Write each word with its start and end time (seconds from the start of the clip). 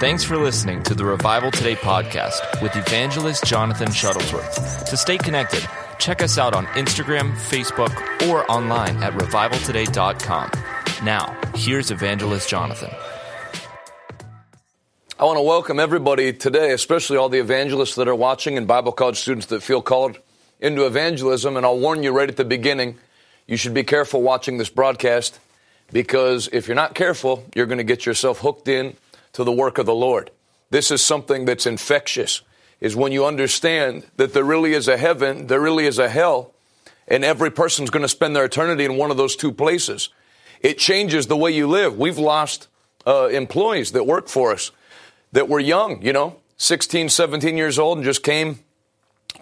Thanks 0.00 0.24
for 0.24 0.38
listening 0.38 0.82
to 0.84 0.94
the 0.94 1.04
Revival 1.04 1.50
Today 1.50 1.74
podcast 1.74 2.62
with 2.62 2.74
evangelist 2.74 3.44
Jonathan 3.44 3.88
Shuttlesworth. 3.88 4.86
To 4.86 4.96
stay 4.96 5.18
connected, 5.18 5.68
check 5.98 6.22
us 6.22 6.38
out 6.38 6.54
on 6.54 6.64
Instagram, 6.68 7.34
Facebook, 7.34 7.94
or 8.26 8.50
online 8.50 8.96
at 9.02 9.12
revivaltoday.com. 9.12 10.52
Now, 11.04 11.38
here's 11.54 11.90
evangelist 11.90 12.48
Jonathan. 12.48 12.88
I 15.18 15.24
want 15.24 15.36
to 15.36 15.42
welcome 15.42 15.78
everybody 15.78 16.32
today, 16.32 16.72
especially 16.72 17.18
all 17.18 17.28
the 17.28 17.40
evangelists 17.40 17.96
that 17.96 18.08
are 18.08 18.14
watching 18.14 18.56
and 18.56 18.66
Bible 18.66 18.92
college 18.92 19.18
students 19.18 19.48
that 19.48 19.62
feel 19.62 19.82
called 19.82 20.18
into 20.60 20.86
evangelism. 20.86 21.58
And 21.58 21.66
I'll 21.66 21.78
warn 21.78 22.02
you 22.02 22.12
right 22.12 22.30
at 22.30 22.38
the 22.38 22.46
beginning, 22.46 22.96
you 23.46 23.58
should 23.58 23.74
be 23.74 23.84
careful 23.84 24.22
watching 24.22 24.56
this 24.56 24.70
broadcast 24.70 25.38
because 25.92 26.48
if 26.54 26.68
you're 26.68 26.74
not 26.74 26.94
careful, 26.94 27.44
you're 27.54 27.66
going 27.66 27.76
to 27.76 27.84
get 27.84 28.06
yourself 28.06 28.38
hooked 28.38 28.66
in 28.66 28.96
to 29.32 29.44
the 29.44 29.52
work 29.52 29.78
of 29.78 29.86
the 29.86 29.94
Lord. 29.94 30.30
This 30.70 30.90
is 30.90 31.04
something 31.04 31.44
that's 31.44 31.66
infectious, 31.66 32.42
is 32.80 32.96
when 32.96 33.12
you 33.12 33.26
understand 33.26 34.06
that 34.16 34.32
there 34.32 34.44
really 34.44 34.72
is 34.72 34.88
a 34.88 34.96
heaven, 34.96 35.48
there 35.48 35.60
really 35.60 35.86
is 35.86 35.98
a 35.98 36.08
hell, 36.08 36.52
and 37.08 37.24
every 37.24 37.50
person's 37.50 37.90
going 37.90 38.02
to 38.02 38.08
spend 38.08 38.36
their 38.36 38.44
eternity 38.44 38.84
in 38.84 38.96
one 38.96 39.10
of 39.10 39.16
those 39.16 39.36
two 39.36 39.52
places. 39.52 40.10
It 40.60 40.78
changes 40.78 41.26
the 41.26 41.36
way 41.36 41.50
you 41.50 41.66
live. 41.66 41.98
We've 41.98 42.18
lost 42.18 42.68
uh, 43.06 43.28
employees 43.28 43.92
that 43.92 44.06
work 44.06 44.28
for 44.28 44.52
us 44.52 44.70
that 45.32 45.48
were 45.48 45.60
young, 45.60 46.02
you 46.02 46.12
know, 46.12 46.36
16, 46.58 47.08
17 47.08 47.56
years 47.56 47.78
old 47.78 47.98
and 47.98 48.04
just 48.04 48.22
came 48.22 48.60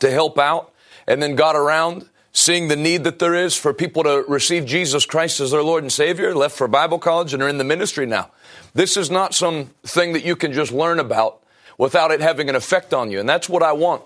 to 0.00 0.10
help 0.10 0.38
out 0.38 0.72
and 1.06 1.22
then 1.22 1.34
got 1.34 1.56
around 1.56 2.08
seeing 2.32 2.68
the 2.68 2.76
need 2.76 3.04
that 3.04 3.18
there 3.18 3.34
is 3.34 3.56
for 3.56 3.74
people 3.74 4.04
to 4.04 4.24
receive 4.28 4.64
Jesus 4.64 5.04
Christ 5.04 5.40
as 5.40 5.50
their 5.50 5.62
Lord 5.62 5.82
and 5.82 5.92
Savior, 5.92 6.34
left 6.34 6.56
for 6.56 6.68
Bible 6.68 6.98
college 6.98 7.34
and 7.34 7.42
are 7.42 7.48
in 7.48 7.58
the 7.58 7.64
ministry 7.64 8.06
now. 8.06 8.30
This 8.74 8.96
is 8.96 9.10
not 9.10 9.34
something 9.34 10.12
that 10.12 10.24
you 10.24 10.36
can 10.36 10.52
just 10.52 10.72
learn 10.72 10.98
about 10.98 11.42
without 11.76 12.10
it 12.10 12.20
having 12.20 12.48
an 12.48 12.54
effect 12.54 12.92
on 12.92 13.10
you. 13.10 13.20
And 13.20 13.28
that's 13.28 13.48
what 13.48 13.62
I 13.62 13.72
want. 13.72 14.02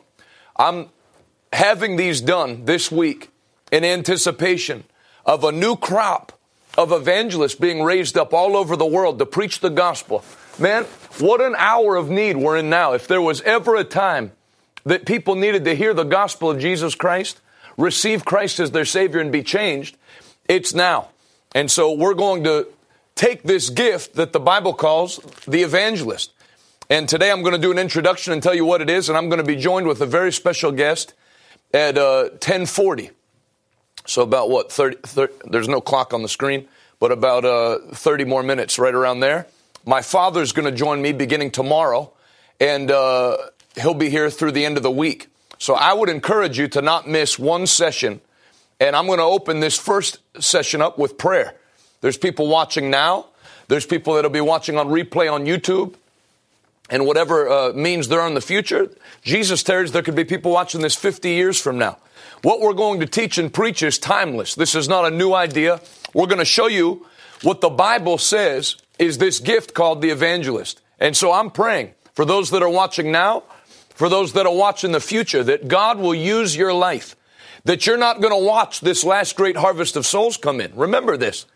I'm 0.56 0.88
having 1.52 1.96
these 1.96 2.20
done 2.20 2.64
this 2.64 2.90
week 2.90 3.30
in 3.70 3.84
anticipation 3.84 4.84
of 5.24 5.44
a 5.44 5.52
new 5.52 5.76
crop 5.76 6.38
of 6.76 6.92
evangelists 6.92 7.54
being 7.54 7.82
raised 7.82 8.16
up 8.16 8.32
all 8.32 8.56
over 8.56 8.76
the 8.76 8.86
world 8.86 9.18
to 9.18 9.26
preach 9.26 9.60
the 9.60 9.70
gospel. 9.70 10.24
Man, 10.58 10.84
what 11.18 11.40
an 11.40 11.54
hour 11.56 11.96
of 11.96 12.08
need 12.08 12.36
we're 12.36 12.58
in 12.58 12.70
now. 12.70 12.92
If 12.92 13.08
there 13.08 13.20
was 13.20 13.40
ever 13.42 13.76
a 13.76 13.84
time 13.84 14.32
that 14.84 15.06
people 15.06 15.34
needed 15.34 15.64
to 15.64 15.74
hear 15.74 15.94
the 15.94 16.04
gospel 16.04 16.50
of 16.50 16.58
Jesus 16.58 16.94
Christ, 16.94 17.40
receive 17.76 18.24
Christ 18.24 18.60
as 18.60 18.70
their 18.70 18.84
Savior 18.84 19.20
and 19.20 19.32
be 19.32 19.42
changed, 19.42 19.96
it's 20.48 20.74
now. 20.74 21.08
And 21.54 21.70
so 21.70 21.92
we're 21.92 22.14
going 22.14 22.44
to 22.44 22.66
take 23.14 23.42
this 23.42 23.70
gift 23.70 24.14
that 24.14 24.32
the 24.32 24.40
Bible 24.40 24.74
calls 24.74 25.18
the 25.46 25.62
evangelist. 25.62 26.32
And 26.90 27.08
today 27.08 27.30
I'm 27.30 27.42
going 27.42 27.54
to 27.54 27.60
do 27.60 27.70
an 27.70 27.78
introduction 27.78 28.32
and 28.32 28.42
tell 28.42 28.54
you 28.54 28.64
what 28.64 28.82
it 28.82 28.90
is, 28.90 29.08
and 29.08 29.16
I'm 29.16 29.28
going 29.28 29.40
to 29.40 29.46
be 29.46 29.56
joined 29.56 29.86
with 29.86 30.00
a 30.00 30.06
very 30.06 30.32
special 30.32 30.72
guest 30.72 31.14
at 31.72 31.96
uh, 31.96 32.24
1040. 32.32 33.10
So 34.06 34.22
about 34.22 34.50
what, 34.50 34.72
30, 34.72 34.96
30, 35.02 35.32
there's 35.50 35.68
no 35.68 35.80
clock 35.80 36.12
on 36.12 36.22
the 36.22 36.28
screen, 36.28 36.68
but 36.98 37.12
about 37.12 37.44
uh, 37.44 37.78
30 37.92 38.24
more 38.24 38.42
minutes 38.42 38.78
right 38.78 38.94
around 38.94 39.20
there. 39.20 39.46
My 39.86 40.02
father's 40.02 40.52
going 40.52 40.70
to 40.70 40.76
join 40.76 41.00
me 41.00 41.12
beginning 41.12 41.50
tomorrow, 41.50 42.12
and 42.60 42.90
uh, 42.90 43.36
he'll 43.80 43.94
be 43.94 44.10
here 44.10 44.30
through 44.30 44.52
the 44.52 44.64
end 44.64 44.76
of 44.76 44.82
the 44.82 44.90
week. 44.90 45.28
So 45.58 45.74
I 45.74 45.92
would 45.92 46.08
encourage 46.08 46.58
you 46.58 46.68
to 46.68 46.82
not 46.82 47.08
miss 47.08 47.38
one 47.38 47.66
session. 47.66 48.20
And 48.80 48.96
I'm 48.96 49.06
going 49.06 49.18
to 49.18 49.24
open 49.24 49.60
this 49.60 49.78
first 49.78 50.18
session 50.42 50.82
up 50.82 50.98
with 50.98 51.16
prayer. 51.16 51.54
There's 52.02 52.18
people 52.18 52.48
watching 52.48 52.90
now. 52.90 53.26
There's 53.68 53.86
people 53.86 54.14
that'll 54.14 54.30
be 54.30 54.42
watching 54.42 54.76
on 54.76 54.88
replay 54.88 55.32
on 55.32 55.46
YouTube 55.46 55.94
and 56.90 57.06
whatever 57.06 57.48
uh, 57.48 57.72
means 57.72 58.08
they're 58.08 58.26
in 58.26 58.34
the 58.34 58.42
future. 58.42 58.90
Jesus 59.22 59.62
tells 59.62 59.92
there 59.92 60.02
could 60.02 60.14
be 60.14 60.24
people 60.24 60.52
watching 60.52 60.82
this 60.82 60.94
50 60.94 61.30
years 61.30 61.58
from 61.58 61.78
now. 61.78 61.96
What 62.42 62.60
we're 62.60 62.74
going 62.74 63.00
to 63.00 63.06
teach 63.06 63.38
and 63.38 63.50
preach 63.50 63.82
is 63.82 63.98
timeless. 63.98 64.54
This 64.54 64.74
is 64.74 64.86
not 64.86 65.06
a 65.06 65.10
new 65.10 65.32
idea. 65.32 65.80
We're 66.12 66.26
going 66.26 66.38
to 66.38 66.44
show 66.44 66.66
you 66.66 67.06
what 67.42 67.62
the 67.62 67.70
Bible 67.70 68.18
says 68.18 68.76
is 68.98 69.16
this 69.16 69.38
gift 69.38 69.72
called 69.72 70.02
the 70.02 70.10
evangelist. 70.10 70.82
And 71.00 71.16
so 71.16 71.32
I'm 71.32 71.50
praying 71.50 71.94
for 72.12 72.26
those 72.26 72.50
that 72.50 72.62
are 72.62 72.68
watching 72.68 73.10
now 73.10 73.44
for 73.94 74.08
those 74.08 74.32
that 74.32 74.46
are 74.46 74.54
watching 74.54 74.92
the 74.92 75.00
future, 75.00 75.44
that 75.44 75.68
God 75.68 75.98
will 75.98 76.14
use 76.14 76.56
your 76.56 76.72
life, 76.72 77.14
that 77.64 77.86
you're 77.86 77.96
not 77.96 78.20
going 78.20 78.32
to 78.32 78.44
watch 78.44 78.80
this 78.80 79.04
last 79.04 79.36
great 79.36 79.56
harvest 79.56 79.96
of 79.96 80.06
souls 80.06 80.36
come 80.36 80.60
in. 80.60 80.74
Remember 80.74 81.16
this, 81.16 81.46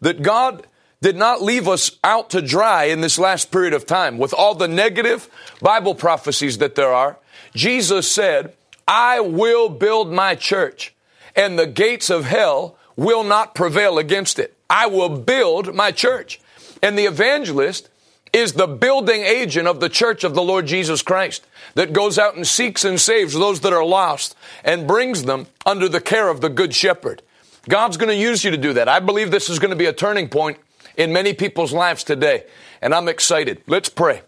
that 0.00 0.22
God 0.22 0.66
did 1.00 1.16
not 1.16 1.42
leave 1.42 1.66
us 1.68 1.98
out 2.04 2.30
to 2.30 2.40
dry 2.40 2.84
in 2.84 3.00
this 3.00 3.18
last 3.18 3.50
period 3.50 3.74
of 3.74 3.86
time 3.86 4.18
with 4.18 4.32
all 4.32 4.54
the 4.54 4.68
negative 4.68 5.28
Bible 5.60 5.94
prophecies 5.94 6.58
that 6.58 6.76
there 6.76 6.92
are. 6.92 7.18
Jesus 7.54 8.10
said, 8.10 8.54
I 8.86 9.20
will 9.20 9.68
build 9.68 10.12
my 10.12 10.34
church 10.34 10.94
and 11.34 11.58
the 11.58 11.66
gates 11.66 12.10
of 12.10 12.24
hell 12.24 12.76
will 12.96 13.24
not 13.24 13.54
prevail 13.54 13.98
against 13.98 14.38
it. 14.38 14.56
I 14.68 14.86
will 14.86 15.08
build 15.08 15.74
my 15.74 15.90
church. 15.90 16.40
And 16.82 16.98
the 16.98 17.06
evangelist 17.06 17.88
is 18.32 18.54
the 18.54 18.66
building 18.66 19.22
agent 19.22 19.68
of 19.68 19.80
the 19.80 19.88
church 19.88 20.24
of 20.24 20.34
the 20.34 20.42
Lord 20.42 20.66
Jesus 20.66 21.02
Christ 21.02 21.46
that 21.74 21.92
goes 21.92 22.18
out 22.18 22.34
and 22.34 22.46
seeks 22.46 22.84
and 22.84 23.00
saves 23.00 23.34
those 23.34 23.60
that 23.60 23.72
are 23.72 23.84
lost 23.84 24.36
and 24.64 24.86
brings 24.86 25.24
them 25.24 25.46
under 25.66 25.88
the 25.88 26.00
care 26.00 26.28
of 26.28 26.40
the 26.40 26.48
good 26.48 26.74
shepherd. 26.74 27.22
God's 27.68 27.96
going 27.96 28.08
to 28.08 28.16
use 28.16 28.44
you 28.44 28.50
to 28.50 28.56
do 28.56 28.72
that. 28.74 28.88
I 28.88 29.00
believe 29.00 29.30
this 29.30 29.48
is 29.48 29.58
going 29.58 29.70
to 29.70 29.76
be 29.76 29.86
a 29.86 29.92
turning 29.92 30.28
point 30.28 30.58
in 30.96 31.12
many 31.12 31.32
people's 31.32 31.72
lives 31.72 32.04
today, 32.04 32.44
and 32.80 32.94
I'm 32.94 33.08
excited. 33.08 33.62
Let's 33.66 33.88
pray. 33.88 34.22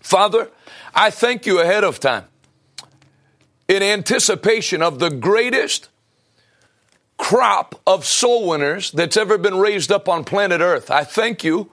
Father, 0.00 0.50
I 0.94 1.10
thank 1.10 1.46
you 1.46 1.60
ahead 1.60 1.84
of 1.84 2.00
time 2.00 2.24
in 3.68 3.82
anticipation 3.82 4.82
of 4.82 4.98
the 4.98 5.10
greatest 5.10 5.88
crop 7.16 7.80
of 7.86 8.04
soul 8.04 8.48
winners 8.48 8.90
that's 8.90 9.16
ever 9.16 9.38
been 9.38 9.56
raised 9.56 9.92
up 9.92 10.08
on 10.08 10.24
planet 10.24 10.60
Earth. 10.60 10.90
I 10.90 11.04
thank 11.04 11.44
you 11.44 11.70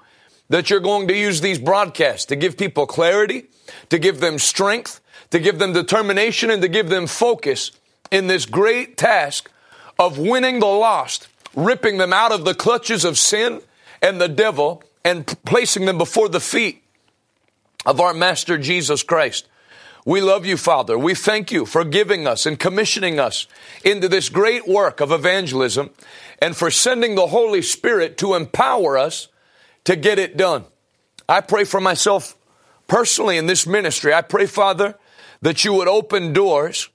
that 0.49 0.69
you're 0.69 0.79
going 0.79 1.07
to 1.07 1.15
use 1.15 1.41
these 1.41 1.59
broadcasts 1.59 2.25
to 2.25 2.35
give 2.35 2.57
people 2.57 2.85
clarity, 2.85 3.47
to 3.89 3.99
give 3.99 4.19
them 4.19 4.39
strength, 4.39 5.01
to 5.31 5.39
give 5.39 5.59
them 5.59 5.73
determination, 5.73 6.49
and 6.49 6.61
to 6.61 6.67
give 6.67 6.89
them 6.89 7.07
focus 7.07 7.71
in 8.11 8.27
this 8.27 8.45
great 8.45 8.97
task 8.97 9.51
of 9.99 10.17
winning 10.17 10.59
the 10.59 10.65
lost, 10.65 11.27
ripping 11.55 11.97
them 11.97 12.13
out 12.13 12.31
of 12.31 12.45
the 12.45 12.55
clutches 12.55 13.03
of 13.05 13.17
sin 13.17 13.61
and 14.01 14.19
the 14.19 14.29
devil, 14.29 14.81
and 15.03 15.27
placing 15.45 15.85
them 15.85 15.97
before 15.97 16.29
the 16.29 16.39
feet 16.39 16.83
of 17.85 17.99
our 17.99 18.13
Master 18.13 18.57
Jesus 18.57 19.03
Christ. 19.03 19.47
We 20.05 20.21
love 20.21 20.45
you, 20.45 20.57
Father. 20.57 20.97
We 20.97 21.13
thank 21.13 21.51
you 21.51 21.65
for 21.65 21.83
giving 21.83 22.25
us 22.25 22.45
and 22.45 22.57
commissioning 22.57 23.19
us 23.19 23.45
into 23.83 24.07
this 24.07 24.29
great 24.29 24.67
work 24.67 25.01
of 25.01 25.11
evangelism 25.11 25.89
and 26.41 26.55
for 26.55 26.71
sending 26.71 27.15
the 27.15 27.27
Holy 27.27 27.61
Spirit 27.61 28.17
to 28.17 28.35
empower 28.35 28.97
us 28.97 29.27
to 29.83 29.95
get 29.95 30.17
it 30.17 30.37
done. 30.37 30.63
I 31.27 31.41
pray 31.41 31.63
for 31.63 31.81
myself 31.81 32.35
personally 32.87 33.37
in 33.37 33.45
this 33.45 33.67
ministry. 33.67 34.13
I 34.13 34.21
pray, 34.21 34.45
Father, 34.45 34.95
that 35.41 35.63
you 35.63 35.73
would 35.73 35.87
open 35.87 36.33
doors. 36.33 36.89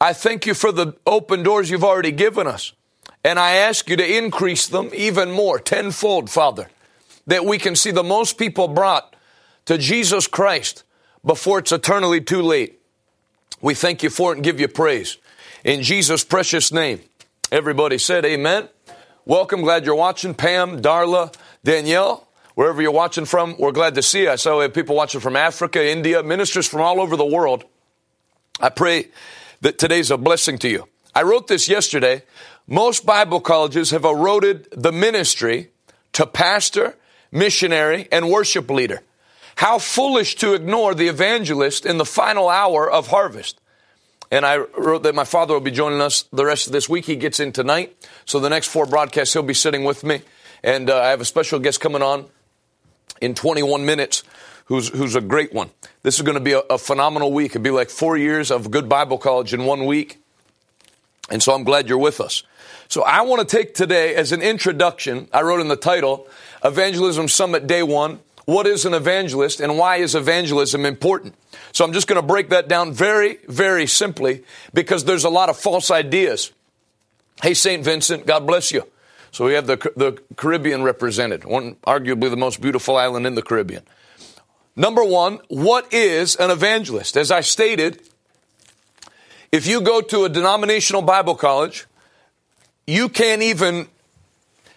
I 0.00 0.14
thank 0.14 0.46
you 0.46 0.54
for 0.54 0.72
the 0.72 0.94
open 1.06 1.42
doors 1.42 1.68
you've 1.68 1.84
already 1.84 2.12
given 2.12 2.46
us. 2.46 2.72
And 3.22 3.38
I 3.38 3.56
ask 3.56 3.90
you 3.90 3.96
to 3.96 4.16
increase 4.18 4.66
them 4.66 4.90
even 4.94 5.30
more, 5.30 5.58
tenfold, 5.58 6.30
Father, 6.30 6.68
that 7.26 7.44
we 7.44 7.58
can 7.58 7.76
see 7.76 7.90
the 7.90 8.02
most 8.02 8.38
people 8.38 8.66
brought 8.66 9.14
to 9.66 9.76
Jesus 9.76 10.26
Christ 10.26 10.84
before 11.24 11.58
it's 11.58 11.70
eternally 11.70 12.22
too 12.22 12.40
late. 12.40 12.80
We 13.60 13.74
thank 13.74 14.02
you 14.02 14.08
for 14.08 14.32
it 14.32 14.36
and 14.36 14.44
give 14.44 14.58
you 14.58 14.68
praise. 14.68 15.18
In 15.64 15.82
Jesus' 15.82 16.24
precious 16.24 16.72
name. 16.72 17.00
Everybody 17.52 17.98
said 17.98 18.24
amen. 18.24 18.70
Welcome. 19.26 19.60
Glad 19.60 19.84
you're 19.84 19.94
watching. 19.94 20.32
Pam, 20.32 20.80
Darla, 20.80 21.34
Danielle, 21.62 22.26
wherever 22.54 22.80
you're 22.80 22.90
watching 22.90 23.26
from, 23.26 23.54
we're 23.58 23.72
glad 23.72 23.96
to 23.96 24.02
see 24.02 24.22
you. 24.22 24.30
I 24.30 24.36
saw 24.36 24.66
people 24.68 24.96
watching 24.96 25.20
from 25.20 25.36
Africa, 25.36 25.86
India, 25.86 26.22
ministers 26.22 26.66
from 26.66 26.80
all 26.80 27.02
over 27.02 27.16
the 27.16 27.26
world. 27.26 27.64
I 28.60 28.70
pray 28.70 29.08
that 29.60 29.78
today's 29.78 30.10
a 30.10 30.16
blessing 30.16 30.58
to 30.58 30.68
you. 30.68 30.88
I 31.14 31.22
wrote 31.22 31.48
this 31.48 31.68
yesterday. 31.68 32.22
Most 32.66 33.04
Bible 33.04 33.40
colleges 33.40 33.90
have 33.90 34.04
eroded 34.04 34.68
the 34.72 34.92
ministry 34.92 35.70
to 36.12 36.26
pastor, 36.26 36.96
missionary, 37.32 38.08
and 38.12 38.30
worship 38.30 38.70
leader. 38.70 39.02
How 39.56 39.78
foolish 39.78 40.36
to 40.36 40.54
ignore 40.54 40.94
the 40.94 41.08
evangelist 41.08 41.84
in 41.84 41.98
the 41.98 42.04
final 42.04 42.48
hour 42.48 42.90
of 42.90 43.08
harvest. 43.08 43.60
And 44.30 44.46
I 44.46 44.58
wrote 44.58 45.02
that 45.02 45.14
my 45.14 45.24
father 45.24 45.54
will 45.54 45.60
be 45.60 45.72
joining 45.72 46.00
us 46.00 46.22
the 46.32 46.46
rest 46.46 46.66
of 46.66 46.72
this 46.72 46.88
week. 46.88 47.04
He 47.04 47.16
gets 47.16 47.40
in 47.40 47.52
tonight. 47.52 47.96
So 48.24 48.38
the 48.38 48.48
next 48.48 48.68
four 48.68 48.86
broadcasts, 48.86 49.34
he'll 49.34 49.42
be 49.42 49.54
sitting 49.54 49.84
with 49.84 50.04
me. 50.04 50.22
And 50.62 50.88
uh, 50.88 51.00
I 51.00 51.08
have 51.08 51.20
a 51.20 51.24
special 51.24 51.58
guest 51.58 51.80
coming 51.80 52.02
on 52.02 52.26
in 53.20 53.34
21 53.34 53.84
minutes 53.84 54.22
who's, 54.70 54.88
who's 54.88 55.16
a 55.16 55.20
great 55.20 55.52
one. 55.52 55.68
This 56.04 56.14
is 56.14 56.22
going 56.22 56.38
to 56.38 56.42
be 56.42 56.52
a, 56.52 56.60
a 56.70 56.78
phenomenal 56.78 57.32
week. 57.32 57.50
It'd 57.52 57.62
be 57.62 57.70
like 57.70 57.90
four 57.90 58.16
years 58.16 58.50
of 58.50 58.70
good 58.70 58.88
Bible 58.88 59.18
college 59.18 59.52
in 59.52 59.66
one 59.66 59.84
week. 59.84 60.22
And 61.28 61.42
so 61.42 61.52
I'm 61.52 61.64
glad 61.64 61.88
you're 61.88 61.98
with 61.98 62.20
us. 62.20 62.44
So 62.88 63.02
I 63.02 63.22
want 63.22 63.46
to 63.46 63.56
take 63.56 63.74
today 63.74 64.14
as 64.14 64.32
an 64.32 64.42
introduction, 64.42 65.28
I 65.32 65.42
wrote 65.42 65.60
in 65.60 65.68
the 65.68 65.76
title, 65.76 66.28
Evangelism 66.64 67.28
Summit 67.28 67.66
Day 67.66 67.82
One, 67.82 68.20
what 68.46 68.66
is 68.66 68.84
an 68.84 68.94
evangelist 68.94 69.60
and 69.60 69.76
why 69.76 69.96
is 69.96 70.14
evangelism 70.14 70.86
important. 70.86 71.34
So 71.72 71.84
I'm 71.84 71.92
just 71.92 72.06
going 72.06 72.20
to 72.20 72.26
break 72.26 72.50
that 72.50 72.68
down 72.68 72.92
very, 72.92 73.38
very 73.48 73.86
simply 73.86 74.44
because 74.72 75.04
there's 75.04 75.24
a 75.24 75.30
lot 75.30 75.48
of 75.48 75.56
false 75.56 75.90
ideas. 75.90 76.52
Hey, 77.42 77.54
St. 77.54 77.84
Vincent, 77.84 78.24
God 78.24 78.46
bless 78.46 78.70
you. 78.70 78.84
So 79.32 79.46
we 79.46 79.54
have 79.54 79.66
the, 79.66 79.76
the 79.96 80.20
Caribbean 80.36 80.82
represented, 80.82 81.44
one 81.44 81.74
arguably 81.86 82.30
the 82.30 82.36
most 82.36 82.60
beautiful 82.60 82.96
island 82.96 83.26
in 83.26 83.34
the 83.34 83.42
Caribbean. 83.42 83.82
Number 84.76 85.04
one, 85.04 85.40
what 85.48 85.92
is 85.92 86.36
an 86.36 86.50
evangelist? 86.50 87.16
As 87.16 87.30
I 87.30 87.40
stated, 87.40 88.00
if 89.52 89.66
you 89.66 89.80
go 89.80 90.00
to 90.00 90.24
a 90.24 90.28
denominational 90.28 91.02
Bible 91.02 91.34
college, 91.34 91.86
you 92.86 93.08
can't 93.08 93.42
even 93.42 93.88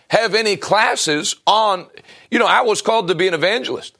have 0.10 0.36
any 0.36 0.58
classes 0.58 1.36
on, 1.48 1.88
you 2.30 2.40
know, 2.40 2.46
I 2.46 2.62
was 2.62 2.82
called 2.82 3.08
to 3.08 3.16
be 3.16 3.28
an 3.28 3.34
evangelist. 3.34 3.98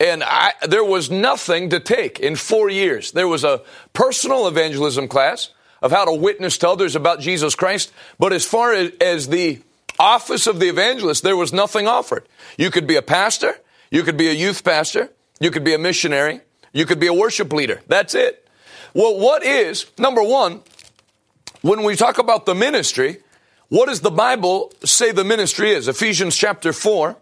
And 0.00 0.22
I, 0.24 0.52
there 0.68 0.84
was 0.84 1.10
nothing 1.10 1.70
to 1.70 1.80
take 1.80 2.18
in 2.18 2.36
four 2.36 2.68
years. 2.68 3.12
There 3.12 3.28
was 3.28 3.44
a 3.44 3.62
personal 3.92 4.48
evangelism 4.48 5.08
class 5.08 5.50
of 5.80 5.92
how 5.92 6.04
to 6.04 6.12
witness 6.12 6.58
to 6.58 6.68
others 6.68 6.96
about 6.96 7.20
Jesus 7.20 7.54
Christ. 7.54 7.92
But 8.18 8.32
as 8.32 8.44
far 8.44 8.72
as, 8.72 8.90
as 9.00 9.28
the 9.28 9.60
office 9.98 10.46
of 10.46 10.60
the 10.60 10.68
evangelist, 10.68 11.22
there 11.22 11.36
was 11.36 11.52
nothing 11.52 11.86
offered. 11.86 12.26
You 12.58 12.70
could 12.70 12.86
be 12.86 12.96
a 12.96 13.02
pastor, 13.02 13.54
you 13.94 14.02
could 14.02 14.16
be 14.16 14.28
a 14.28 14.32
youth 14.32 14.64
pastor, 14.64 15.08
you 15.38 15.52
could 15.52 15.62
be 15.62 15.72
a 15.72 15.78
missionary, 15.78 16.40
you 16.72 16.84
could 16.84 16.98
be 16.98 17.06
a 17.06 17.14
worship 17.14 17.52
leader. 17.52 17.80
That's 17.86 18.16
it. 18.16 18.48
Well, 18.92 19.20
what 19.20 19.44
is, 19.44 19.86
number 19.96 20.20
one, 20.20 20.62
when 21.62 21.84
we 21.84 21.94
talk 21.94 22.18
about 22.18 22.44
the 22.44 22.56
ministry, 22.56 23.18
what 23.68 23.86
does 23.86 24.00
the 24.00 24.10
Bible 24.10 24.72
say 24.84 25.12
the 25.12 25.22
ministry 25.22 25.70
is? 25.70 25.86
Ephesians 25.86 26.34
chapter 26.34 26.72
4. 26.72 27.16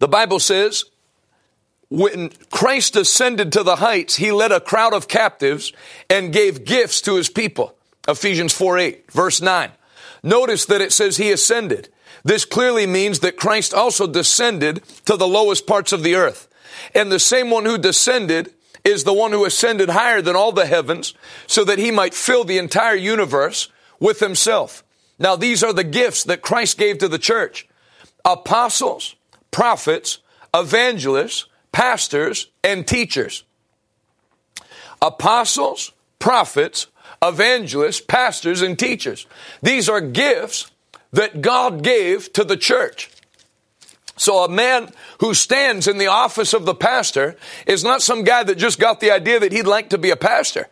The 0.00 0.08
Bible 0.08 0.40
says, 0.40 0.82
when 1.88 2.30
Christ 2.50 2.96
ascended 2.96 3.52
to 3.52 3.62
the 3.62 3.76
heights, 3.76 4.16
he 4.16 4.32
led 4.32 4.50
a 4.50 4.58
crowd 4.58 4.92
of 4.92 5.06
captives 5.06 5.72
and 6.08 6.32
gave 6.32 6.64
gifts 6.64 7.00
to 7.02 7.14
his 7.14 7.28
people. 7.28 7.76
Ephesians 8.08 8.52
4 8.52 8.78
8, 8.78 9.12
verse 9.12 9.40
9. 9.40 9.70
Notice 10.24 10.64
that 10.64 10.80
it 10.80 10.92
says 10.92 11.16
he 11.16 11.30
ascended. 11.30 11.90
This 12.24 12.44
clearly 12.44 12.86
means 12.86 13.20
that 13.20 13.36
Christ 13.36 13.72
also 13.72 14.06
descended 14.06 14.82
to 15.06 15.16
the 15.16 15.28
lowest 15.28 15.66
parts 15.66 15.92
of 15.92 16.02
the 16.02 16.14
earth. 16.14 16.48
And 16.94 17.10
the 17.10 17.18
same 17.18 17.50
one 17.50 17.64
who 17.64 17.78
descended 17.78 18.52
is 18.84 19.04
the 19.04 19.12
one 19.12 19.32
who 19.32 19.44
ascended 19.44 19.90
higher 19.90 20.22
than 20.22 20.36
all 20.36 20.52
the 20.52 20.66
heavens 20.66 21.14
so 21.46 21.64
that 21.64 21.78
he 21.78 21.90
might 21.90 22.14
fill 22.14 22.44
the 22.44 22.58
entire 22.58 22.94
universe 22.94 23.68
with 23.98 24.20
himself. 24.20 24.82
Now, 25.18 25.36
these 25.36 25.62
are 25.62 25.72
the 25.72 25.84
gifts 25.84 26.24
that 26.24 26.42
Christ 26.42 26.78
gave 26.78 26.98
to 26.98 27.08
the 27.08 27.18
church 27.18 27.68
apostles, 28.24 29.16
prophets, 29.50 30.18
evangelists, 30.54 31.46
pastors, 31.72 32.48
and 32.64 32.86
teachers. 32.86 33.44
Apostles, 35.02 35.92
prophets, 36.18 36.86
evangelists, 37.22 38.00
pastors, 38.00 38.62
and 38.62 38.78
teachers. 38.78 39.26
These 39.62 39.88
are 39.88 40.00
gifts 40.00 40.69
that 41.12 41.42
God 41.42 41.82
gave 41.82 42.32
to 42.34 42.44
the 42.44 42.56
church. 42.56 43.10
So 44.16 44.44
a 44.44 44.48
man 44.48 44.92
who 45.20 45.32
stands 45.32 45.88
in 45.88 45.96
the 45.96 46.08
office 46.08 46.52
of 46.52 46.66
the 46.66 46.74
pastor 46.74 47.36
is 47.66 47.82
not 47.82 48.02
some 48.02 48.22
guy 48.22 48.44
that 48.44 48.58
just 48.58 48.78
got 48.78 49.00
the 49.00 49.10
idea 49.10 49.40
that 49.40 49.52
he'd 49.52 49.66
like 49.66 49.90
to 49.90 49.98
be 49.98 50.10
a 50.10 50.16
pastor. 50.16 50.68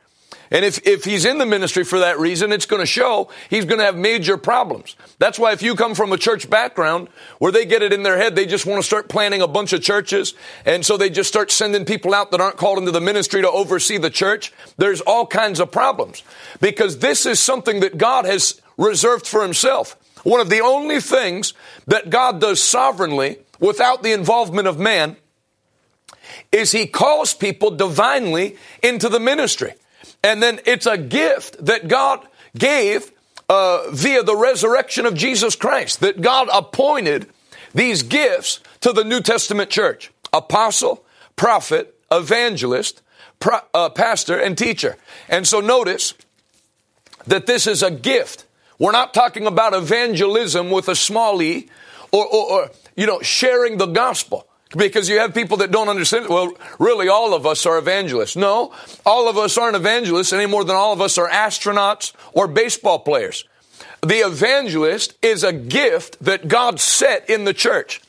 And 0.51 0.65
if, 0.65 0.87
if 0.87 1.05
he's 1.05 1.25
in 1.25 1.39
the 1.39 1.47
ministry 1.47 1.85
for 1.85 1.99
that 1.99 2.19
reason, 2.19 2.53
it's 2.53 2.67
going 2.67 2.81
to 2.81 2.87
show 2.87 3.31
he's 3.51 3.65
going 3.65 3.79
to 3.79 3.85
have 3.85 3.97
major 3.97 4.37
problems. 4.37 4.97
That's 5.19 5.39
why 5.39 5.53
if 5.53 5.63
you 5.63 5.75
come 5.75 5.95
from 5.95 6.13
a 6.13 6.17
church 6.17 6.49
background 6.49 7.09
where 7.39 7.53
they 7.53 7.67
get 7.67 7.83
it 7.83 7.93
in 7.93 8.03
their 8.03 8.17
head, 8.17 8.35
they 8.35 8.47
just 8.47 8.65
want 8.65 8.81
to 8.81 8.87
start 8.87 9.09
planning 9.09 9.43
a 9.43 9.49
bunch 9.49 9.73
of 9.73 9.83
churches. 9.83 10.35
And 10.65 10.85
so 10.85 10.97
they 10.97 11.11
just 11.11 11.29
start 11.29 11.51
sending 11.51 11.85
people 11.85 12.15
out 12.15 12.31
that 12.31 12.41
aren't 12.41 12.57
called 12.57 12.79
into 12.79 12.93
the 12.93 13.01
ministry 13.01 13.43
to 13.43 13.51
oversee 13.51 13.99
the 13.99 14.11
church. 14.11 14.53
There's 14.77 15.01
all 15.03 15.27
kinds 15.27 15.61
of 15.61 15.71
problems 15.71 16.23
because 16.61 16.99
this 16.99 17.27
is 17.27 17.41
something 17.41 17.81
that 17.81 17.99
God 17.99 18.25
has 18.25 18.61
reserved 18.77 19.27
for 19.27 19.43
himself. 19.43 19.97
One 20.29 20.41
of 20.41 20.51
the 20.51 20.61
only 20.61 21.01
things 21.01 21.55
that 21.87 22.11
God 22.11 22.39
does 22.39 22.63
sovereignly 22.63 23.39
without 23.61 24.03
the 24.03 24.13
involvement 24.13 24.69
of 24.69 24.79
man 24.79 25.17
is 26.53 26.71
he 26.71 26.87
calls 26.87 27.33
people 27.33 27.71
divinely 27.71 28.59
into 28.83 29.09
the 29.09 29.21
ministry. 29.21 29.73
And 30.23 30.43
then 30.43 30.61
it's 30.67 30.85
a 30.85 30.99
gift 30.99 31.65
that 31.65 31.89
God 31.89 32.29
gave 32.55 33.11
uh, 33.49 33.91
via 33.91 34.23
the 34.23 34.37
resurrection 34.37 35.07
of 35.07 35.15
Jesus 35.15 35.57
Christ, 35.57 36.01
that 36.01 36.21
God 36.21 36.51
appointed 36.53 37.27
these 37.73 38.03
gifts 38.03 38.61
to 38.83 38.93
the 38.93 39.05
New 39.05 39.23
Testament 39.23 39.71
church 39.71 40.13
apostle, 40.35 41.07
prophet, 41.37 41.99
evangelist, 42.13 43.01
pro, 43.41 43.61
uh, 43.73 43.89
pastor, 43.89 44.39
and 44.39 44.59
teacher. 44.59 44.97
And 45.27 45.47
so 45.47 45.61
notice 45.61 46.13
that 47.27 47.47
this 47.47 47.67
is 47.67 47.83
a 47.83 47.91
gift. 47.91 48.45
We're 48.79 48.93
not 48.93 49.13
talking 49.13 49.47
about 49.47 49.75
evangelism 49.75 50.71
with 50.71 50.89
a 50.89 50.95
small 50.95 51.43
e 51.43 51.69
or, 52.13 52.27
or, 52.27 52.53
or 52.53 52.71
you 52.97 53.07
know, 53.07 53.21
sharing 53.21 53.79
the 53.79 53.87
gospel. 53.87 54.47
Because 54.77 55.09
you 55.09 55.19
have 55.19 55.33
people 55.33 55.57
that 55.59 55.71
don't 55.71 55.89
understand. 55.89 56.29
Well, 56.29 56.53
really, 56.79 57.09
all 57.09 57.33
of 57.33 57.47
us 57.47 57.65
are 57.65 57.79
evangelists. 57.79 58.37
No, 58.37 58.75
all 59.07 59.27
of 59.27 59.39
us 59.39 59.57
aren't 59.57 59.77
evangelists 59.77 60.35
any 60.35 60.45
more 60.45 60.63
than 60.63 60.77
all 60.77 60.93
of 60.93 61.01
us 61.01 61.17
are 61.17 61.29
astronauts 61.29 62.13
or 62.35 62.47
baseball 62.47 62.99
players. 62.99 63.45
The 64.03 64.27
evangelist 64.27 65.15
is 65.23 65.43
a 65.43 65.55
gift 65.55 66.23
that 66.23 66.49
God 66.49 66.81
set 66.81 67.31
in 67.31 67.45
the 67.45 67.55
church. 67.55 68.03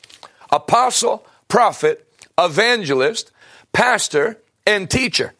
Apostle, 0.52 1.26
prophet, 1.48 2.06
evangelist, 2.38 3.32
pastor, 3.72 4.38
and 4.66 4.90
teacher. 4.90 5.32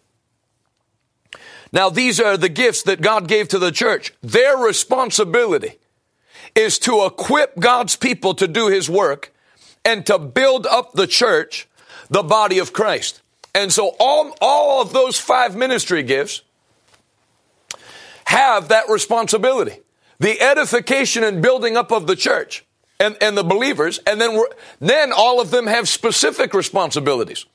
Now, 1.73 1.89
these 1.89 2.21
are 2.21 2.37
the 2.37 2.49
gifts 2.49 2.83
that 2.83 3.01
God 3.01 3.29
gave 3.29 3.49
to 3.49 3.59
the 3.59 3.71
church. 3.71 4.13
Their 4.23 4.57
responsibility 4.57 5.79
is 6.55 6.79
to 6.81 7.05
equip 7.05 7.59
God's 7.59 7.97
people 7.97 8.35
to 8.35 8.49
do 8.49 8.69
His 8.69 8.91
work 8.91 9.33
and 9.85 10.05
to 10.07 10.19
build 10.19 10.67
up 10.67 10.93
the 10.93 11.07
church, 11.07 11.69
the 12.09 12.23
body 12.23 12.59
of 12.59 12.73
Christ. 12.73 13.23
And 13.55 13.73
so 13.73 13.95
all, 13.99 14.37
all 14.41 14.83
of 14.83 14.93
those 14.93 15.19
five 15.19 15.57
ministry 15.57 16.03
gifts 16.03 16.43
have 18.25 18.69
that 18.69 18.89
responsibility. 18.89 19.81
The 20.19 20.41
edification 20.41 21.25
and 21.25 21.43
building 21.43 21.77
up 21.77 21.91
of 21.91 22.07
the 22.07 22.17
church 22.17 22.65
and, 23.01 23.17
and 23.21 23.37
the 23.37 23.43
believers, 23.43 23.99
and 24.07 24.21
then, 24.21 24.41
then 24.79 25.13
all 25.17 25.41
of 25.41 25.51
them 25.51 25.67
have 25.67 25.89
specific 25.89 26.53
responsibilities. 26.53 27.47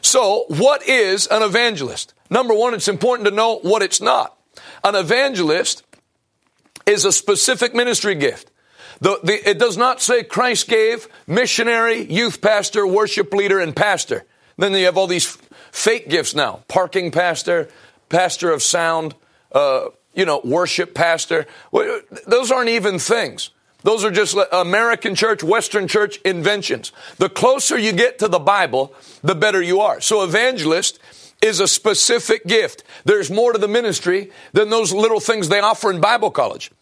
So, 0.00 0.44
what 0.48 0.86
is 0.88 1.26
an 1.26 1.42
evangelist? 1.42 2.14
Number 2.30 2.54
one, 2.54 2.74
it's 2.74 2.88
important 2.88 3.28
to 3.28 3.34
know 3.34 3.58
what 3.58 3.82
it's 3.82 4.00
not. 4.00 4.36
An 4.84 4.94
evangelist 4.94 5.82
is 6.86 7.04
a 7.04 7.12
specific 7.12 7.74
ministry 7.74 8.14
gift. 8.14 8.50
The, 9.00 9.20
the, 9.22 9.48
it 9.48 9.58
does 9.58 9.76
not 9.76 10.00
say 10.00 10.24
Christ 10.24 10.68
gave 10.68 11.08
missionary, 11.26 12.04
youth 12.04 12.40
pastor, 12.40 12.86
worship 12.86 13.32
leader, 13.32 13.60
and 13.60 13.74
pastor. 13.74 14.24
Then 14.56 14.72
you 14.72 14.86
have 14.86 14.96
all 14.96 15.06
these 15.06 15.38
fake 15.70 16.08
gifts 16.08 16.34
now 16.34 16.64
parking 16.68 17.10
pastor, 17.10 17.68
pastor 18.08 18.50
of 18.50 18.62
sound, 18.62 19.14
uh, 19.52 19.86
you 20.14 20.24
know, 20.24 20.40
worship 20.42 20.94
pastor. 20.94 21.46
Those 22.26 22.50
aren't 22.50 22.70
even 22.70 22.98
things. 22.98 23.50
Those 23.82 24.04
are 24.04 24.10
just 24.10 24.36
American 24.50 25.14
church, 25.14 25.42
Western 25.42 25.86
church 25.86 26.16
inventions. 26.18 26.92
The 27.18 27.28
closer 27.28 27.78
you 27.78 27.92
get 27.92 28.18
to 28.18 28.28
the 28.28 28.40
Bible, 28.40 28.92
the 29.22 29.36
better 29.36 29.62
you 29.62 29.80
are. 29.80 30.00
So, 30.00 30.22
evangelist 30.22 30.98
is 31.40 31.60
a 31.60 31.68
specific 31.68 32.44
gift. 32.44 32.82
There's 33.04 33.30
more 33.30 33.52
to 33.52 33.58
the 33.58 33.68
ministry 33.68 34.32
than 34.52 34.70
those 34.70 34.92
little 34.92 35.20
things 35.20 35.48
they 35.48 35.60
offer 35.60 35.90
in 35.90 36.00
Bible 36.00 36.30
college. 36.32 36.72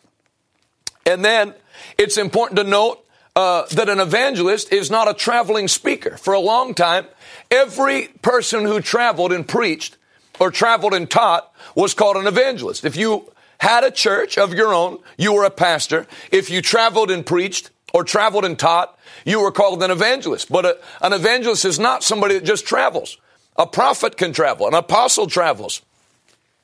And 1.05 1.25
then 1.25 1.55
it's 1.99 2.17
important 2.17 2.57
to 2.57 2.65
note 2.65 3.05
uh, 3.37 3.67
that 3.73 3.91
an 3.91 4.00
evangelist 4.00 4.73
is 4.73 4.91
not 4.91 5.09
a 5.09 5.15
traveling 5.15 5.69
speaker. 5.69 6.17
For 6.17 6.33
a 6.33 6.41
long 6.41 6.73
time, 6.75 7.07
every 7.50 8.09
person 8.23 8.65
who 8.65 8.81
traveled 8.81 9.33
and 9.33 9.47
preached 9.47 9.99
or 10.41 10.50
traveled 10.50 10.95
and 10.95 11.09
taught 11.11 11.53
was 11.75 11.93
called 11.93 12.17
an 12.17 12.26
evangelist. 12.26 12.87
If 12.87 12.97
you 12.97 13.31
had 13.59 13.85
a 13.85 13.91
church 13.91 14.39
of 14.39 14.55
your 14.55 14.73
own, 14.75 14.99
you 15.17 15.33
were 15.33 15.45
a 15.45 15.51
pastor. 15.51 16.07
If 16.31 16.51
you 16.51 16.63
traveled 16.63 17.11
and 17.11 17.25
preached 17.25 17.71
or 17.95 18.05
traveled 18.05 18.45
and 18.45 18.59
taught, 18.59 18.99
you 19.25 19.41
were 19.41 19.53
called 19.53 19.83
an 19.83 19.91
evangelist. 19.91 20.51
But 20.51 20.67
a, 20.67 20.79
an 21.01 21.13
evangelist 21.13 21.65
is 21.65 21.79
not 21.79 22.03
somebody 22.03 22.35
that 22.35 22.45
just 22.45 22.67
travels. 22.67 23.19
A 23.57 23.67
prophet 23.67 24.17
can 24.17 24.33
travel, 24.33 24.67
an 24.67 24.75
apostle 24.75 25.27
travels. 25.27 25.83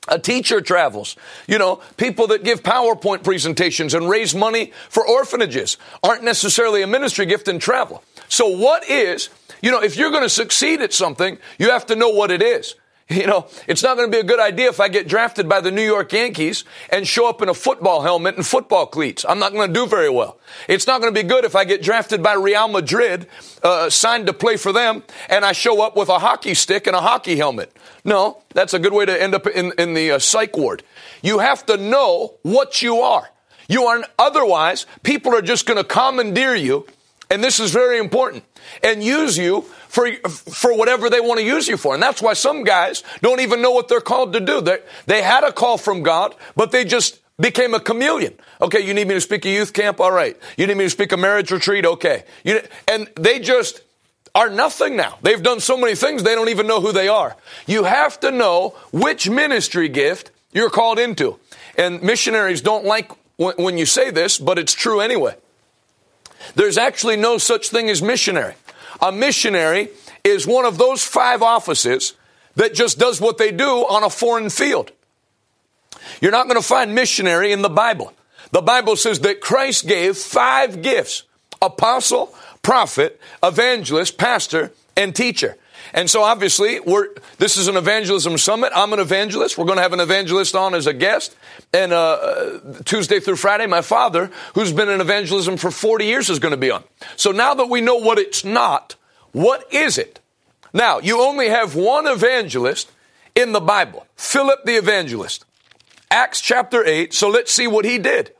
A 0.08 0.18
teacher 0.18 0.60
travels. 0.60 1.16
You 1.46 1.58
know, 1.58 1.76
people 1.96 2.26
that 2.28 2.42
give 2.42 2.62
PowerPoint 2.62 3.22
presentations 3.22 3.94
and 3.94 4.08
raise 4.08 4.34
money 4.34 4.72
for 4.88 5.06
orphanages 5.06 5.76
aren't 6.02 6.24
necessarily 6.24 6.82
a 6.82 6.88
ministry 6.88 7.24
gift 7.24 7.46
and 7.46 7.60
travel. 7.60 8.02
So 8.28 8.48
what 8.48 8.88
is, 8.90 9.28
you 9.62 9.70
know, 9.70 9.80
if 9.80 9.96
you're 9.96 10.10
going 10.10 10.24
to 10.24 10.28
succeed 10.28 10.82
at 10.82 10.92
something, 10.92 11.38
you 11.56 11.70
have 11.70 11.86
to 11.86 11.96
know 11.96 12.08
what 12.08 12.32
it 12.32 12.42
is. 12.42 12.74
You 13.12 13.26
know, 13.26 13.46
it's 13.66 13.82
not 13.82 13.96
going 13.96 14.10
to 14.10 14.16
be 14.16 14.20
a 14.20 14.24
good 14.24 14.40
idea 14.40 14.68
if 14.68 14.80
I 14.80 14.88
get 14.88 15.06
drafted 15.06 15.48
by 15.48 15.60
the 15.60 15.70
New 15.70 15.84
York 15.84 16.12
Yankees 16.12 16.64
and 16.88 17.06
show 17.06 17.28
up 17.28 17.42
in 17.42 17.48
a 17.48 17.54
football 17.54 18.00
helmet 18.00 18.36
and 18.36 18.46
football 18.46 18.86
cleats. 18.86 19.24
I'm 19.28 19.38
not 19.38 19.52
going 19.52 19.68
to 19.68 19.74
do 19.74 19.86
very 19.86 20.08
well. 20.08 20.38
It's 20.66 20.86
not 20.86 21.00
going 21.00 21.12
to 21.14 21.22
be 21.22 21.28
good 21.28 21.44
if 21.44 21.54
I 21.54 21.64
get 21.64 21.82
drafted 21.82 22.22
by 22.22 22.34
Real 22.34 22.68
Madrid, 22.68 23.26
uh, 23.62 23.90
signed 23.90 24.26
to 24.28 24.32
play 24.32 24.56
for 24.56 24.72
them, 24.72 25.02
and 25.28 25.44
I 25.44 25.52
show 25.52 25.82
up 25.82 25.94
with 25.94 26.08
a 26.08 26.18
hockey 26.18 26.54
stick 26.54 26.86
and 26.86 26.96
a 26.96 27.00
hockey 27.00 27.36
helmet. 27.36 27.76
No, 28.04 28.42
that's 28.54 28.72
a 28.72 28.78
good 28.78 28.94
way 28.94 29.04
to 29.04 29.22
end 29.22 29.34
up 29.34 29.46
in, 29.46 29.72
in 29.78 29.94
the 29.94 30.12
uh, 30.12 30.18
psych 30.18 30.56
ward. 30.56 30.82
You 31.22 31.40
have 31.40 31.66
to 31.66 31.76
know 31.76 32.34
what 32.42 32.80
you 32.80 33.00
are. 33.00 33.28
You 33.68 33.84
are 33.84 34.02
otherwise, 34.18 34.86
people 35.02 35.34
are 35.34 35.42
just 35.42 35.66
going 35.66 35.78
to 35.78 35.84
commandeer 35.84 36.54
you, 36.54 36.86
and 37.32 37.42
this 37.42 37.58
is 37.58 37.72
very 37.72 37.98
important, 37.98 38.44
and 38.82 39.02
use 39.02 39.38
you 39.38 39.62
for, 39.88 40.12
for 40.28 40.76
whatever 40.76 41.08
they 41.08 41.18
want 41.18 41.40
to 41.40 41.46
use 41.46 41.66
you 41.66 41.78
for. 41.78 41.94
And 41.94 42.02
that's 42.02 42.20
why 42.20 42.34
some 42.34 42.62
guys 42.62 43.02
don't 43.22 43.40
even 43.40 43.62
know 43.62 43.70
what 43.72 43.88
they're 43.88 44.02
called 44.02 44.34
to 44.34 44.40
do. 44.40 44.60
They, 44.60 44.78
they 45.06 45.22
had 45.22 45.42
a 45.42 45.50
call 45.50 45.78
from 45.78 46.02
God, 46.02 46.34
but 46.54 46.72
they 46.72 46.84
just 46.84 47.20
became 47.40 47.72
a 47.72 47.80
chameleon. 47.80 48.34
Okay, 48.60 48.80
you 48.80 48.92
need 48.92 49.08
me 49.08 49.14
to 49.14 49.20
speak 49.20 49.46
a 49.46 49.48
youth 49.48 49.72
camp? 49.72 49.98
All 49.98 50.12
right. 50.12 50.36
You 50.58 50.66
need 50.66 50.76
me 50.76 50.84
to 50.84 50.90
speak 50.90 51.12
a 51.12 51.16
marriage 51.16 51.50
retreat? 51.50 51.86
Okay. 51.86 52.24
You, 52.44 52.60
and 52.86 53.08
they 53.16 53.38
just 53.38 53.80
are 54.34 54.50
nothing 54.50 54.94
now. 54.94 55.18
They've 55.22 55.42
done 55.42 55.60
so 55.60 55.76
many 55.76 55.94
things, 55.94 56.22
they 56.22 56.34
don't 56.34 56.50
even 56.50 56.66
know 56.66 56.80
who 56.80 56.92
they 56.92 57.08
are. 57.08 57.36
You 57.66 57.84
have 57.84 58.20
to 58.20 58.30
know 58.30 58.74
which 58.92 59.28
ministry 59.28 59.88
gift 59.88 60.30
you're 60.52 60.70
called 60.70 60.98
into. 60.98 61.38
And 61.76 62.02
missionaries 62.02 62.60
don't 62.60 62.84
like 62.84 63.10
when 63.38 63.78
you 63.78 63.86
say 63.86 64.10
this, 64.10 64.38
but 64.38 64.58
it's 64.58 64.74
true 64.74 65.00
anyway. 65.00 65.34
There's 66.54 66.78
actually 66.78 67.16
no 67.16 67.38
such 67.38 67.68
thing 67.68 67.88
as 67.88 68.02
missionary. 68.02 68.54
A 69.00 69.10
missionary 69.12 69.88
is 70.24 70.46
one 70.46 70.64
of 70.64 70.78
those 70.78 71.04
five 71.04 71.42
offices 71.42 72.14
that 72.56 72.74
just 72.74 72.98
does 72.98 73.20
what 73.20 73.38
they 73.38 73.50
do 73.50 73.64
on 73.64 74.04
a 74.04 74.10
foreign 74.10 74.50
field. 74.50 74.92
You're 76.20 76.32
not 76.32 76.46
going 76.46 76.60
to 76.60 76.66
find 76.66 76.94
missionary 76.94 77.52
in 77.52 77.62
the 77.62 77.68
Bible. 77.68 78.12
The 78.50 78.62
Bible 78.62 78.96
says 78.96 79.20
that 79.20 79.40
Christ 79.40 79.86
gave 79.86 80.16
five 80.16 80.82
gifts 80.82 81.24
apostle, 81.60 82.34
prophet, 82.62 83.20
evangelist, 83.42 84.18
pastor, 84.18 84.72
and 84.96 85.14
teacher. 85.14 85.56
And 85.94 86.08
so 86.08 86.22
obviously, 86.22 86.80
we're, 86.80 87.08
this 87.38 87.56
is 87.56 87.68
an 87.68 87.76
evangelism 87.76 88.38
summit. 88.38 88.72
I'm 88.74 88.92
an 88.92 88.98
evangelist. 88.98 89.58
We're 89.58 89.66
going 89.66 89.76
to 89.76 89.82
have 89.82 89.92
an 89.92 90.00
evangelist 90.00 90.54
on 90.54 90.74
as 90.74 90.86
a 90.86 90.94
guest. 90.94 91.36
And 91.72 91.92
uh, 91.92 92.60
Tuesday 92.84 93.20
through 93.20 93.36
Friday, 93.36 93.66
my 93.66 93.82
father, 93.82 94.30
who's 94.54 94.72
been 94.72 94.88
in 94.88 95.00
evangelism 95.00 95.56
for 95.58 95.70
40 95.70 96.06
years, 96.06 96.30
is 96.30 96.38
going 96.38 96.52
to 96.52 96.56
be 96.56 96.70
on. 96.70 96.82
So 97.16 97.30
now 97.30 97.54
that 97.54 97.66
we 97.66 97.80
know 97.80 97.96
what 97.96 98.18
it's 98.18 98.44
not, 98.44 98.96
what 99.32 99.70
is 99.72 99.98
it? 99.98 100.20
Now, 100.72 100.98
you 100.98 101.20
only 101.20 101.48
have 101.48 101.74
one 101.74 102.06
evangelist 102.06 102.90
in 103.34 103.52
the 103.52 103.60
Bible 103.60 104.06
Philip 104.16 104.64
the 104.64 104.76
evangelist. 104.76 105.44
Acts 106.10 106.40
chapter 106.40 106.84
8. 106.84 107.12
So 107.12 107.28
let's 107.28 107.52
see 107.52 107.66
what 107.66 107.84
he 107.84 107.98
did. 107.98 108.32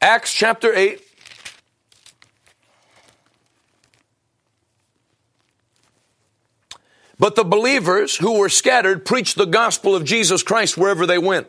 Acts 0.00 0.32
chapter 0.32 0.74
8. 0.74 1.02
But 7.20 7.36
the 7.36 7.44
believers 7.44 8.16
who 8.16 8.38
were 8.38 8.48
scattered 8.48 9.04
preached 9.04 9.36
the 9.36 9.44
gospel 9.44 9.94
of 9.94 10.04
Jesus 10.04 10.42
Christ 10.42 10.78
wherever 10.78 11.06
they 11.06 11.18
went. 11.18 11.48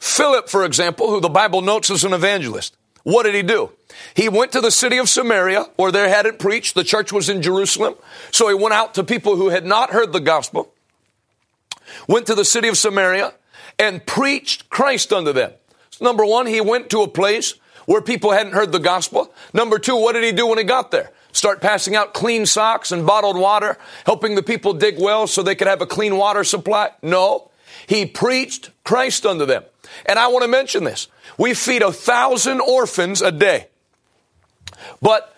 Philip, 0.00 0.48
for 0.48 0.64
example, 0.64 1.10
who 1.10 1.20
the 1.20 1.28
Bible 1.28 1.60
notes 1.60 1.90
as 1.90 2.02
an 2.02 2.14
evangelist, 2.14 2.74
what 3.04 3.24
did 3.24 3.34
he 3.34 3.42
do? 3.42 3.70
He 4.14 4.30
went 4.30 4.52
to 4.52 4.60
the 4.60 4.70
city 4.70 4.96
of 4.96 5.10
Samaria 5.10 5.66
where 5.76 5.92
there 5.92 6.08
hadn't 6.08 6.38
preached. 6.38 6.74
The 6.74 6.82
church 6.82 7.12
was 7.12 7.28
in 7.28 7.42
Jerusalem. 7.42 7.94
So 8.30 8.48
he 8.48 8.54
went 8.54 8.72
out 8.72 8.94
to 8.94 9.04
people 9.04 9.36
who 9.36 9.50
had 9.50 9.66
not 9.66 9.90
heard 9.90 10.12
the 10.12 10.20
gospel, 10.20 10.72
went 12.08 12.26
to 12.28 12.34
the 12.34 12.44
city 12.44 12.68
of 12.68 12.78
Samaria 12.78 13.34
and 13.78 14.04
preached 14.06 14.70
Christ 14.70 15.12
unto 15.12 15.32
them. 15.32 15.52
So 15.90 16.04
number 16.06 16.24
one, 16.24 16.46
he 16.46 16.62
went 16.62 16.88
to 16.90 17.02
a 17.02 17.08
place 17.08 17.54
where 17.84 18.00
people 18.00 18.30
hadn't 18.30 18.54
heard 18.54 18.72
the 18.72 18.78
gospel. 18.78 19.32
Number 19.52 19.78
two, 19.78 19.96
what 19.96 20.14
did 20.14 20.24
he 20.24 20.32
do 20.32 20.46
when 20.46 20.58
he 20.58 20.64
got 20.64 20.90
there? 20.90 21.10
Start 21.32 21.60
passing 21.60 21.96
out 21.96 22.14
clean 22.14 22.46
socks 22.46 22.92
and 22.92 23.06
bottled 23.06 23.36
water, 23.36 23.78
helping 24.06 24.34
the 24.34 24.42
people 24.42 24.72
dig 24.74 25.00
wells 25.00 25.32
so 25.32 25.42
they 25.42 25.54
could 25.54 25.66
have 25.66 25.82
a 25.82 25.86
clean 25.86 26.16
water 26.16 26.44
supply? 26.44 26.90
No. 27.02 27.50
He 27.86 28.06
preached 28.06 28.70
Christ 28.84 29.26
unto 29.26 29.44
them. 29.44 29.64
And 30.06 30.18
I 30.18 30.28
want 30.28 30.42
to 30.42 30.48
mention 30.48 30.84
this. 30.84 31.08
We 31.38 31.54
feed 31.54 31.82
a 31.82 31.92
thousand 31.92 32.60
orphans 32.60 33.22
a 33.22 33.32
day. 33.32 33.68
But 35.00 35.34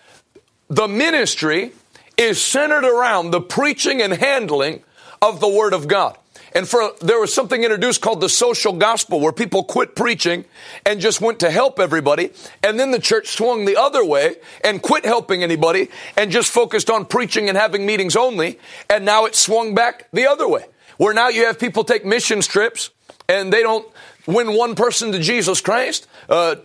the 0.69 0.87
ministry 0.87 1.71
is 2.17 2.41
centered 2.41 2.85
around 2.85 3.31
the 3.31 3.41
preaching 3.41 4.01
and 4.01 4.13
handling 4.13 4.83
of 5.21 5.39
the 5.39 5.47
Word 5.47 5.73
of 5.73 5.87
God. 5.87 6.17
And 6.55 6.67
for 6.67 6.93
there 7.01 7.19
was 7.19 7.33
something 7.33 7.63
introduced 7.63 8.01
called 8.01 8.21
the 8.21 8.29
social 8.29 8.73
gospel 8.73 9.19
where 9.19 9.33
people 9.33 9.65
quit 9.65 9.93
preaching 9.93 10.45
and 10.85 11.01
just 11.01 11.19
went 11.19 11.41
to 11.41 11.51
help 11.51 11.79
everybody. 11.79 12.31
And 12.63 12.79
then 12.79 12.91
the 12.91 12.99
church 12.99 13.27
swung 13.27 13.65
the 13.65 13.75
other 13.75 14.03
way 14.05 14.37
and 14.63 14.81
quit 14.81 15.05
helping 15.05 15.43
anybody 15.43 15.89
and 16.15 16.31
just 16.31 16.49
focused 16.49 16.89
on 16.89 17.05
preaching 17.05 17.49
and 17.49 17.57
having 17.57 17.85
meetings 17.85 18.15
only. 18.15 18.57
And 18.89 19.03
now 19.03 19.25
it 19.25 19.35
swung 19.35 19.75
back 19.75 20.07
the 20.13 20.27
other 20.27 20.47
way 20.47 20.65
where 20.97 21.13
now 21.13 21.27
you 21.27 21.45
have 21.45 21.59
people 21.59 21.83
take 21.83 22.05
missions 22.05 22.47
trips 22.47 22.89
and 23.27 23.51
they 23.51 23.61
don't 23.61 23.87
win 24.27 24.55
one 24.55 24.75
person 24.75 25.11
to 25.11 25.19
Jesus 25.19 25.61
Christ. 25.61 26.07
Uh, 26.29 26.55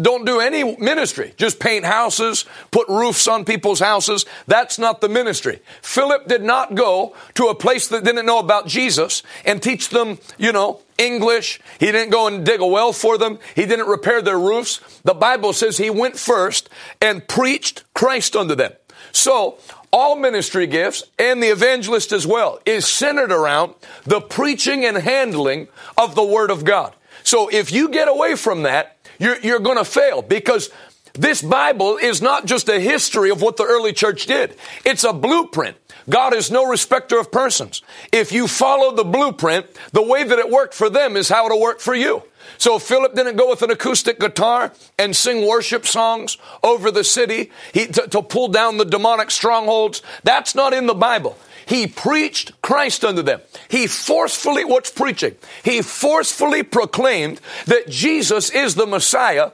don't 0.00 0.24
do 0.24 0.40
any 0.40 0.76
ministry. 0.76 1.32
Just 1.36 1.60
paint 1.60 1.84
houses, 1.84 2.44
put 2.70 2.88
roofs 2.88 3.28
on 3.28 3.44
people's 3.44 3.80
houses. 3.80 4.26
That's 4.46 4.78
not 4.78 5.00
the 5.00 5.08
ministry. 5.08 5.60
Philip 5.82 6.26
did 6.26 6.42
not 6.42 6.74
go 6.74 7.14
to 7.34 7.46
a 7.46 7.54
place 7.54 7.88
that 7.88 8.04
didn't 8.04 8.26
know 8.26 8.38
about 8.38 8.66
Jesus 8.66 9.22
and 9.44 9.62
teach 9.62 9.90
them, 9.90 10.18
you 10.36 10.52
know, 10.52 10.80
English. 10.98 11.60
He 11.78 11.86
didn't 11.86 12.10
go 12.10 12.26
and 12.26 12.44
dig 12.44 12.60
a 12.60 12.66
well 12.66 12.92
for 12.92 13.18
them. 13.18 13.38
He 13.54 13.66
didn't 13.66 13.86
repair 13.86 14.20
their 14.20 14.38
roofs. 14.38 14.80
The 15.04 15.14
Bible 15.14 15.52
says 15.52 15.76
he 15.78 15.90
went 15.90 16.18
first 16.18 16.68
and 17.00 17.26
preached 17.26 17.84
Christ 17.94 18.34
unto 18.34 18.54
them. 18.54 18.72
So, 19.12 19.58
all 19.90 20.16
ministry 20.16 20.66
gifts 20.66 21.02
and 21.18 21.42
the 21.42 21.48
evangelist 21.48 22.12
as 22.12 22.26
well 22.26 22.60
is 22.66 22.86
centered 22.86 23.32
around 23.32 23.74
the 24.04 24.20
preaching 24.20 24.84
and 24.84 24.98
handling 24.98 25.68
of 25.96 26.14
the 26.14 26.24
Word 26.24 26.50
of 26.50 26.64
God. 26.64 26.94
So 27.28 27.48
if 27.48 27.70
you 27.70 27.90
get 27.90 28.08
away 28.08 28.36
from 28.36 28.62
that, 28.62 28.96
you're, 29.18 29.38
you're 29.40 29.58
going 29.58 29.76
to 29.76 29.84
fail 29.84 30.22
because 30.22 30.70
this 31.12 31.42
Bible 31.42 31.98
is 31.98 32.22
not 32.22 32.46
just 32.46 32.70
a 32.70 32.80
history 32.80 33.28
of 33.28 33.42
what 33.42 33.58
the 33.58 33.64
early 33.64 33.92
church 33.92 34.24
did. 34.24 34.56
It's 34.82 35.04
a 35.04 35.12
blueprint. 35.12 35.76
God 36.08 36.32
is 36.32 36.50
no 36.50 36.64
respecter 36.66 37.20
of 37.20 37.30
persons. 37.30 37.82
If 38.12 38.32
you 38.32 38.48
follow 38.48 38.96
the 38.96 39.04
blueprint, 39.04 39.66
the 39.92 40.02
way 40.02 40.24
that 40.24 40.38
it 40.38 40.48
worked 40.48 40.72
for 40.72 40.88
them 40.88 41.18
is 41.18 41.28
how 41.28 41.44
it'll 41.44 41.60
work 41.60 41.80
for 41.80 41.94
you. 41.94 42.22
So 42.56 42.78
Philip 42.78 43.14
didn't 43.14 43.36
go 43.36 43.50
with 43.50 43.62
an 43.62 43.70
acoustic 43.70 44.18
guitar 44.18 44.72
and 44.98 45.14
sing 45.14 45.46
worship 45.46 45.86
songs 45.86 46.38
over 46.62 46.90
the 46.90 47.04
city 47.04 47.50
he, 47.72 47.86
to, 47.86 48.08
to 48.08 48.22
pull 48.22 48.48
down 48.48 48.78
the 48.78 48.84
demonic 48.84 49.30
strongholds. 49.30 50.02
That's 50.24 50.54
not 50.54 50.72
in 50.72 50.86
the 50.86 50.94
Bible. 50.94 51.36
He 51.66 51.86
preached 51.86 52.60
Christ 52.62 53.04
unto 53.04 53.20
them. 53.20 53.42
He 53.68 53.86
forcefully, 53.86 54.64
what's 54.64 54.90
preaching? 54.90 55.36
He 55.62 55.82
forcefully 55.82 56.62
proclaimed 56.62 57.40
that 57.66 57.88
Jesus 57.88 58.50
is 58.50 58.74
the 58.74 58.86
Messiah 58.86 59.50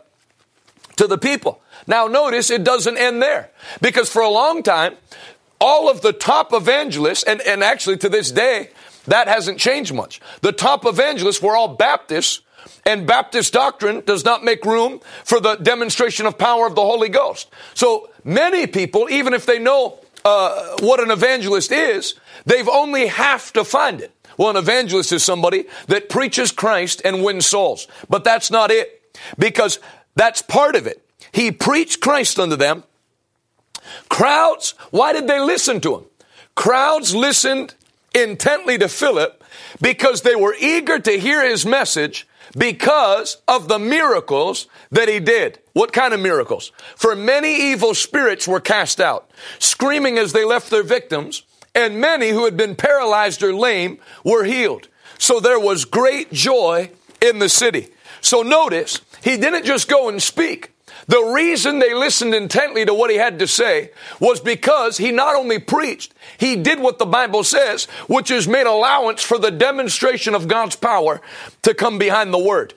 to 0.97 1.09
the 1.09 1.19
people. 1.19 1.61
Now 1.87 2.07
notice 2.07 2.51
it 2.51 2.63
doesn't 2.63 2.97
end 2.97 3.21
there 3.21 3.51
because 3.81 4.09
for 4.09 4.23
a 4.23 4.29
long 4.29 4.63
time, 4.63 4.95
all 5.61 5.91
of 5.91 6.03
the 6.03 6.13
top 6.13 6.53
evangelists, 6.53 7.25
and, 7.25 7.41
and 7.41 7.65
actually 7.65 7.97
to 7.99 8.09
this 8.09 8.31
day, 8.31 8.71
that 9.07 9.29
hasn't 9.29 9.59
changed 9.59 9.93
much. 9.93 10.21
The 10.41 10.53
top 10.53 10.87
evangelists 10.87 11.43
were 11.43 11.57
all 11.57 11.69
Baptists 11.69 12.41
and 12.87 13.07
Baptist 13.07 13.53
doctrine 13.53 14.03
does 14.05 14.25
not 14.25 14.45
make 14.45 14.65
room 14.65 15.01
for 15.25 15.41
the 15.41 15.57
demonstration 15.57 16.27
of 16.27 16.39
power 16.39 16.67
of 16.67 16.75
the 16.75 16.83
Holy 16.83 17.09
Ghost. 17.09 17.49
So 17.75 18.11
many 18.25 18.67
people, 18.67 19.09
even 19.11 19.35
if 19.35 19.47
they 19.47 19.59
know 19.59 19.99
uh, 20.25 20.77
what 20.81 21.01
an 21.01 21.11
evangelist 21.11 21.73
is, 21.73 22.15
they've 22.47 22.69
only 22.69 23.07
have 23.07 23.53
to 23.55 23.65
find 23.65 24.01
it. 24.01 24.13
Well, 24.37 24.51
an 24.51 24.57
evangelist 24.57 25.13
is 25.13 25.23
somebody 25.23 25.67
that 25.87 26.09
preaches 26.09 26.51
Christ 26.51 27.03
and 27.05 27.23
wins 27.23 27.47
souls. 27.47 27.87
But 28.09 28.25
that's 28.25 28.51
not 28.51 28.71
it. 28.71 29.03
Because 29.39 29.79
that's 30.17 30.43
part 30.43 30.75
of 30.75 30.87
it. 30.87 31.05
He 31.33 31.53
preached 31.53 32.01
Christ 32.01 32.39
unto 32.39 32.57
them. 32.57 32.85
Crowds, 34.09 34.75
why 34.91 35.13
did 35.13 35.29
they 35.29 35.41
listen 35.41 35.81
to 35.83 35.97
him? 35.97 36.05
Crowds 36.55 37.15
listened 37.15 37.75
intently 38.15 38.79
to 38.79 38.89
Philip 38.89 39.43
because 39.81 40.23
they 40.23 40.37
were 40.37 40.55
eager 40.59 40.99
to 40.99 41.19
hear 41.19 41.47
his 41.47 41.67
message 41.67 42.27
because 42.57 43.39
of 43.49 43.69
the 43.69 43.79
miracles 43.79 44.67
that 44.91 45.09
he 45.09 45.21
did. 45.21 45.59
What 45.73 45.93
kind 45.93 46.15
of 46.15 46.21
miracles? 46.21 46.73
For 46.97 47.17
many 47.17 47.71
evil 47.71 47.95
spirits 47.95 48.47
were 48.47 48.61
cast 48.61 49.01
out, 49.01 49.31
screaming 49.59 50.19
as 50.19 50.33
they 50.33 50.45
left 50.45 50.71
their 50.71 50.83
victims, 50.83 51.43
and 51.75 52.01
many 52.01 52.31
who 52.31 52.45
had 52.45 52.57
been 52.57 52.77
paralyzed 52.77 53.43
or 53.43 53.55
lame 53.55 53.99
were 54.25 54.45
healed. 54.45 54.89
So 55.19 55.41
there 55.41 55.59
was 55.59 55.85
great 55.85 56.33
joy 56.33 56.91
in 57.21 57.39
the 57.39 57.49
city. 57.49 57.89
So 58.21 58.43
notice, 58.43 59.01
he 59.23 59.37
didn't 59.37 59.65
just 59.65 59.89
go 59.89 60.09
and 60.09 60.23
speak. 60.23 60.74
The 61.07 61.33
reason 61.35 61.79
they 61.79 61.95
listened 61.95 62.35
intently 62.35 62.85
to 62.85 62.95
what 62.95 63.11
he 63.11 63.17
had 63.17 63.39
to 63.39 63.47
say 63.47 63.91
was 64.21 64.41
because 64.41 64.97
he 64.97 65.11
not 65.11 65.37
only 65.37 65.59
preached, 65.59 66.15
he 66.39 66.57
did 66.57 66.81
what 66.81 66.99
the 66.99 67.07
Bible 67.07 67.45
says, 67.45 67.85
which 68.09 68.31
is 68.31 68.49
made 68.49 68.67
allowance 68.67 69.23
for 69.23 69.39
the 69.39 69.51
demonstration 69.51 70.35
of 70.35 70.49
God's 70.49 70.77
power 70.77 71.21
to 71.63 71.75
come 71.75 71.99
behind 71.99 72.33
the 72.33 72.39
word. 72.39 72.75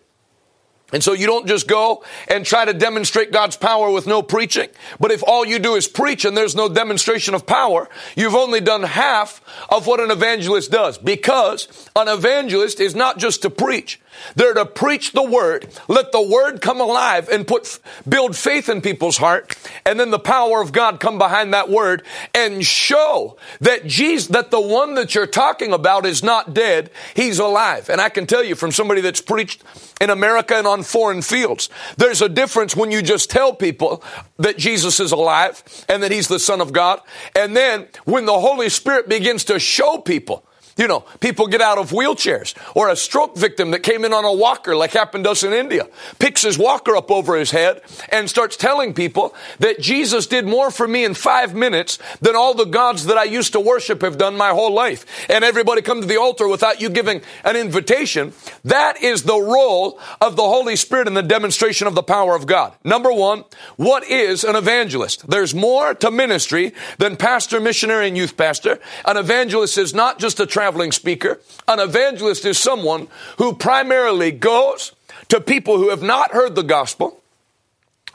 And 0.94 1.04
so 1.04 1.12
you 1.12 1.26
don't 1.26 1.48
just 1.48 1.68
go 1.68 2.06
and 2.30 2.46
try 2.46 2.64
to 2.64 2.74
demonstrate 2.74 3.34
God's 3.34 3.58
power 3.58 3.92
with 3.92 4.08
no 4.08 4.22
preaching. 4.22 4.70
But 5.02 5.12
if 5.12 5.22
all 5.22 5.46
you 5.46 5.60
do 5.60 5.76
is 5.76 5.86
preach 5.86 6.24
and 6.24 6.36
there's 6.36 6.56
no 6.56 6.70
demonstration 6.70 7.34
of 7.34 7.46
power, 7.46 7.90
you've 8.16 8.36
only 8.36 8.62
done 8.62 8.84
half 8.84 9.42
of 9.70 9.86
what 9.86 10.00
an 10.00 10.12
evangelist 10.12 10.72
does. 10.72 10.98
Because 10.98 11.90
an 11.94 12.08
evangelist 12.08 12.80
is 12.80 12.96
not 12.96 13.18
just 13.18 13.42
to 13.42 13.50
preach. 13.50 14.00
They're 14.36 14.54
to 14.54 14.66
preach 14.66 15.12
the 15.12 15.24
word, 15.24 15.68
let 15.88 16.12
the 16.12 16.22
word 16.22 16.62
come 16.62 16.80
alive 16.80 17.30
and 17.30 17.48
put, 17.48 17.80
build 18.08 18.36
faith 18.36 18.70
in 18.70 18.82
people's 18.82 19.18
heart. 19.18 19.56
And 19.86 20.00
then 20.00 20.12
the 20.12 20.20
power 20.20 20.62
of 20.62 20.72
God 20.72 21.00
come 21.00 21.18
behind 21.18 21.54
that 21.54 21.70
word 21.70 22.04
and 22.34 22.66
show 22.66 23.38
that 23.62 23.86
Jesus, 23.86 24.28
that 24.28 24.52
the 24.52 24.62
one 24.62 24.96
that 24.96 25.16
you're 25.16 25.28
talking 25.28 25.74
about 25.74 26.06
is 26.06 26.24
not 26.24 26.54
dead. 26.54 26.90
He's 27.16 27.40
alive. 27.40 27.90
And 27.90 28.02
I 28.02 28.10
can 28.10 28.26
tell 28.26 28.44
you 28.44 28.56
from 28.56 28.72
somebody 28.72 29.02
that's 29.02 29.22
preached 29.22 29.64
in 30.00 30.10
America 30.10 30.56
and 30.56 30.68
on 30.68 30.84
foreign 30.84 31.22
fields, 31.22 31.70
there's 31.98 32.22
a 32.22 32.30
difference 32.30 32.76
when 32.76 32.92
you 32.92 33.02
just 33.02 33.30
tell 33.30 33.54
people 33.54 34.04
that 34.38 34.58
Jesus 34.58 35.00
is 35.00 35.12
alive 35.12 35.64
and 35.90 36.04
that 36.04 36.12
he's 36.12 36.28
the 36.28 36.40
son 36.40 36.62
of 36.62 36.74
God. 36.74 37.02
And 37.36 37.56
then 37.56 37.88
when 38.06 38.26
the 38.26 38.40
Holy 38.40 38.70
Spirit 38.70 39.10
begins 39.10 39.44
to 39.46 39.60
show 39.60 39.98
people 39.98 40.46
you 40.78 40.88
know, 40.88 41.02
people 41.20 41.48
get 41.48 41.62
out 41.62 41.78
of 41.78 41.92
wheelchairs 41.92 42.56
or 42.76 42.90
a 42.90 42.96
stroke 42.96 43.38
victim 43.38 43.72
that 43.72 43.84
came 43.84 44.06
in 44.06 44.14
on 44.14 44.26
a 44.26 44.34
walker 44.34 44.76
like 44.76 44.92
happened 44.92 45.24
to 45.26 45.32
us 45.32 45.44
in 45.44 45.54
India, 45.54 45.88
picks 46.20 46.44
his 46.44 46.58
walker 46.58 46.96
up 46.96 47.12
over 47.12 47.36
his 47.36 47.52
head 47.52 47.82
and 48.10 48.30
starts 48.30 48.56
telling 48.56 48.94
people 48.94 49.34
that 49.60 49.80
Jesus 49.80 50.28
did 50.28 50.46
more 50.46 50.72
for 50.72 50.88
me 50.88 51.04
in 51.04 51.14
five 51.14 51.56
minutes 51.56 51.98
than 52.22 52.36
all 52.36 52.54
the 52.54 52.66
gods 52.66 53.06
that 53.06 53.18
I 53.18 53.24
used 53.24 53.54
to 53.54 53.60
worship 53.60 54.02
have 54.02 54.18
done 54.18 54.38
my 54.38 54.50
whole 54.50 54.74
life. 54.74 55.06
And 55.30 55.44
everybody 55.44 55.82
come 55.82 56.02
to 56.02 56.08
the 56.08 56.20
altar 56.20 56.48
without 56.48 56.80
you 56.82 56.90
giving 56.90 57.22
an 57.44 57.56
invitation. 57.56 58.34
That 58.64 59.02
is 59.02 59.24
the 59.24 59.40
role 59.40 60.00
of 60.22 60.36
the 60.36 60.44
Holy 60.44 60.76
Spirit 60.76 61.08
in 61.08 61.14
the 61.14 61.24
demonstration 61.24 61.88
of 61.88 61.96
the 61.96 62.04
power 62.04 62.36
of 62.36 62.46
God. 62.46 62.74
Number 62.84 63.12
one, 63.12 63.44
what 63.76 64.04
is 64.04 64.44
an 64.44 64.56
evangelist? 64.56 65.28
There's 65.28 65.56
more 65.56 65.94
to 65.96 66.12
ministry 66.12 66.74
than 66.98 67.18
pastor, 67.18 67.60
missionary, 67.60 68.08
and 68.08 68.18
youth 68.18 68.38
pastor. 68.38 68.80
An 69.06 69.18
evangelist 69.18 69.78
is 69.78 69.94
not 69.94 70.20
just 70.20 70.40
a 70.40 70.46
traveling 70.68 70.92
speaker. 70.92 71.40
An 71.66 71.80
evangelist 71.80 72.44
is 72.44 72.58
someone 72.58 73.08
who 73.38 73.56
primarily 73.56 74.32
goes 74.32 74.92
to 75.30 75.40
people 75.40 75.78
who 75.78 75.92
have 75.92 76.02
not 76.02 76.32
heard 76.32 76.56
the 76.56 76.62
gospel. 76.62 77.24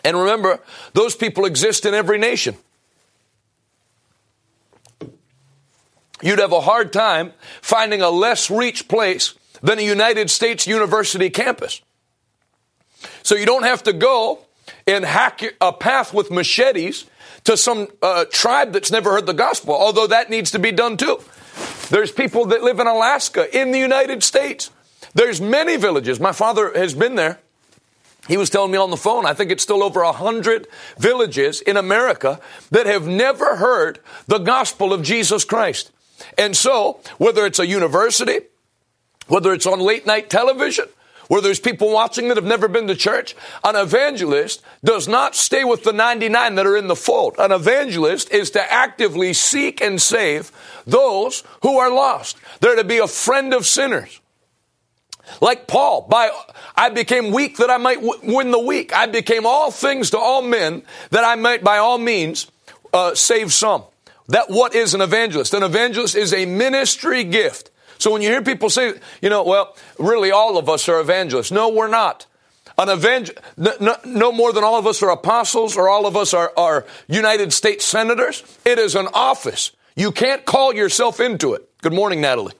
And 0.05 0.19
remember, 0.19 0.61
those 0.93 1.17
people 1.17 1.47
exist 1.47 1.87
in 1.87 1.95
every 1.95 2.19
nation. 2.19 2.57
You'd 6.21 6.41
have 6.41 6.53
a 6.53 6.61
hard 6.61 6.93
time 6.93 7.33
finding 7.63 8.03
a 8.03 8.11
less 8.11 8.51
reached 8.51 8.87
place 8.87 9.33
than 9.63 9.79
a 9.79 9.83
United 9.83 10.29
States 10.29 10.67
University 10.67 11.31
campus. 11.31 11.81
So 13.23 13.35
you 13.35 13.47
don't 13.47 13.65
have 13.65 13.83
to 13.85 13.95
go 13.95 14.41
and 14.87 15.07
hack 15.07 15.41
a 15.59 15.73
path 15.73 16.13
with 16.13 16.31
machetes 16.31 17.07
to 17.45 17.57
some 17.57 17.89
uh, 18.03 18.27
tribe 18.31 18.75
that's 18.75 18.91
never 18.91 19.11
heard 19.13 19.25
the 19.25 19.33
gospel, 19.33 19.75
although 19.75 20.07
that 20.09 20.29
needs 20.29 20.51
to 20.51 20.59
be 20.59 20.71
done 20.71 20.99
too. 20.99 21.19
There's 21.91 22.13
people 22.13 22.47
that 22.47 22.63
live 22.63 22.81
in 22.81 22.87
Alaska, 22.87 23.47
in 23.59 23.73
the 23.73 23.79
United 23.79 24.23
States. 24.23 24.71
There's 25.15 25.41
many 25.41 25.77
villages. 25.77 26.21
My 26.21 26.33
father 26.33 26.73
has 26.75 26.95
been 26.95 27.17
there. 27.17 27.39
He 28.29 28.37
was 28.37 28.51
telling 28.51 28.71
me 28.71 28.79
on 28.79 28.91
the 28.91 28.97
phone, 28.97 29.27
I 29.27 29.35
think 29.35 29.51
it's 29.51 29.63
still 29.63 29.83
over 29.83 30.01
a 30.03 30.13
hundred 30.13 30.69
villages 30.97 31.61
in 31.61 31.77
America 31.77 32.41
that 32.71 32.87
have 32.87 33.07
never 33.07 33.57
heard 33.57 33.99
the 34.27 34.39
gospel 34.39 34.93
of 34.93 35.03
Jesus 35.03 35.45
Christ. 35.45 35.91
And 36.39 36.57
so, 36.57 37.01
whether 37.19 37.45
it's 37.45 37.59
a 37.59 37.67
university, 37.67 38.41
whether 39.27 39.53
it's 39.53 39.67
on 39.67 39.81
late 39.81 40.07
night 40.07 40.31
television, 40.31 40.87
where 41.29 41.41
there's 41.41 41.61
people 41.61 41.93
watching 41.93 42.29
that 42.29 42.37
have 42.37 42.45
never 42.45 42.69
been 42.69 42.87
to 42.89 42.95
church. 42.95 43.35
An 43.65 43.77
evangelist 43.77 44.63
does 44.85 45.09
not 45.09 45.35
stay 45.35 45.65
with 45.65 45.85
the 45.85 45.93
99 45.93 46.55
that 46.57 46.67
are 46.67 46.77
in 46.77 46.89
the 46.89 46.97
fold. 46.97 47.37
An 47.39 47.53
evangelist 47.53 48.31
is 48.33 48.51
to 48.51 48.73
actively 48.73 49.33
seek 49.33 49.81
and 49.81 50.01
save 50.01 50.53
those 50.87 51.43
who 51.63 51.79
are 51.79 51.91
lost. 51.91 52.37
They're 52.61 52.77
to 52.77 52.85
be 52.85 52.99
a 52.99 53.07
friend 53.07 53.55
of 53.55 53.67
sinners. 53.67 54.21
Like 55.41 55.67
Paul, 55.67 56.03
by 56.09 56.31
I 56.77 56.91
became 56.91 57.31
weak 57.33 57.59
that 57.59 57.71
I 57.71 57.77
might 57.77 58.01
w- 58.01 58.21
win 58.23 58.51
the 58.51 58.59
weak. 58.59 58.95
I 58.95 59.07
became 59.07 59.47
all 59.47 59.71
things 59.71 60.11
to 60.11 60.19
all 60.19 60.43
men 60.43 60.83
that 61.11 61.25
I 61.25 61.37
might 61.37 61.63
by 61.63 61.79
all 61.79 61.99
means 61.99 62.51
uh, 62.93 63.15
save 63.15 63.53
some. 63.53 63.85
That 64.29 64.51
what 64.51 64.75
is 64.75 64.95
an 64.95 65.01
evangelist? 65.01 65.55
An 65.55 65.63
evangelist 65.63 66.15
is 66.15 66.33
a 66.33 66.47
ministry 66.47 67.25
gift. 67.25 67.71
So 68.03 68.11
when 68.11 68.21
you 68.21 68.29
hear 68.29 68.43
people 68.43 68.69
say, 68.69 68.95
you 69.21 69.31
know, 69.31 69.45
well, 69.45 69.77
really 69.97 70.33
all 70.33 70.59
of 70.59 70.69
us 70.69 70.89
are 70.89 71.01
evangelists. 71.01 71.53
No, 71.53 71.69
we're 71.69 71.87
not. 71.87 72.27
An 72.77 72.89
evangel- 72.89 73.37
no, 73.57 73.97
no, 74.05 74.33
more 74.33 74.53
than 74.53 74.65
all 74.65 74.77
of 74.77 74.89
us 74.89 75.03
are 75.05 75.11
apostles 75.11 75.77
or 75.77 75.89
all 75.89 76.05
of 76.05 76.17
us 76.17 76.35
are, 76.35 76.53
are 76.57 76.85
United 77.07 77.53
States 77.53 77.85
senators. 77.85 78.43
It 78.65 78.81
is 78.81 78.97
an 78.97 79.07
office. 79.15 79.71
You 79.95 80.11
can't 80.11 80.45
call 80.45 80.75
yourself 80.75 81.21
into 81.21 81.55
it. 81.55 81.69
Good 81.81 81.93
morning, 81.93 82.21
Natalie. 82.21 82.55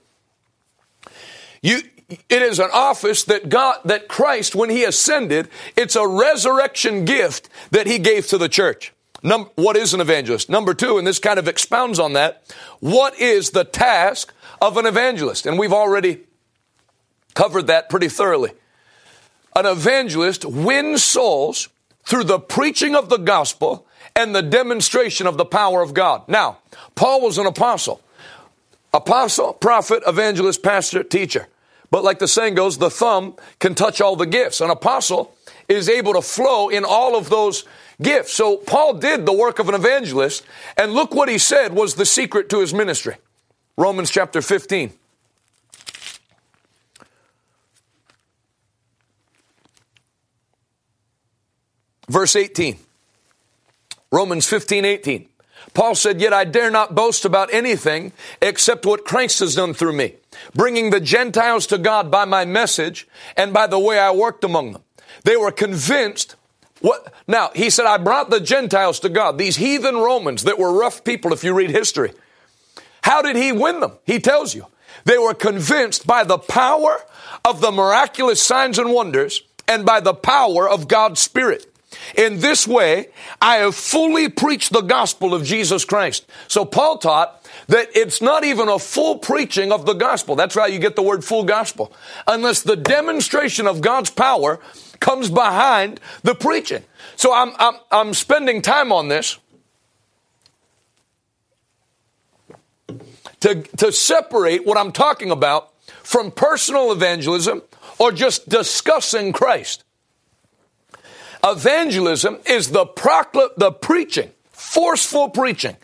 You, 1.61 1.81
it 2.07 2.41
is 2.41 2.59
an 2.59 2.69
office 2.71 3.25
that 3.25 3.49
God, 3.49 3.79
that 3.83 4.07
Christ, 4.07 4.55
when 4.55 4.69
He 4.69 4.85
ascended, 4.85 5.49
it's 5.75 5.97
a 5.97 6.07
resurrection 6.07 7.03
gift 7.03 7.49
that 7.71 7.85
He 7.85 7.99
gave 7.99 8.27
to 8.27 8.37
the 8.37 8.47
church. 8.47 8.93
Number, 9.21 9.49
what 9.55 9.75
is 9.75 9.93
an 9.93 9.99
evangelist? 9.99 10.49
Number 10.49 10.73
two, 10.73 10.97
and 10.97 11.05
this 11.05 11.19
kind 11.19 11.39
of 11.39 11.49
expounds 11.49 11.99
on 11.99 12.13
that, 12.13 12.55
what 12.79 13.19
is 13.19 13.49
the 13.49 13.65
task 13.65 14.33
of 14.63 14.77
an 14.77 14.85
evangelist. 14.85 15.45
And 15.45 15.59
we've 15.59 15.73
already 15.73 16.21
covered 17.33 17.67
that 17.67 17.89
pretty 17.89 18.07
thoroughly. 18.07 18.51
An 19.55 19.65
evangelist 19.65 20.45
wins 20.45 21.03
souls 21.03 21.67
through 22.05 22.23
the 22.23 22.39
preaching 22.39 22.95
of 22.95 23.09
the 23.09 23.17
gospel 23.17 23.85
and 24.15 24.33
the 24.33 24.41
demonstration 24.41 25.27
of 25.27 25.37
the 25.37 25.45
power 25.45 25.81
of 25.81 25.93
God. 25.93 26.27
Now, 26.29 26.59
Paul 26.95 27.21
was 27.21 27.37
an 27.37 27.45
apostle. 27.45 28.01
Apostle, 28.93 29.53
prophet, 29.53 30.01
evangelist, 30.07 30.63
pastor, 30.63 31.03
teacher. 31.03 31.47
But 31.91 32.05
like 32.05 32.19
the 32.19 32.27
saying 32.27 32.55
goes, 32.55 32.77
the 32.77 32.89
thumb 32.89 33.35
can 33.59 33.75
touch 33.75 33.99
all 33.99 34.15
the 34.15 34.25
gifts. 34.25 34.61
An 34.61 34.69
apostle 34.69 35.35
is 35.67 35.89
able 35.89 36.13
to 36.13 36.21
flow 36.21 36.69
in 36.69 36.85
all 36.85 37.17
of 37.17 37.29
those 37.29 37.65
gifts. 38.01 38.33
So 38.33 38.57
Paul 38.57 38.93
did 38.93 39.25
the 39.25 39.33
work 39.33 39.59
of 39.59 39.67
an 39.67 39.75
evangelist, 39.75 40.43
and 40.77 40.93
look 40.93 41.13
what 41.13 41.27
he 41.27 41.37
said 41.37 41.73
was 41.73 41.95
the 41.95 42.05
secret 42.05 42.49
to 42.49 42.59
his 42.59 42.73
ministry. 42.73 43.17
Romans 43.77 44.11
chapter 44.11 44.41
15. 44.41 44.93
Verse 52.07 52.35
18. 52.35 52.77
Romans 54.11 54.47
15, 54.47 54.85
18. 54.85 55.29
Paul 55.73 55.95
said, 55.95 56.21
Yet 56.21 56.33
I 56.33 56.43
dare 56.43 56.69
not 56.69 56.93
boast 56.93 57.25
about 57.25 57.51
anything 57.51 58.11
except 58.41 58.85
what 58.85 59.05
Christ 59.05 59.39
has 59.39 59.55
done 59.55 59.73
through 59.73 59.93
me, 59.93 60.15
bringing 60.53 60.91
the 60.91 60.99
Gentiles 60.99 61.65
to 61.67 61.79
God 61.79 62.11
by 62.11 62.25
my 62.25 62.45
message 62.45 63.07
and 63.35 63.53
by 63.53 63.65
the 63.65 63.79
way 63.79 63.97
I 63.97 64.11
worked 64.11 64.43
among 64.43 64.73
them. 64.73 64.83
They 65.23 65.35
were 65.35 65.51
convinced 65.51 66.35
what, 66.81 67.13
now, 67.27 67.49
he 67.55 67.69
said, 67.69 67.85
I 67.85 67.97
brought 67.97 68.29
the 68.29 68.41
Gentiles 68.41 68.99
to 68.99 69.09
God, 69.09 69.37
these 69.37 69.55
heathen 69.55 69.95
Romans 69.95 70.43
that 70.43 70.59
were 70.59 70.77
rough 70.77 71.03
people 71.05 71.31
if 71.31 71.43
you 71.43 71.53
read 71.53 71.69
history. 71.69 72.11
How 73.03 73.21
did 73.21 73.35
he 73.35 73.51
win 73.51 73.79
them? 73.81 73.93
He 74.05 74.19
tells 74.19 74.55
you. 74.55 74.65
They 75.05 75.17
were 75.17 75.33
convinced 75.33 76.07
by 76.07 76.23
the 76.23 76.37
power 76.37 76.99
of 77.43 77.59
the 77.59 77.71
miraculous 77.71 78.41
signs 78.41 78.79
and 78.79 78.93
wonders 78.93 79.43
and 79.67 79.85
by 79.85 79.99
the 79.99 80.13
power 80.13 80.67
of 80.67 80.87
God's 80.87 81.19
Spirit. 81.19 81.67
In 82.15 82.39
this 82.39 82.67
way, 82.67 83.09
I 83.41 83.57
have 83.57 83.75
fully 83.75 84.29
preached 84.29 84.71
the 84.71 84.81
gospel 84.81 85.33
of 85.33 85.43
Jesus 85.43 85.85
Christ. 85.85 86.25
So 86.47 86.65
Paul 86.65 86.97
taught 86.97 87.45
that 87.67 87.89
it's 87.93 88.21
not 88.21 88.43
even 88.43 88.69
a 88.69 88.79
full 88.79 89.17
preaching 89.17 89.71
of 89.71 89.85
the 89.85 89.93
gospel. 89.93 90.35
That's 90.35 90.55
why 90.55 90.67
you 90.67 90.79
get 90.79 90.95
the 90.95 91.03
word 91.03 91.23
full 91.23 91.43
gospel. 91.43 91.93
Unless 92.25 92.61
the 92.61 92.75
demonstration 92.75 93.67
of 93.67 93.81
God's 93.81 94.09
power 94.09 94.59
comes 94.99 95.29
behind 95.29 95.99
the 96.23 96.35
preaching. 96.35 96.83
So 97.15 97.33
I'm, 97.33 97.51
I'm, 97.59 97.75
I'm 97.91 98.13
spending 98.13 98.61
time 98.61 98.91
on 98.91 99.09
this 99.09 99.37
to, 103.43 103.61
to 103.75 103.91
separate 103.91 104.65
what 104.65 104.77
I'm 104.77 104.93
talking 104.93 105.29
about 105.29 105.73
from 106.01 106.31
personal 106.31 106.93
evangelism 106.93 107.61
or 107.99 108.13
just 108.13 108.47
discussing 108.47 109.33
Christ. 109.33 109.83
Evangelism 111.43 112.39
is 112.45 112.71
the 112.71 112.85
procl- 112.85 113.53
the 113.57 113.73
preaching, 113.73 114.31
forceful 114.51 115.29
preaching. 115.29 115.75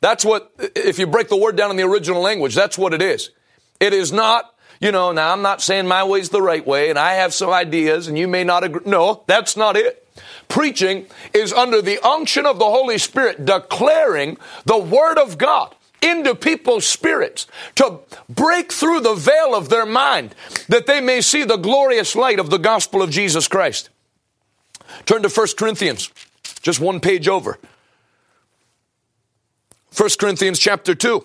That's 0.00 0.24
what, 0.24 0.52
if 0.76 1.00
you 1.00 1.08
break 1.08 1.28
the 1.28 1.36
word 1.36 1.56
down 1.56 1.72
in 1.72 1.76
the 1.76 1.82
original 1.82 2.22
language, 2.22 2.54
that's 2.54 2.78
what 2.78 2.94
it 2.94 3.02
is. 3.02 3.30
It 3.80 3.92
is 3.92 4.12
not, 4.12 4.54
you 4.80 4.92
know, 4.92 5.10
now 5.10 5.32
I'm 5.32 5.42
not 5.42 5.60
saying 5.60 5.88
my 5.88 6.04
way's 6.04 6.28
the 6.28 6.40
right 6.40 6.64
way 6.64 6.88
and 6.88 6.96
I 7.00 7.14
have 7.14 7.34
some 7.34 7.50
ideas 7.50 8.06
and 8.06 8.16
you 8.16 8.28
may 8.28 8.44
not 8.44 8.62
agree. 8.62 8.82
No, 8.86 9.24
that's 9.26 9.56
not 9.56 9.76
it. 9.76 10.06
Preaching 10.46 11.06
is 11.34 11.52
under 11.52 11.82
the 11.82 11.98
unction 12.06 12.46
of 12.46 12.60
the 12.60 12.66
Holy 12.66 12.98
Spirit 12.98 13.44
declaring 13.44 14.38
the 14.66 14.78
Word 14.78 15.18
of 15.18 15.36
God 15.36 15.74
into 16.02 16.34
people's 16.34 16.86
spirits 16.86 17.46
to 17.76 18.00
break 18.28 18.72
through 18.72 19.00
the 19.00 19.14
veil 19.14 19.54
of 19.54 19.68
their 19.68 19.86
mind 19.86 20.34
that 20.68 20.86
they 20.86 21.00
may 21.00 21.20
see 21.20 21.44
the 21.44 21.56
glorious 21.56 22.14
light 22.16 22.38
of 22.38 22.50
the 22.50 22.58
gospel 22.58 23.02
of 23.02 23.10
Jesus 23.10 23.48
Christ. 23.48 23.90
Turn 25.06 25.22
to 25.22 25.28
1 25.28 25.46
Corinthians, 25.58 26.10
just 26.62 26.80
one 26.80 27.00
page 27.00 27.28
over. 27.28 27.58
1 29.96 30.08
Corinthians 30.18 30.58
chapter 30.58 30.94
2. 30.94 31.24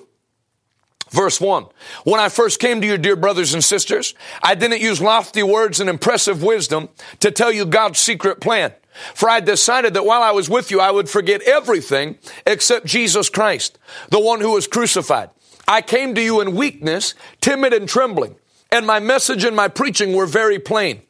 Verse 1.12 1.40
1. 1.40 1.68
When 2.04 2.20
I 2.20 2.30
first 2.30 2.60
came 2.60 2.82
to 2.82 2.88
you, 2.88 2.98
dear 2.98 3.16
brothers 3.16 3.54
and 3.54 3.64
sisters, 3.64 4.16
I 4.42 4.56
didn't 4.56 4.82
use 4.82 5.00
lofty 5.00 5.44
words 5.44 5.80
and 5.80 5.90
impressive 5.90 6.44
wisdom 6.44 6.90
to 7.20 7.32
tell 7.32 7.52
you 7.52 7.66
God's 7.66 8.00
secret 8.00 8.42
plan. 8.42 8.74
For 9.14 9.30
I 9.30 9.40
decided 9.40 9.94
that 9.94 10.06
while 10.06 10.22
I 10.22 10.32
was 10.32 10.50
with 10.50 10.72
you, 10.72 10.80
I 10.80 10.92
would 10.92 11.10
forget 11.10 11.42
everything 11.42 12.18
except 12.46 12.86
Jesus 12.86 13.30
Christ, 13.30 13.78
the 14.10 14.20
one 14.20 14.42
who 14.42 14.54
was 14.54 14.68
crucified. 14.68 15.30
I 15.68 15.82
came 15.82 16.16
to 16.16 16.22
you 16.22 16.42
in 16.42 16.56
weakness, 16.56 17.14
timid 17.42 17.74
and 17.74 17.90
trembling, 17.90 18.36
and 18.72 18.86
my 18.86 19.00
message 19.00 19.44
and 19.44 19.56
my 19.56 19.68
preaching 19.68 20.16
were 20.16 20.26
very 20.26 20.60
plain. 20.60 21.02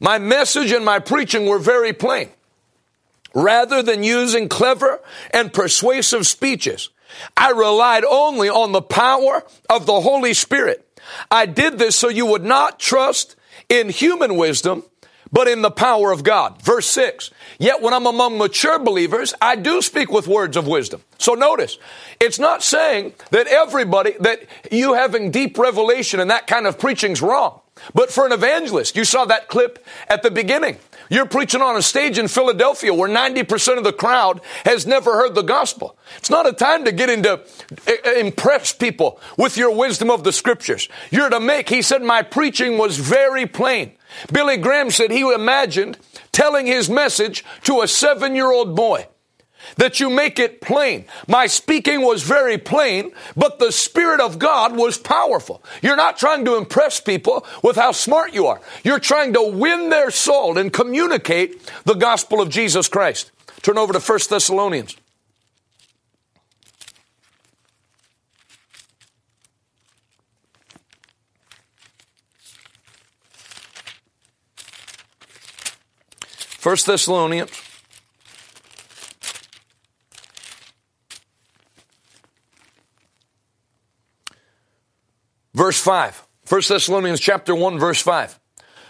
My 0.00 0.18
message 0.18 0.72
and 0.72 0.84
my 0.84 0.98
preaching 0.98 1.46
were 1.46 1.58
very 1.58 1.92
plain. 1.92 2.28
Rather 3.34 3.82
than 3.82 4.04
using 4.04 4.48
clever 4.48 5.00
and 5.32 5.52
persuasive 5.52 6.26
speeches, 6.26 6.90
I 7.36 7.50
relied 7.50 8.04
only 8.04 8.48
on 8.48 8.72
the 8.72 8.82
power 8.82 9.44
of 9.70 9.86
the 9.86 10.00
Holy 10.00 10.34
Spirit. 10.34 10.86
I 11.30 11.46
did 11.46 11.78
this 11.78 11.96
so 11.96 12.08
you 12.08 12.26
would 12.26 12.44
not 12.44 12.78
trust 12.78 13.36
in 13.68 13.88
human 13.88 14.36
wisdom, 14.36 14.84
but 15.34 15.48
in 15.48 15.62
the 15.62 15.70
power 15.70 16.12
of 16.12 16.22
God. 16.22 16.62
Verse 16.62 16.86
6. 16.86 17.32
Yet 17.58 17.82
when 17.82 17.92
I'm 17.92 18.06
among 18.06 18.38
mature 18.38 18.78
believers, 18.78 19.34
I 19.42 19.56
do 19.56 19.82
speak 19.82 20.10
with 20.10 20.28
words 20.28 20.56
of 20.56 20.68
wisdom. 20.68 21.02
So 21.18 21.34
notice, 21.34 21.76
it's 22.20 22.38
not 22.38 22.62
saying 22.62 23.14
that 23.32 23.48
everybody, 23.48 24.14
that 24.20 24.44
you 24.70 24.94
having 24.94 25.32
deep 25.32 25.58
revelation 25.58 26.20
and 26.20 26.30
that 26.30 26.46
kind 26.46 26.68
of 26.68 26.78
preaching's 26.78 27.20
wrong. 27.20 27.60
But 27.92 28.12
for 28.12 28.24
an 28.24 28.30
evangelist, 28.30 28.94
you 28.94 29.04
saw 29.04 29.24
that 29.24 29.48
clip 29.48 29.84
at 30.08 30.22
the 30.22 30.30
beginning. 30.30 30.78
You're 31.10 31.26
preaching 31.26 31.60
on 31.60 31.76
a 31.76 31.82
stage 31.82 32.16
in 32.16 32.28
Philadelphia 32.28 32.94
where 32.94 33.10
90% 33.10 33.76
of 33.76 33.82
the 33.84 33.92
crowd 33.92 34.40
has 34.64 34.86
never 34.86 35.14
heard 35.14 35.34
the 35.34 35.42
gospel. 35.42 35.96
It's 36.16 36.30
not 36.30 36.46
a 36.46 36.52
time 36.52 36.84
to 36.84 36.92
get 36.92 37.10
into 37.10 37.40
uh, 37.88 38.10
impress 38.12 38.72
people 38.72 39.20
with 39.36 39.56
your 39.56 39.74
wisdom 39.74 40.12
of 40.12 40.22
the 40.22 40.32
scriptures. 40.32 40.88
You're 41.10 41.28
to 41.28 41.40
make, 41.40 41.68
he 41.68 41.82
said, 41.82 42.02
my 42.02 42.22
preaching 42.22 42.78
was 42.78 42.98
very 42.98 43.46
plain. 43.46 43.92
Billy 44.32 44.56
Graham 44.56 44.90
said 44.90 45.10
he 45.10 45.20
imagined 45.20 45.98
telling 46.32 46.66
his 46.66 46.90
message 46.90 47.44
to 47.62 47.80
a 47.80 47.88
seven 47.88 48.34
year 48.34 48.50
old 48.50 48.74
boy 48.74 49.06
that 49.76 50.00
you 50.00 50.10
make 50.10 50.38
it 50.38 50.60
plain. 50.60 51.06
My 51.26 51.46
speaking 51.46 52.02
was 52.02 52.22
very 52.22 52.58
plain, 52.58 53.12
but 53.36 53.58
the 53.58 53.72
Spirit 53.72 54.20
of 54.20 54.38
God 54.38 54.76
was 54.76 54.98
powerful. 54.98 55.62
You're 55.82 55.96
not 55.96 56.18
trying 56.18 56.44
to 56.44 56.56
impress 56.56 57.00
people 57.00 57.46
with 57.62 57.76
how 57.76 57.92
smart 57.92 58.34
you 58.34 58.46
are. 58.46 58.60
You're 58.82 58.98
trying 58.98 59.32
to 59.34 59.42
win 59.42 59.90
their 59.90 60.10
soul 60.10 60.58
and 60.58 60.72
communicate 60.72 61.70
the 61.84 61.94
gospel 61.94 62.40
of 62.40 62.50
Jesus 62.50 62.88
Christ. 62.88 63.30
Turn 63.62 63.78
over 63.78 63.92
to 63.92 64.00
1 64.00 64.18
Thessalonians. 64.28 64.96
First 76.64 76.86
Thessalonians 76.86 77.50
Verse 85.52 85.78
5. 85.78 86.26
1 86.48 86.62
Thessalonians 86.66 87.20
chapter 87.20 87.54
1 87.54 87.78
verse 87.78 88.00
5. 88.00 88.40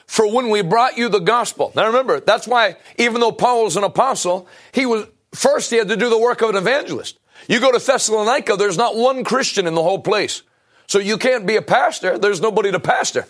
For 0.07 0.33
when 0.33 0.51
we 0.51 0.63
brought 0.63 0.97
you 0.97 1.09
the 1.09 1.19
gospel. 1.19 1.73
Now 1.75 1.89
remember, 1.89 2.21
that's 2.21 2.47
why 2.47 2.77
even 2.97 3.21
though 3.21 3.33
Paul 3.33 3.65
was 3.65 3.77
an 3.77 3.83
apostle, 3.83 4.47
he 4.71 4.87
was, 4.87 5.09
first 5.33 5.73
he 5.73 5.77
had 5.77 5.89
to 5.89 5.97
do 5.97 6.09
the 6.09 6.17
work 6.17 6.43
of 6.43 6.51
an 6.51 6.57
evangelist. 6.57 7.19
You 7.49 7.59
go 7.59 7.73
to 7.73 7.85
Thessalonica, 7.85 8.55
there's 8.55 8.79
not 8.79 8.95
one 8.95 9.25
Christian 9.25 9.67
in 9.67 9.75
the 9.75 9.83
whole 9.83 9.99
place. 9.99 10.45
So 10.87 11.01
you 11.01 11.19
can't 11.19 11.45
be 11.45 11.57
a 11.57 11.63
pastor, 11.63 12.19
there's 12.19 12.41
nobody 12.41 12.71
to 12.71 12.79
pastor. 12.79 13.27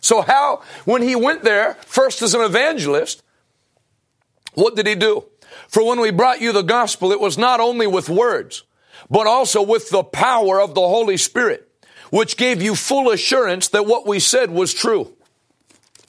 So 0.00 0.22
how, 0.22 0.62
when 0.86 1.02
he 1.02 1.14
went 1.14 1.42
there, 1.42 1.74
first 1.82 2.22
as 2.22 2.34
an 2.34 2.40
evangelist, 2.40 3.22
what 4.56 4.74
did 4.74 4.86
he 4.86 4.96
do? 4.96 5.24
For 5.68 5.86
when 5.86 6.00
we 6.00 6.10
brought 6.10 6.40
you 6.40 6.52
the 6.52 6.62
gospel, 6.62 7.12
it 7.12 7.20
was 7.20 7.38
not 7.38 7.60
only 7.60 7.86
with 7.86 8.08
words, 8.08 8.64
but 9.08 9.26
also 9.26 9.62
with 9.62 9.88
the 9.90 10.04
power 10.04 10.60
of 10.60 10.74
the 10.74 10.80
Holy 10.80 11.16
Spirit 11.16 11.66
which 12.10 12.36
gave 12.36 12.62
you 12.62 12.74
full 12.74 13.10
assurance 13.10 13.68
that 13.68 13.86
what 13.86 14.06
we 14.06 14.20
said 14.20 14.50
was 14.50 14.72
true. 14.74 15.14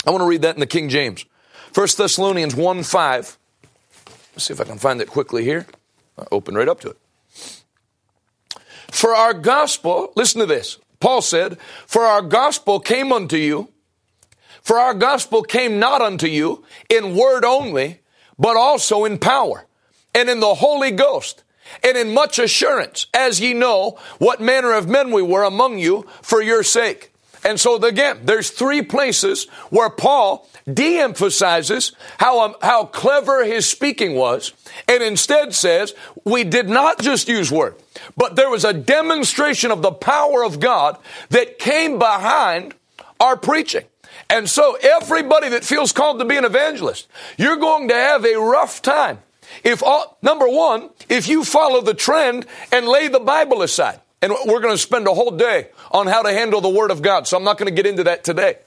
I 0.05 0.11
want 0.11 0.21
to 0.21 0.27
read 0.27 0.43
that 0.43 0.55
in 0.55 0.59
the 0.59 0.67
King 0.67 0.89
James. 0.89 1.25
1 1.73 1.87
Thessalonians 1.97 2.55
1 2.55 2.83
5. 2.83 3.37
Let's 4.33 4.43
see 4.45 4.53
if 4.53 4.61
I 4.61 4.65
can 4.65 4.77
find 4.77 5.01
it 5.01 5.07
quickly 5.09 5.43
here. 5.43 5.65
I 6.17 6.25
open 6.31 6.55
right 6.55 6.67
up 6.67 6.79
to 6.81 6.89
it. 6.89 6.97
For 8.91 9.13
our 9.13 9.33
gospel, 9.33 10.13
listen 10.15 10.39
to 10.39 10.47
this. 10.47 10.77
Paul 10.99 11.21
said, 11.21 11.59
For 11.85 12.03
our 12.03 12.21
gospel 12.21 12.79
came 12.79 13.11
unto 13.11 13.37
you, 13.37 13.69
for 14.61 14.79
our 14.79 14.93
gospel 14.93 15.43
came 15.43 15.79
not 15.79 16.01
unto 16.01 16.27
you 16.27 16.63
in 16.89 17.15
word 17.15 17.45
only, 17.45 17.99
but 18.37 18.57
also 18.57 19.05
in 19.05 19.17
power 19.17 19.65
and 20.13 20.29
in 20.29 20.39
the 20.39 20.55
Holy 20.55 20.91
Ghost 20.91 21.43
and 21.83 21.97
in 21.97 22.13
much 22.13 22.39
assurance, 22.39 23.07
as 23.13 23.41
ye 23.41 23.53
know 23.53 23.97
what 24.19 24.39
manner 24.39 24.71
of 24.71 24.87
men 24.87 25.11
we 25.11 25.21
were 25.21 25.43
among 25.43 25.79
you 25.79 26.05
for 26.21 26.41
your 26.41 26.63
sake. 26.63 27.11
And 27.43 27.59
so 27.59 27.75
again, 27.75 28.21
there's 28.23 28.49
three 28.49 28.81
places 28.81 29.45
where 29.69 29.89
Paul 29.89 30.49
de-emphasizes 30.71 31.93
how, 32.17 32.41
um, 32.41 32.55
how 32.61 32.85
clever 32.85 33.45
his 33.45 33.65
speaking 33.65 34.15
was 34.15 34.53
and 34.87 35.01
instead 35.03 35.53
says, 35.53 35.93
we 36.25 36.43
did 36.43 36.67
not 36.67 36.99
just 36.99 37.27
use 37.27 37.51
word, 37.51 37.75
but 38.17 38.35
there 38.35 38.49
was 38.49 38.65
a 38.65 38.73
demonstration 38.73 39.71
of 39.71 39.81
the 39.81 39.91
power 39.91 40.43
of 40.43 40.59
God 40.59 40.97
that 41.29 41.59
came 41.59 41.99
behind 41.99 42.73
our 43.19 43.37
preaching. 43.37 43.85
And 44.29 44.49
so 44.49 44.77
everybody 44.81 45.49
that 45.49 45.63
feels 45.63 45.91
called 45.91 46.19
to 46.19 46.25
be 46.25 46.35
an 46.35 46.45
evangelist, 46.45 47.07
you're 47.37 47.57
going 47.57 47.87
to 47.89 47.95
have 47.95 48.25
a 48.25 48.35
rough 48.35 48.81
time 48.81 49.19
if 49.63 49.83
all, 49.83 50.17
number 50.21 50.47
one, 50.47 50.89
if 51.09 51.27
you 51.27 51.43
follow 51.43 51.81
the 51.81 51.93
trend 51.93 52.45
and 52.71 52.87
lay 52.87 53.07
the 53.07 53.19
Bible 53.19 53.61
aside, 53.61 53.99
and 54.21 54.33
we're 54.45 54.59
going 54.59 54.73
to 54.73 54.81
spend 54.81 55.07
a 55.07 55.13
whole 55.13 55.31
day 55.31 55.69
on 55.91 56.07
how 56.07 56.21
to 56.21 56.33
handle 56.33 56.61
the 56.61 56.69
Word 56.69 56.91
of 56.91 57.01
God, 57.01 57.27
so 57.27 57.37
I'm 57.37 57.43
not 57.43 57.57
going 57.57 57.73
to 57.73 57.75
get 57.75 57.85
into 57.85 58.03
that 58.05 58.23
today. 58.23 58.57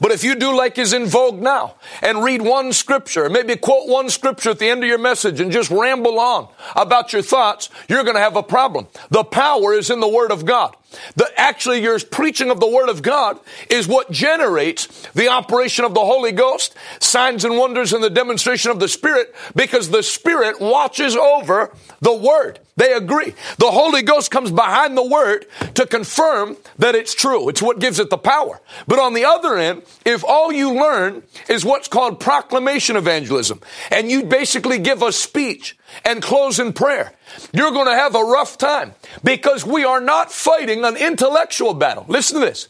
But 0.00 0.12
if 0.12 0.24
you 0.24 0.34
do 0.34 0.56
like 0.56 0.78
is 0.78 0.92
in 0.92 1.06
vogue 1.06 1.40
now 1.40 1.76
and 2.02 2.22
read 2.22 2.42
one 2.42 2.72
scripture, 2.72 3.28
maybe 3.28 3.56
quote 3.56 3.88
one 3.88 4.08
scripture 4.08 4.50
at 4.50 4.58
the 4.58 4.68
end 4.68 4.82
of 4.82 4.88
your 4.88 4.98
message 4.98 5.40
and 5.40 5.52
just 5.52 5.70
ramble 5.70 6.18
on 6.18 6.48
about 6.74 7.12
your 7.12 7.22
thoughts, 7.22 7.70
you're 7.88 8.02
going 8.02 8.16
to 8.16 8.20
have 8.20 8.36
a 8.36 8.42
problem. 8.42 8.88
The 9.10 9.24
power 9.24 9.72
is 9.72 9.90
in 9.90 10.00
the 10.00 10.08
Word 10.08 10.32
of 10.32 10.44
God. 10.44 10.76
The, 11.16 11.30
actually, 11.36 11.82
your 11.82 11.98
preaching 12.00 12.50
of 12.50 12.60
the 12.60 12.68
Word 12.68 12.88
of 12.88 13.02
God 13.02 13.38
is 13.70 13.86
what 13.88 14.10
generates 14.10 14.86
the 15.12 15.28
operation 15.28 15.84
of 15.84 15.94
the 15.94 16.04
Holy 16.04 16.32
Ghost, 16.32 16.74
signs 17.00 17.44
and 17.44 17.56
wonders, 17.56 17.92
and 17.92 18.02
the 18.02 18.10
demonstration 18.10 18.70
of 18.70 18.80
the 18.80 18.88
Spirit, 18.88 19.34
because 19.54 19.90
the 19.90 20.02
Spirit 20.02 20.60
watches 20.60 21.16
over 21.16 21.74
the 22.00 22.14
Word. 22.14 22.60
They 22.76 22.92
agree. 22.92 23.34
The 23.58 23.70
Holy 23.70 24.02
Ghost 24.02 24.30
comes 24.30 24.50
behind 24.50 24.96
the 24.96 25.06
Word 25.06 25.46
to 25.74 25.86
confirm 25.86 26.56
that 26.78 26.96
it's 26.96 27.14
true. 27.14 27.48
It's 27.48 27.62
what 27.62 27.78
gives 27.78 28.00
it 28.00 28.10
the 28.10 28.18
power. 28.18 28.60
But 28.88 28.98
on 28.98 29.14
the 29.14 29.24
other 29.24 29.56
end, 29.56 29.82
if 30.04 30.24
all 30.24 30.52
you 30.52 30.72
learn 30.74 31.22
is 31.48 31.64
what's 31.64 31.86
called 31.86 32.18
proclamation 32.18 32.96
evangelism, 32.96 33.60
and 33.92 34.10
you 34.10 34.24
basically 34.24 34.78
give 34.78 35.02
a 35.02 35.12
speech 35.12 35.76
and 36.04 36.22
close 36.22 36.58
in 36.58 36.72
prayer, 36.72 37.12
you're 37.52 37.70
going 37.70 37.86
to 37.86 37.94
have 37.94 38.14
a 38.14 38.22
rough 38.22 38.58
time 38.58 38.94
because 39.22 39.64
we 39.64 39.84
are 39.84 40.00
not 40.00 40.32
fighting 40.32 40.84
an 40.84 40.96
intellectual 40.96 41.74
battle. 41.74 42.04
Listen 42.08 42.40
to 42.40 42.46
this. 42.46 42.68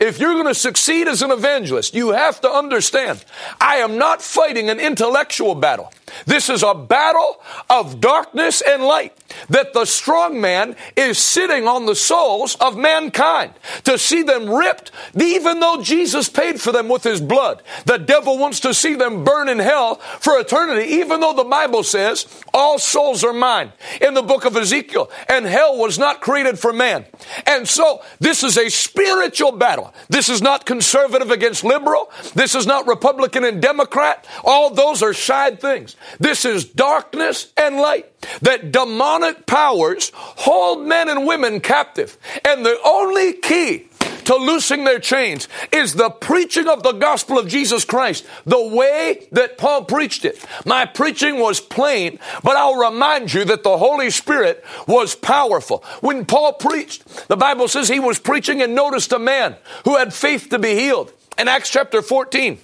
If 0.00 0.20
you're 0.20 0.34
going 0.34 0.46
to 0.46 0.54
succeed 0.54 1.08
as 1.08 1.22
an 1.22 1.30
evangelist, 1.30 1.94
you 1.94 2.10
have 2.10 2.40
to 2.42 2.50
understand 2.50 3.24
I 3.60 3.76
am 3.76 3.98
not 3.98 4.22
fighting 4.22 4.70
an 4.70 4.78
intellectual 4.78 5.54
battle. 5.54 5.92
This 6.26 6.48
is 6.48 6.62
a 6.62 6.74
battle 6.74 7.40
of 7.70 8.00
darkness 8.00 8.60
and 8.60 8.82
light 8.82 9.16
that 9.48 9.72
the 9.72 9.84
strong 9.84 10.40
man 10.40 10.76
is 10.96 11.18
sitting 11.18 11.66
on 11.66 11.86
the 11.86 11.94
souls 11.94 12.56
of 12.56 12.76
mankind 12.76 13.54
to 13.84 13.98
see 13.98 14.22
them 14.22 14.48
ripped, 14.48 14.90
even 15.20 15.60
though 15.60 15.82
Jesus 15.82 16.28
paid 16.28 16.60
for 16.60 16.72
them 16.72 16.88
with 16.88 17.02
his 17.02 17.20
blood. 17.20 17.62
The 17.84 17.98
devil 17.98 18.38
wants 18.38 18.60
to 18.60 18.74
see 18.74 18.94
them 18.94 19.24
burn 19.24 19.48
in 19.48 19.58
hell 19.58 19.96
for 19.96 20.38
eternity, 20.38 20.92
even 20.94 21.20
though 21.20 21.34
the 21.34 21.44
Bible 21.44 21.82
says 21.82 22.26
all 22.54 22.78
souls 22.78 23.24
are 23.24 23.32
mine 23.32 23.72
in 24.00 24.14
the 24.14 24.22
book 24.22 24.44
of 24.44 24.56
Ezekiel, 24.56 25.10
and 25.28 25.44
hell 25.44 25.76
was 25.76 25.98
not 25.98 26.20
created 26.20 26.58
for 26.58 26.72
man. 26.72 27.04
And 27.46 27.68
so 27.68 28.02
this 28.20 28.42
is 28.42 28.56
a 28.56 28.68
spiritual 28.68 29.52
battle. 29.52 29.92
This 30.08 30.28
is 30.28 30.42
not 30.42 30.66
conservative 30.66 31.30
against 31.30 31.64
liberal. 31.64 32.10
This 32.34 32.54
is 32.54 32.66
not 32.66 32.86
Republican 32.86 33.44
and 33.44 33.60
Democrat. 33.60 34.26
All 34.44 34.70
those 34.70 35.02
are 35.02 35.14
side 35.14 35.60
things. 35.60 35.96
This 36.18 36.44
is 36.44 36.64
darkness 36.64 37.52
and 37.56 37.76
light. 37.76 38.06
That 38.42 38.72
demonic 38.72 39.46
powers 39.46 40.12
hold 40.14 40.86
men 40.86 41.08
and 41.08 41.26
women 41.26 41.60
captive. 41.60 42.18
And 42.44 42.64
the 42.64 42.78
only 42.84 43.34
key 43.34 43.88
to 44.28 44.36
loosing 44.36 44.84
their 44.84 44.98
chains 44.98 45.48
is 45.72 45.94
the 45.94 46.10
preaching 46.10 46.68
of 46.68 46.82
the 46.82 46.92
gospel 46.92 47.38
of 47.38 47.48
Jesus 47.48 47.86
Christ, 47.86 48.26
the 48.44 48.62
way 48.62 49.26
that 49.32 49.56
Paul 49.56 49.84
preached 49.84 50.26
it. 50.26 50.44
My 50.66 50.84
preaching 50.84 51.38
was 51.38 51.60
plain, 51.60 52.18
but 52.42 52.54
I'll 52.54 52.76
remind 52.76 53.32
you 53.32 53.46
that 53.46 53.62
the 53.62 53.78
Holy 53.78 54.10
Spirit 54.10 54.62
was 54.86 55.14
powerful. 55.14 55.82
When 56.02 56.26
Paul 56.26 56.52
preached, 56.52 57.28
the 57.28 57.38
Bible 57.38 57.68
says 57.68 57.88
he 57.88 58.00
was 58.00 58.18
preaching 58.18 58.60
and 58.60 58.74
noticed 58.74 59.12
a 59.12 59.18
man 59.18 59.56
who 59.86 59.96
had 59.96 60.12
faith 60.12 60.50
to 60.50 60.58
be 60.58 60.74
healed. 60.74 61.10
In 61.38 61.48
Acts 61.48 61.70
chapter 61.70 62.02
14, 62.02 62.58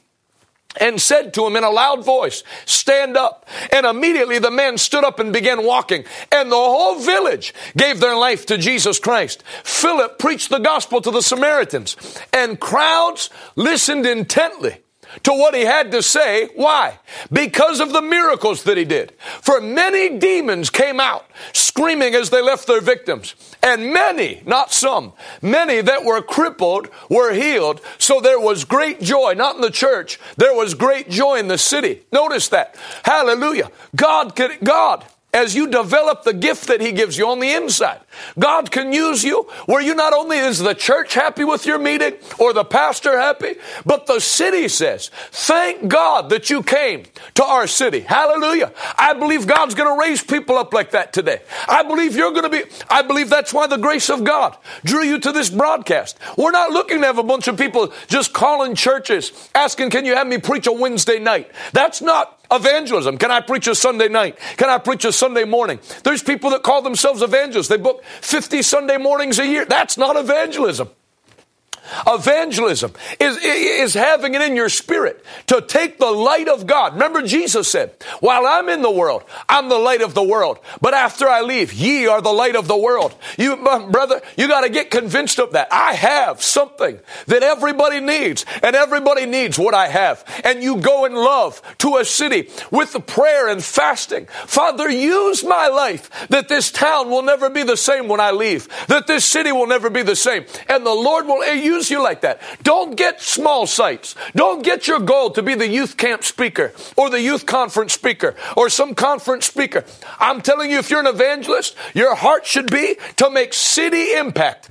and 0.81 1.01
said 1.01 1.35
to 1.35 1.47
him 1.47 1.57
in 1.57 1.65
a 1.65 1.71
loud 1.71 2.05
voice, 2.05 2.43
Stand 2.67 3.17
up. 3.17 3.49
And 3.73 3.87
immediately 3.87 4.39
the 4.39 4.51
man 4.51 4.79
stood 4.79 5.05
up 5.05 5.19
and 5.19 5.33
began 5.33 5.65
walking. 5.65 6.05
And 6.33 6.51
the 6.51 6.57
whole 6.57 7.01
village 7.01 7.55
gave 7.77 8.01
their 8.01 8.17
life 8.17 8.47
to 8.47 8.59
Jesus 8.59 8.99
Christ. 8.99 9.43
Philip 9.63 10.19
preached 10.19 10.51
the 10.51 10.59
gospel 10.59 11.01
to 11.01 11.11
the 11.11 11.23
Samaritans, 11.23 11.97
and 12.33 12.61
crowds 12.61 13.31
listened 13.57 14.07
intently 14.07 14.84
to 15.23 15.33
what 15.33 15.55
he 15.55 15.63
had 15.63 15.91
to 15.93 16.03
say. 16.03 16.49
Why? 16.55 16.99
Because 17.33 17.81
of 17.81 17.93
the 17.93 18.03
miracles 18.03 18.65
that 18.65 18.77
he 18.77 18.85
did. 18.85 19.13
For 19.41 19.61
many 19.61 20.19
demons 20.19 20.71
came 20.71 21.01
out 21.01 21.31
screaming 21.53 22.15
as 22.15 22.31
they 22.31 22.43
left 22.43 22.67
their 22.67 22.81
victims. 22.81 23.35
And 23.63 23.93
many, 23.93 24.43
not 24.45 24.73
some, 24.73 25.13
many 25.41 25.81
that 25.81 26.05
were 26.05 26.23
crippled 26.23 26.89
were 27.09 27.33
healed. 27.33 27.81
So 27.99 28.21
there 28.21 28.41
was 28.41 28.65
great 28.65 29.01
joy, 29.01 29.35
not 29.35 29.57
in 29.57 29.61
the 29.61 29.71
church, 29.71 30.19
there 30.37 30.55
was 30.55 30.75
great 30.75 31.09
joy 31.09 31.37
in 31.37 31.49
the 31.49 31.59
city. 31.59 32.03
Notice 32.13 32.49
that. 32.49 32.77
Hallelujah. 33.05 33.71
God, 33.97 34.39
God 34.63 35.05
as 35.35 35.55
you 35.55 35.67
develop 35.67 36.23
the 36.23 36.33
gift 36.33 36.69
that 36.69 36.81
He 36.81 36.93
gives 36.93 37.19
you 37.19 37.29
on 37.29 37.41
the 37.41 37.53
inside. 37.53 38.01
God 38.39 38.71
can 38.71 38.93
use 38.93 39.25
you 39.25 39.43
where 39.67 39.83
you 39.83 39.95
not 39.95 40.15
only 40.15 40.39
is 40.39 40.61
the 40.61 40.75
church 40.75 41.15
happy 41.15 41.45
with 41.45 41.67
your 41.67 41.79
meeting 41.79 42.15
or 42.39 42.53
the 42.53 42.65
pastor 42.65 43.19
happy, 43.19 43.57
but 43.85 44.07
the 44.07 44.21
city 44.21 44.69
says, 44.69 45.11
thank 45.33 45.89
God 45.89 46.31
that 46.31 46.49
you 46.49 46.63
came 46.63 47.03
to 47.35 47.45
our 47.45 47.67
city. 47.67 48.01
Hallelujah. 48.01 48.73
I 48.97 49.15
believe 49.15 49.47
God's 49.47 49.75
going 49.75 49.93
to 49.93 50.01
raise 50.01 50.23
people 50.23 50.57
up 50.57 50.73
like 50.73 50.93
that 50.93 51.13
today. 51.13 51.43
I 51.69 51.83
believe 51.83 52.15
you're 52.17 52.31
going 52.31 52.45
to 52.45 52.49
be, 52.49 52.63
I 52.89 53.03
believe 53.03 53.29
that's 53.29 53.53
why 53.53 53.67
the 53.67 53.77
grace 53.77 54.09
of 54.09 54.23
God 54.23 54.57
drew 54.85 55.03
you 55.03 55.19
to 55.19 55.33
this 55.33 55.51
broadcast. 55.51 56.17
We're 56.39 56.53
not 56.53 56.71
looking 56.71 57.01
to 57.01 57.07
have 57.07 57.19
a 57.19 57.25
bunch 57.25 57.49
of 57.49 57.59
people 57.59 57.93
just 58.07 58.33
calling 58.33 58.77
churches 58.77 59.51
asking, 59.55 59.91
can 59.91 60.05
you 60.05 60.15
have 60.15 60.29
me 60.29 60.39
preach 60.39 60.69
a 60.69 60.73
Wednesday 60.73 61.19
night? 61.19 61.51
That's 61.73 62.01
not 62.01 62.39
Evangelism. 62.51 63.19
Can 63.19 63.31
I 63.31 63.41
preach 63.41 63.67
a 63.67 63.75
Sunday 63.75 64.09
night? 64.09 64.39
Can 64.57 64.69
I 64.69 64.79
preach 64.79 65.05
a 65.05 65.13
Sunday 65.13 65.45
morning? 65.45 65.81
There's 66.03 66.23
people 66.23 66.51
that 66.51 66.63
call 66.63 66.83
themselves 66.83 67.23
evangelists. 67.23 67.69
They 67.69 67.77
book 67.77 68.05
50 68.21 68.63
Sunday 68.63 68.99
mornings 68.99 69.39
a 69.39 69.47
year. 69.47 69.65
That's 69.65 69.97
not 69.97 70.17
evangelism. 70.17 70.91
Evangelism 72.07 72.93
is, 73.21 73.39
is 73.43 73.95
having 73.95 74.35
it 74.35 74.43
in 74.43 74.57
your 74.57 74.69
spirit 74.69 75.25
to 75.47 75.61
take 75.61 75.99
the 75.99 76.11
light 76.11 76.49
of 76.49 76.67
God. 76.67 76.95
Remember, 76.95 77.23
Jesus 77.23 77.69
said, 77.69 77.95
While 78.21 78.47
I'm 78.47 78.69
in 78.69 78.83
the 78.83 78.91
world, 78.91 79.25
I'm 79.49 79.69
the 79.69 79.79
light 79.79 80.03
of 80.03 80.15
the 80.15 80.23
world. 80.23 80.59
But 80.81 80.95
after 80.95 81.29
I 81.29 81.43
leave, 81.43 81.73
ye 81.73 82.07
are 82.07 82.21
the 82.21 82.33
light 82.33 82.57
of 82.57 82.69
the 82.69 82.77
world. 82.77 83.15
You, 83.39 83.57
brother, 83.57 84.23
you 84.37 84.49
got 84.49 84.63
to 84.63 84.69
get 84.69 84.91
convinced 84.91 85.39
of 85.39 85.53
that. 85.53 85.69
I 85.71 85.95
have 85.95 86.43
something 86.43 86.99
that 87.27 87.43
everybody 87.43 88.01
needs, 88.01 88.45
and 88.63 88.77
everybody 88.77 89.27
needs 89.27 89.59
what 89.59 89.75
I 89.75 89.89
have. 89.89 90.25
And 90.45 90.63
you 90.63 90.77
go 90.77 91.05
in 91.05 91.15
love 91.15 91.61
to 91.79 91.97
a 91.97 92.05
city 92.05 92.49
with 92.71 92.93
the 92.93 93.01
prayer 93.01 93.49
and 93.49 93.63
fasting. 93.63 94.27
Father, 94.27 94.89
use 94.91 95.45
my 95.45 95.69
life 95.69 96.29
that 96.29 96.49
this 96.49 96.71
town 96.71 97.11
will 97.11 97.23
never 97.23 97.51
be 97.51 97.63
the 97.63 97.77
same 97.77 98.09
when 98.09 98.21
I 98.21 98.31
leave, 98.31 98.69
that 98.89 99.07
this 99.07 99.25
city 99.25 99.53
will 99.53 99.67
never 99.67 99.91
be 99.91 100.03
the 100.03 100.17
same. 100.17 100.45
And 100.69 100.85
the 100.85 100.95
Lord 100.95 101.27
will 101.27 101.45
use 101.55 101.74
use 101.75 101.91
you 101.91 102.03
like 102.03 102.23
that. 102.23 102.41
Don't 102.63 102.97
get 102.97 103.21
small 103.21 103.67
sights. 103.67 104.15
Don't 104.35 104.63
get 104.63 104.87
your 104.87 105.01
goal 105.01 105.31
to 105.31 105.43
be 105.43 105.55
the 105.55 105.69
youth 105.69 105.97
camp 105.97 106.25
speaker 106.25 106.73
or 106.97 107.11
the 107.11 107.21
youth 107.21 107.47
conference 107.47 107.93
speaker 107.93 108.35
or 108.57 108.69
some 108.69 108.95
conference 108.95 109.47
speaker. 109.47 109.85
I'm 110.19 110.41
telling 110.41 110.71
you, 110.71 110.79
if 110.79 110.91
you're 110.91 111.01
an 111.01 111.07
evangelist, 111.07 111.77
your 111.95 112.15
heart 112.15 112.47
should 112.47 112.71
be 112.71 112.97
to 113.17 113.31
make 113.31 113.53
city 113.53 114.15
impact. 114.15 114.71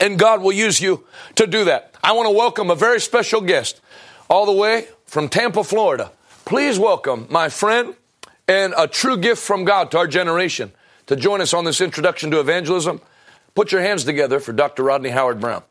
And 0.00 0.18
God 0.18 0.42
will 0.42 0.52
use 0.52 0.80
you 0.80 1.04
to 1.36 1.46
do 1.46 1.64
that. 1.64 1.94
I 2.02 2.12
want 2.12 2.26
to 2.26 2.32
welcome 2.32 2.70
a 2.70 2.74
very 2.74 3.00
special 3.00 3.40
guest 3.40 3.80
all 4.28 4.46
the 4.46 4.52
way 4.52 4.88
from 5.06 5.28
Tampa, 5.28 5.64
Florida. 5.64 6.12
Please 6.44 6.78
welcome 6.78 7.26
my 7.30 7.48
friend 7.48 7.94
and 8.48 8.74
a 8.76 8.86
true 8.86 9.16
gift 9.16 9.42
from 9.42 9.64
God 9.64 9.90
to 9.92 9.98
our 9.98 10.06
generation 10.06 10.72
to 11.06 11.16
join 11.16 11.40
us 11.40 11.54
on 11.54 11.64
this 11.64 11.80
introduction 11.80 12.30
to 12.30 12.40
evangelism. 12.40 13.00
Put 13.54 13.72
your 13.72 13.80
hands 13.80 14.04
together 14.04 14.38
for 14.38 14.52
Dr. 14.52 14.82
Rodney 14.82 15.08
Howard 15.08 15.40
Browne. 15.40 15.62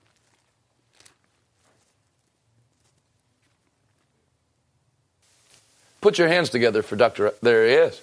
Put 6.06 6.20
your 6.20 6.28
hands 6.28 6.52
together 6.52 6.84
for 6.84 6.96
Dr. 6.96 7.34
There 7.42 7.66
he 7.66 7.74
is. 7.74 8.00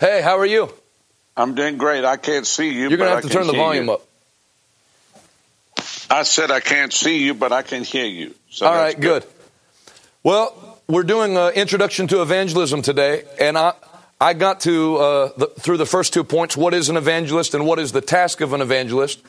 Hey, 0.00 0.20
how 0.20 0.40
are 0.40 0.46
you? 0.46 0.68
I'm 1.36 1.54
doing 1.54 1.76
great. 1.76 2.04
I 2.04 2.16
can't 2.16 2.44
see 2.44 2.70
you. 2.70 2.88
You're 2.88 2.98
going 2.98 3.08
to 3.08 3.14
have 3.14 3.22
to 3.22 3.28
turn 3.28 3.46
the 3.46 3.52
volume 3.52 3.86
you. 3.86 3.92
up. 3.92 4.06
I 6.10 6.24
said 6.24 6.50
I 6.50 6.58
can't 6.58 6.92
see 6.92 7.24
you, 7.24 7.34
but 7.34 7.52
I 7.52 7.62
can 7.62 7.84
hear 7.84 8.06
you. 8.06 8.34
So 8.50 8.66
All 8.66 8.74
right, 8.74 8.98
good. 8.98 9.22
good. 9.22 9.32
Well, 10.24 10.80
we're 10.88 11.04
doing 11.04 11.36
an 11.36 11.52
introduction 11.52 12.08
to 12.08 12.20
evangelism 12.20 12.82
today, 12.82 13.22
and 13.38 13.56
I, 13.56 13.74
I 14.20 14.34
got 14.34 14.58
to 14.62 14.96
uh, 14.96 15.30
the, 15.36 15.46
through 15.46 15.76
the 15.76 15.86
first 15.86 16.12
two 16.12 16.24
points: 16.24 16.56
what 16.56 16.74
is 16.74 16.88
an 16.88 16.96
evangelist 16.96 17.54
and 17.54 17.64
what 17.64 17.78
is 17.78 17.92
the 17.92 18.00
task 18.00 18.40
of 18.40 18.54
an 18.54 18.60
evangelist. 18.60 19.20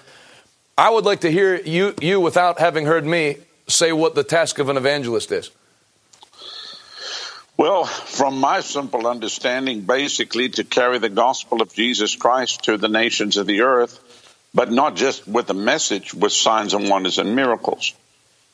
I 0.75 0.89
would 0.89 1.05
like 1.05 1.19
to 1.19 1.31
hear 1.31 1.55
you, 1.55 1.93
you 2.01 2.19
without 2.19 2.57
having 2.57 2.87
heard 2.87 3.05
me, 3.05 3.37
say 3.67 3.91
what 3.91 4.15
the 4.15 4.23
task 4.23 4.57
of 4.57 4.69
an 4.69 4.77
evangelist 4.77 5.31
is. 5.31 5.51
Well, 7.61 7.83
from 7.85 8.39
my 8.39 8.61
simple 8.61 9.05
understanding, 9.05 9.81
basically 9.81 10.49
to 10.49 10.63
carry 10.63 10.97
the 10.97 11.09
gospel 11.09 11.61
of 11.61 11.71
Jesus 11.71 12.15
Christ 12.15 12.63
to 12.63 12.75
the 12.75 12.87
nations 12.87 13.37
of 13.37 13.45
the 13.45 13.61
earth, 13.61 13.99
but 14.51 14.71
not 14.71 14.95
just 14.95 15.27
with 15.27 15.47
a 15.51 15.53
message, 15.53 16.11
with 16.11 16.31
signs 16.31 16.73
and 16.73 16.89
wonders 16.89 17.19
and 17.19 17.35
miracles. 17.35 17.93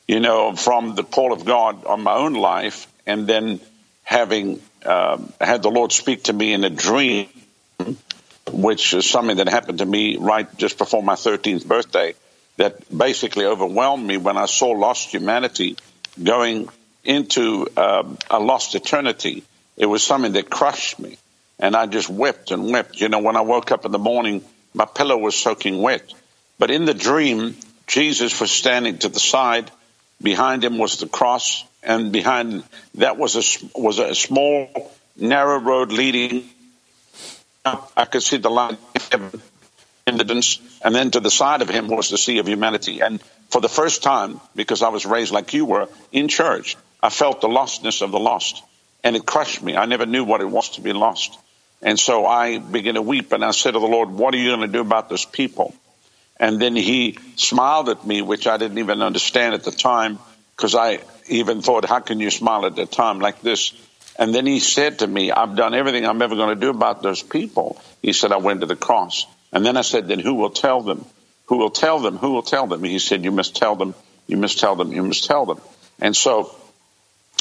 You 0.09 0.19
know, 0.19 0.57
from 0.57 0.95
the 0.95 1.05
call 1.05 1.31
of 1.31 1.45
God 1.45 1.85
on 1.85 2.03
my 2.03 2.15
own 2.15 2.33
life, 2.33 2.91
and 3.05 3.25
then 3.25 3.61
having 4.03 4.61
um, 4.85 5.31
had 5.39 5.63
the 5.63 5.71
Lord 5.71 5.93
speak 5.93 6.23
to 6.23 6.33
me 6.33 6.51
in 6.51 6.65
a 6.65 6.69
dream, 6.69 7.29
which 8.51 8.93
is 8.93 9.09
something 9.09 9.37
that 9.37 9.47
happened 9.47 9.77
to 9.77 9.85
me 9.85 10.17
right 10.17 10.53
just 10.57 10.77
before 10.77 11.01
my 11.01 11.15
13th 11.15 11.65
birthday, 11.65 12.13
that 12.57 12.75
basically 12.97 13.45
overwhelmed 13.45 14.05
me 14.05 14.17
when 14.17 14.35
I 14.35 14.47
saw 14.47 14.71
lost 14.71 15.11
humanity 15.11 15.77
going 16.21 16.67
into 17.07 17.67
um, 17.77 18.17
a 18.29 18.39
lost 18.39 18.75
eternity. 18.75 19.43
It 19.77 19.85
was 19.85 20.03
something 20.03 20.33
that 20.33 20.49
crushed 20.49 20.99
me. 20.99 21.17
And 21.57 21.75
I 21.75 21.87
just 21.87 22.09
wept 22.09 22.51
and 22.51 22.71
wept. 22.71 22.99
You 22.99 23.09
know, 23.09 23.19
when 23.19 23.35
I 23.35 23.41
woke 23.41 23.71
up 23.71 23.85
in 23.85 23.91
the 23.91 23.97
morning, 23.97 24.43
my 24.73 24.85
pillow 24.85 25.17
was 25.17 25.35
soaking 25.35 25.81
wet. 25.81 26.13
But 26.59 26.69
in 26.69 26.85
the 26.85 26.93
dream, 26.93 27.55
Jesus 27.87 28.39
was 28.39 28.51
standing 28.51 28.97
to 28.99 29.09
the 29.09 29.19
side. 29.19 29.71
Behind 30.21 30.63
him 30.63 30.77
was 30.77 30.97
the 30.99 31.07
cross, 31.07 31.63
and 31.83 32.11
behind 32.11 32.63
that 32.95 33.17
was 33.17 33.35
a 33.35 33.79
was 33.79 33.99
a 33.99 34.15
small, 34.15 34.91
narrow 35.15 35.59
road 35.59 35.91
leading. 35.91 36.43
I 37.63 38.05
could 38.05 38.23
see 38.23 38.37
the 38.37 38.49
light 38.49 38.77
of 38.95 39.09
heaven 39.11 39.41
in 40.07 40.17
the 40.17 40.23
distance, 40.23 40.59
and 40.83 40.95
then 40.95 41.11
to 41.11 41.19
the 41.19 41.29
side 41.29 41.61
of 41.61 41.69
him 41.69 41.87
was 41.87 42.09
the 42.09 42.17
sea 42.17 42.39
of 42.39 42.47
humanity. 42.47 43.01
And 43.01 43.21
for 43.49 43.61
the 43.61 43.69
first 43.69 44.01
time, 44.01 44.41
because 44.55 44.81
I 44.81 44.89
was 44.89 45.05
raised 45.05 45.31
like 45.31 45.53
you 45.53 45.65
were 45.65 45.87
in 46.11 46.27
church, 46.27 46.77
I 47.07 47.09
felt 47.09 47.39
the 47.39 47.47
lostness 47.47 48.01
of 48.01 48.11
the 48.11 48.19
lost, 48.19 48.61
and 49.01 49.15
it 49.15 49.25
crushed 49.25 49.63
me. 49.63 49.77
I 49.77 49.85
never 49.85 50.05
knew 50.05 50.25
what 50.25 50.41
it 50.41 50.49
was 50.49 50.71
to 50.71 50.81
be 50.81 50.91
lost. 50.91 51.39
And 51.81 51.97
so 51.97 52.25
I 52.25 52.57
began 52.57 52.95
to 52.95 53.01
weep, 53.01 53.31
and 53.31 53.45
I 53.45 53.51
said 53.51 53.75
to 53.75 53.79
the 53.79 53.87
Lord, 53.87 54.09
What 54.09 54.33
are 54.33 54.37
you 54.37 54.49
going 54.49 54.67
to 54.67 54.67
do 54.67 54.81
about 54.81 55.07
this 55.07 55.23
people? 55.23 55.73
And 56.35 56.61
then 56.61 56.75
he 56.75 57.17
smiled 57.37 57.87
at 57.87 58.05
me, 58.05 58.21
which 58.21 58.45
I 58.45 58.57
didn't 58.57 58.79
even 58.79 59.01
understand 59.01 59.53
at 59.53 59.63
the 59.63 59.71
time, 59.71 60.19
because 60.57 60.75
I 60.75 60.99
even 61.29 61.61
thought, 61.61 61.85
How 61.85 62.01
can 62.01 62.19
you 62.19 62.29
smile 62.29 62.65
at 62.65 62.75
the 62.75 62.85
time 62.85 63.19
like 63.19 63.39
this? 63.39 63.71
And 64.19 64.35
then 64.35 64.45
he 64.45 64.59
said 64.59 64.99
to 64.99 65.07
me, 65.07 65.31
I've 65.31 65.55
done 65.55 65.73
everything 65.73 66.05
I'm 66.05 66.21
ever 66.21 66.35
going 66.35 66.55
to 66.55 66.59
do 66.59 66.71
about 66.71 67.01
those 67.03 67.23
people. 67.23 67.81
He 68.01 68.11
said, 68.11 68.33
I 68.33 68.37
went 68.37 68.59
to 68.59 68.67
the 68.67 68.75
cross. 68.75 69.27
And 69.53 69.65
then 69.65 69.77
I 69.77 69.81
said, 69.81 70.09
then 70.09 70.19
who 70.19 70.33
will 70.33 70.49
tell 70.49 70.81
them? 70.81 71.05
Who 71.45 71.55
will 71.55 71.69
tell 71.69 71.99
them? 71.99 72.17
Who 72.17 72.33
will 72.33 72.41
tell 72.41 72.67
them? 72.67 72.83
He 72.83 72.99
said, 72.99 73.23
you 73.23 73.31
must 73.31 73.55
tell 73.55 73.77
them. 73.77 73.95
You 74.27 74.35
must 74.35 74.59
tell 74.59 74.75
them. 74.75 74.91
You 74.91 75.03
must 75.03 75.23
tell 75.23 75.45
them. 75.45 75.61
And 76.01 76.13
so 76.13 76.53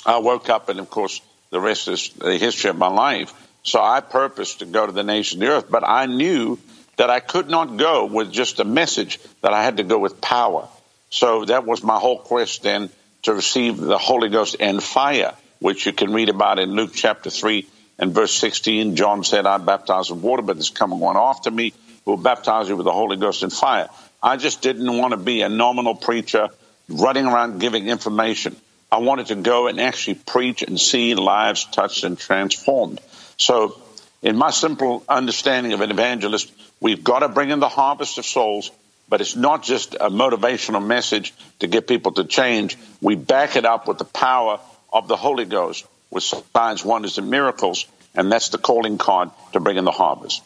I 0.07 0.19
woke 0.19 0.49
up 0.49 0.69
and 0.69 0.81
of 0.81 0.89
course 0.89 1.21
the 1.51 1.61
rest 1.61 1.89
is 1.89 2.11
the 2.11 2.39
history 2.39 2.71
of 2.71 2.79
my 2.79 2.89
life. 2.89 3.33
So 3.63 3.83
I 3.83 4.01
purposed 4.01 4.61
to 4.61 4.67
go 4.67 4.87
to 4.87 4.93
the 4.93 5.03
nation 5.03 5.43
of 5.43 5.49
the 5.49 5.55
earth, 5.55 5.71
but 5.71 5.83
I 5.87 6.07
knew 6.07 6.59
that 6.97 7.11
I 7.11 7.21
could 7.21 7.49
not 7.49 7.77
go 7.77 8.07
with 8.07 8.33
just 8.33 8.61
a 8.61 8.65
message, 8.65 9.19
that 9.43 9.53
I 9.53 9.65
had 9.65 9.79
to 9.79 9.83
go 9.83 9.99
with 9.99 10.21
power. 10.21 10.69
So 11.11 11.45
that 11.47 11.67
was 11.67 11.83
my 11.83 11.99
whole 11.99 12.19
quest 12.19 12.63
then 12.63 12.91
to 13.23 13.35
receive 13.35 13.77
the 13.77 13.99
Holy 13.99 14.29
Ghost 14.29 14.57
and 14.61 14.83
fire, 14.83 15.35
which 15.59 15.87
you 15.87 15.93
can 15.93 16.13
read 16.13 16.29
about 16.29 16.59
in 16.59 16.71
Luke 16.71 16.93
chapter 16.95 17.29
3 17.29 17.67
and 17.99 18.13
verse 18.13 18.33
16. 18.35 18.95
John 18.97 19.25
said, 19.25 19.47
I 19.47 19.59
baptize 19.59 20.11
with 20.11 20.21
water, 20.21 20.43
but 20.43 20.55
there's 20.55 20.71
coming 20.71 21.01
one 21.01 21.17
after 21.17 21.51
me 21.51 21.73
who 22.05 22.13
will 22.13 22.19
baptize 22.19 22.69
you 22.69 22.77
with 22.77 22.85
the 22.85 22.93
Holy 22.93 23.17
Ghost 23.17 23.43
and 23.43 23.53
fire. 23.53 23.89
I 24.23 24.37
just 24.37 24.63
didn't 24.63 24.97
want 24.97 25.13
to 25.13 25.17
be 25.17 25.43
a 25.43 25.49
nominal 25.49 25.95
preacher 25.95 26.49
running 26.89 27.27
around 27.27 27.61
giving 27.61 27.89
information. 27.89 28.57
I 28.91 28.99
wanted 28.99 29.27
to 29.27 29.35
go 29.37 29.67
and 29.67 29.81
actually 29.81 30.15
preach 30.15 30.63
and 30.63 30.81
see 30.81 31.15
lives 31.15 31.65
touched 31.65 32.05
and 32.05 32.17
transformed. 32.17 33.01
So, 33.37 33.81
in 34.23 34.37
my 34.37 34.51
simple 34.51 35.05
understanding 35.09 35.73
of 35.73 35.81
an 35.81 35.91
evangelist, 35.91 36.53
we've 36.81 37.03
got 37.03 37.21
to 37.21 37.29
bring 37.29 37.51
in 37.51 37.61
the 37.61 37.69
harvest 37.69 38.19
of 38.19 38.25
souls, 38.25 38.71
but 39.09 39.21
it's 39.21 39.37
not 39.37 39.63
just 39.63 39.95
a 39.95 40.11
motivational 40.11 40.85
message 40.85 41.35
to 41.61 41.67
get 41.67 41.87
people 41.87 42.13
to 42.13 42.25
change. 42.25 42.77
We 43.01 43.17
back 43.17 43.57
it 43.57 43.65
up 43.65 43.87
with 43.87 43.99
the 43.99 44.05
power 44.05 44.61
of 44.93 45.09
the 45.09 45.17
Holy 45.17 45.45
Ghost, 45.45 45.87
with 46.11 46.23
signs, 46.23 46.85
wonders, 46.85 47.19
and 47.19 47.31
miracles, 47.31 47.87
and 48.15 48.33
that's 48.33 48.49
the 48.49 48.59
calling 48.59 48.99
card 48.99 49.31
to 49.53 49.61
bring 49.61 49.77
in 49.77 49.85
the 49.85 49.91
harvest. 49.91 50.43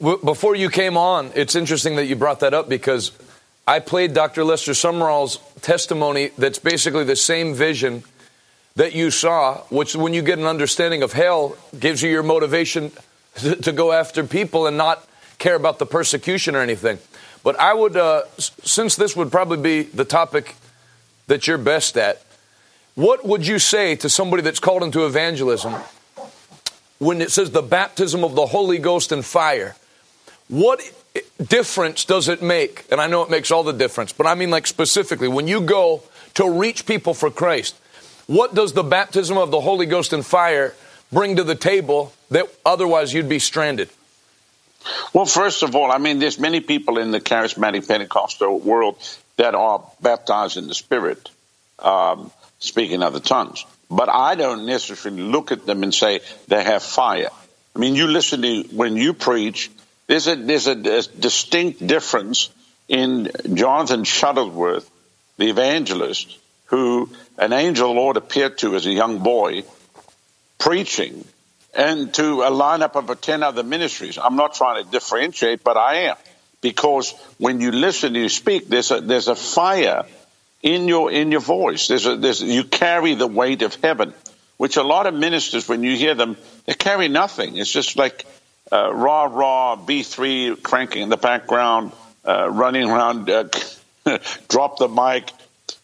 Before 0.00 0.56
you 0.56 0.68
came 0.68 0.96
on, 0.96 1.30
it's 1.36 1.54
interesting 1.54 1.96
that 1.96 2.06
you 2.06 2.16
brought 2.16 2.40
that 2.40 2.54
up 2.54 2.68
because 2.68 3.12
I 3.66 3.78
played 3.78 4.12
Dr. 4.12 4.44
Lester 4.44 4.72
Sumrall's 4.72 5.38
testimony 5.60 6.30
that's 6.36 6.58
basically 6.58 7.04
the 7.04 7.16
same 7.16 7.54
vision 7.54 8.02
that 8.74 8.94
you 8.94 9.10
saw, 9.10 9.58
which 9.68 9.94
when 9.94 10.14
you 10.14 10.22
get 10.22 10.38
an 10.38 10.46
understanding 10.46 11.02
of 11.02 11.12
hell, 11.12 11.56
gives 11.78 12.02
you 12.02 12.10
your 12.10 12.22
motivation 12.22 12.90
to, 13.36 13.56
to 13.62 13.72
go 13.72 13.92
after 13.92 14.24
people 14.24 14.66
and 14.66 14.76
not 14.76 15.06
care 15.38 15.54
about 15.54 15.78
the 15.78 15.86
persecution 15.86 16.56
or 16.56 16.60
anything. 16.60 16.98
But 17.44 17.58
I 17.58 17.74
would, 17.74 17.96
uh, 17.96 18.22
since 18.38 18.96
this 18.96 19.16
would 19.16 19.30
probably 19.30 19.58
be 19.58 19.82
the 19.82 20.04
topic 20.04 20.54
that 21.26 21.46
you're 21.46 21.58
best 21.58 21.96
at, 21.96 22.22
what 22.94 23.24
would 23.24 23.46
you 23.46 23.58
say 23.58 23.96
to 23.96 24.08
somebody 24.08 24.42
that's 24.42 24.60
called 24.60 24.82
into 24.82 25.06
evangelism 25.06 25.74
when 26.98 27.20
it 27.20 27.30
says 27.30 27.50
the 27.50 27.62
baptism 27.62 28.22
of 28.22 28.34
the 28.34 28.46
Holy 28.46 28.78
Ghost 28.78 29.12
and 29.12 29.24
fire? 29.24 29.76
What 30.48 30.80
difference 31.46 32.04
does 32.04 32.28
it 32.28 32.42
make? 32.42 32.84
And 32.90 33.00
I 33.00 33.06
know 33.06 33.22
it 33.22 33.30
makes 33.30 33.50
all 33.50 33.62
the 33.62 33.72
difference, 33.72 34.12
but 34.12 34.26
I 34.26 34.34
mean, 34.34 34.50
like 34.50 34.66
specifically, 34.66 35.28
when 35.28 35.48
you 35.48 35.60
go 35.60 36.02
to 36.34 36.48
reach 36.48 36.86
people 36.86 37.14
for 37.14 37.30
Christ, 37.30 37.76
what 38.26 38.54
does 38.54 38.72
the 38.72 38.82
baptism 38.82 39.36
of 39.36 39.50
the 39.50 39.60
Holy 39.60 39.86
Ghost 39.86 40.12
and 40.12 40.24
fire 40.24 40.74
bring 41.12 41.36
to 41.36 41.44
the 41.44 41.54
table 41.54 42.12
that 42.30 42.46
otherwise 42.64 43.12
you'd 43.12 43.28
be 43.28 43.38
stranded? 43.38 43.90
Well, 45.12 45.26
first 45.26 45.62
of 45.62 45.76
all, 45.76 45.92
I 45.92 45.98
mean, 45.98 46.18
there's 46.18 46.38
many 46.38 46.60
people 46.60 46.98
in 46.98 47.10
the 47.10 47.20
charismatic 47.20 47.86
Pentecostal 47.86 48.58
world 48.58 48.96
that 49.36 49.54
are 49.54 49.84
baptized 50.00 50.56
in 50.56 50.66
the 50.66 50.74
Spirit, 50.74 51.30
um, 51.78 52.30
speaking 52.58 53.02
other 53.02 53.20
tongues. 53.20 53.64
But 53.90 54.08
I 54.08 54.34
don't 54.34 54.66
necessarily 54.66 55.22
look 55.22 55.52
at 55.52 55.66
them 55.66 55.82
and 55.82 55.94
say 55.94 56.20
they 56.48 56.64
have 56.64 56.82
fire. 56.82 57.28
I 57.74 57.78
mean, 57.78 57.94
you 57.94 58.06
listen 58.06 58.42
to 58.42 58.62
when 58.72 58.96
you 58.96 59.12
preach, 59.12 59.70
there's 60.06 60.26
a, 60.26 60.36
there's 60.36 60.66
a, 60.66 60.72
a 60.72 61.02
distinct 61.02 61.86
difference 61.86 62.50
in 62.88 63.30
Jonathan 63.54 64.02
Shuttlesworth, 64.02 64.88
the 65.38 65.48
evangelist, 65.48 66.38
who 66.66 67.10
an 67.38 67.52
angel 67.52 67.90
of 67.90 67.94
the 67.94 68.00
Lord 68.00 68.16
appeared 68.16 68.58
to 68.58 68.74
as 68.76 68.86
a 68.86 68.92
young 68.92 69.18
boy 69.18 69.64
preaching 70.58 71.24
and 71.74 72.12
to 72.14 72.42
a 72.42 72.50
lineup 72.50 72.96
of 72.96 73.20
10 73.20 73.42
other 73.42 73.62
ministries. 73.62 74.18
I'm 74.18 74.36
not 74.36 74.54
trying 74.54 74.84
to 74.84 74.90
differentiate, 74.90 75.64
but 75.64 75.76
I 75.76 76.08
am. 76.10 76.16
Because 76.60 77.12
when 77.38 77.60
you 77.60 77.72
listen, 77.72 78.14
you 78.14 78.28
speak, 78.28 78.68
there's 78.68 78.90
a, 78.90 79.00
there's 79.00 79.28
a 79.28 79.34
fire 79.34 80.04
in 80.62 80.86
your, 80.86 81.10
in 81.10 81.32
your 81.32 81.40
voice. 81.40 81.88
There's 81.88 82.06
a, 82.06 82.16
there's, 82.16 82.40
you 82.40 82.64
carry 82.64 83.14
the 83.14 83.26
weight 83.26 83.62
of 83.62 83.74
heaven, 83.76 84.14
which 84.58 84.76
a 84.76 84.82
lot 84.82 85.06
of 85.06 85.14
ministers, 85.14 85.68
when 85.68 85.82
you 85.82 85.96
hear 85.96 86.14
them, 86.14 86.36
they 86.66 86.74
carry 86.74 87.08
nothing. 87.08 87.56
It's 87.56 87.72
just 87.72 87.96
like 87.96 88.24
uh, 88.72 88.92
raw, 88.92 89.24
raw 89.24 89.76
B3 89.76 90.62
cranking 90.62 91.02
in 91.02 91.08
the 91.10 91.16
background, 91.16 91.92
uh, 92.24 92.50
running 92.50 92.88
around, 92.90 93.28
uh, 93.28 93.48
drop 94.48 94.78
the 94.78 94.88
mic, 94.88 95.30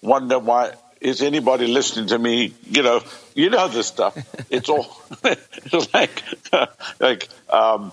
wonder 0.01 0.39
why 0.39 0.73
is 1.01 1.23
anybody 1.23 1.67
listening 1.67 2.09
to 2.09 2.19
me? 2.19 2.55
You 2.65 2.83
know, 2.83 3.01
you 3.35 3.51
know 3.51 3.69
this 3.69 3.87
stuff. 3.87 4.17
It's 4.51 4.71
all 4.71 4.97
it's 5.25 5.93
like 5.95 6.23
like 6.99 7.29
um, 7.51 7.93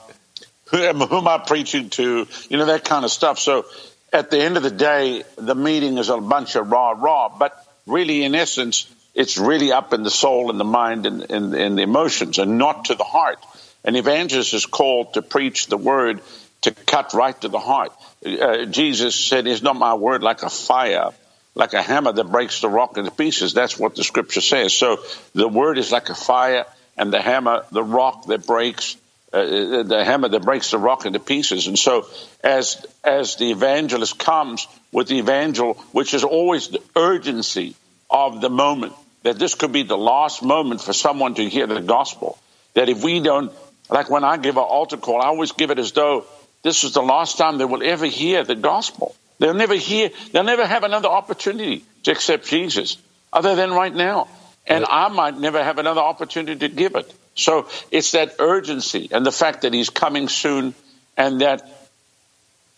who 0.72 0.78
am, 0.78 1.02
who 1.02 1.18
am 1.18 1.28
I 1.28 1.40
preaching 1.40 1.90
to? 1.92 2.26
You 2.50 2.58
know 2.58 2.68
that 2.68 2.86
kind 2.86 3.04
of 3.04 3.12
stuff. 3.12 3.40
So 3.40 3.66
at 4.14 4.32
the 4.32 4.40
end 4.40 4.56
of 4.56 4.64
the 4.64 4.72
day, 4.72 5.24
the 5.36 5.54
meeting 5.54 5.98
is 5.98 6.08
a 6.08 6.18
bunch 6.18 6.56
of 6.56 6.72
raw, 6.72 6.92
raw. 6.92 7.28
But 7.38 7.62
really, 7.86 8.24
in 8.24 8.36
essence, 8.36 8.90
it's 9.14 9.38
really 9.38 9.74
up 9.74 9.94
in 9.94 10.04
the 10.04 10.10
soul 10.10 10.50
and 10.50 10.58
the 10.58 10.64
mind 10.64 11.06
and, 11.06 11.30
and, 11.30 11.54
and 11.54 11.78
the 11.78 11.84
emotions, 11.84 12.40
and 12.40 12.58
not 12.58 12.86
to 12.86 12.96
the 12.96 13.04
heart. 13.04 13.40
An 13.86 13.96
evangelist 13.96 14.54
is 14.54 14.66
called 14.66 15.14
to 15.14 15.22
preach 15.22 15.68
the 15.68 15.78
word 15.78 16.22
to 16.62 16.72
cut 16.72 17.14
right 17.14 17.40
to 17.42 17.48
the 17.48 17.60
heart. 17.60 17.94
Uh, 18.26 18.66
Jesus 18.66 19.16
said, 19.16 19.48
"Is 19.48 19.62
not 19.62 19.78
my 19.78 19.94
word 19.94 20.24
like 20.24 20.44
a 20.44 20.50
fire?" 20.50 21.12
like 21.56 21.74
a 21.74 21.82
hammer 21.82 22.12
that 22.12 22.26
breaks 22.26 22.62
the 22.62 22.70
rock 22.70 22.98
into 22.98 23.12
pieces. 23.12 23.54
That's 23.54 23.80
what 23.80 23.96
the 23.96 24.04
scripture 24.04 24.42
says. 24.42 24.74
So 24.74 25.00
the 25.34 25.48
word 25.48 25.78
is 25.78 25.92
like 25.92 26.10
a 26.10 26.16
fire, 26.16 26.66
and 26.98 27.12
the 27.12 27.22
hammer, 27.22 27.64
the 27.72 27.84
rock 27.84 28.28
that 28.28 28.46
breaks, 28.46 28.98
uh, 29.34 29.38
uh, 29.38 29.84
the 29.84 30.04
hammer 30.04 30.28
that 30.30 30.44
breaks 30.44 30.72
the 30.72 30.78
rock 30.78 31.06
into 31.06 31.20
pieces. 31.20 31.68
And 31.68 31.80
so 31.80 32.08
as 32.44 32.86
as 33.04 33.38
the 33.38 33.52
evangelist 33.52 34.20
comes 34.20 34.68
with 34.92 35.08
the 35.08 35.18
evangel, 35.18 35.76
which 35.94 36.14
is 36.14 36.24
always 36.24 36.68
the 36.68 36.82
urgency 36.96 37.76
of 38.10 38.42
the 38.42 38.50
moment, 38.50 38.94
that 39.24 39.40
this 39.40 39.56
could 39.56 39.72
be 39.72 39.84
the 39.84 39.98
last 39.98 40.44
moment 40.44 40.82
for 40.82 40.94
someone 40.94 41.36
to 41.36 41.50
hear 41.50 41.68
the 41.68 41.82
gospel. 41.82 42.38
That 42.76 42.90
if 42.90 43.04
we 43.04 43.22
don't, 43.22 43.52
like 43.90 44.10
when 44.10 44.24
I 44.24 44.38
give 44.38 44.58
an 44.58 44.64
altar 44.64 44.98
call, 44.98 45.22
I 45.22 45.28
always 45.28 45.52
give 45.52 45.72
it 45.72 45.80
as 45.80 45.92
though 45.92 46.26
this 46.64 46.84
is 46.84 46.94
the 46.94 47.02
last 47.02 47.38
time 47.38 47.58
they 47.58 47.66
will 47.66 47.84
ever 47.84 48.06
hear 48.06 48.44
the 48.44 48.56
gospel. 48.56 49.16
They'll 49.40 49.54
never 49.54 49.76
hear, 49.76 50.10
they'll 50.32 50.44
never 50.44 50.66
have 50.66 50.84
another 50.84 51.10
opportunity 51.10 51.84
to 52.04 52.12
accept 52.12 52.48
Jesus 52.48 52.98
other 53.32 53.56
than 53.56 53.72
right 53.72 53.94
now. 53.94 54.28
And 54.66 54.86
I 54.90 55.10
might 55.10 55.38
never 55.38 55.64
have 55.64 55.78
another 55.78 56.02
opportunity 56.02 56.68
to 56.68 56.74
give 56.74 56.96
it. 56.96 57.14
So 57.36 57.68
it's 57.92 58.12
that 58.12 58.36
urgency 58.40 59.10
and 59.12 59.26
the 59.26 59.32
fact 59.32 59.62
that 59.62 59.74
he's 59.74 59.90
coming 59.90 60.28
soon 60.30 60.74
and 61.18 61.42
that 61.42 61.70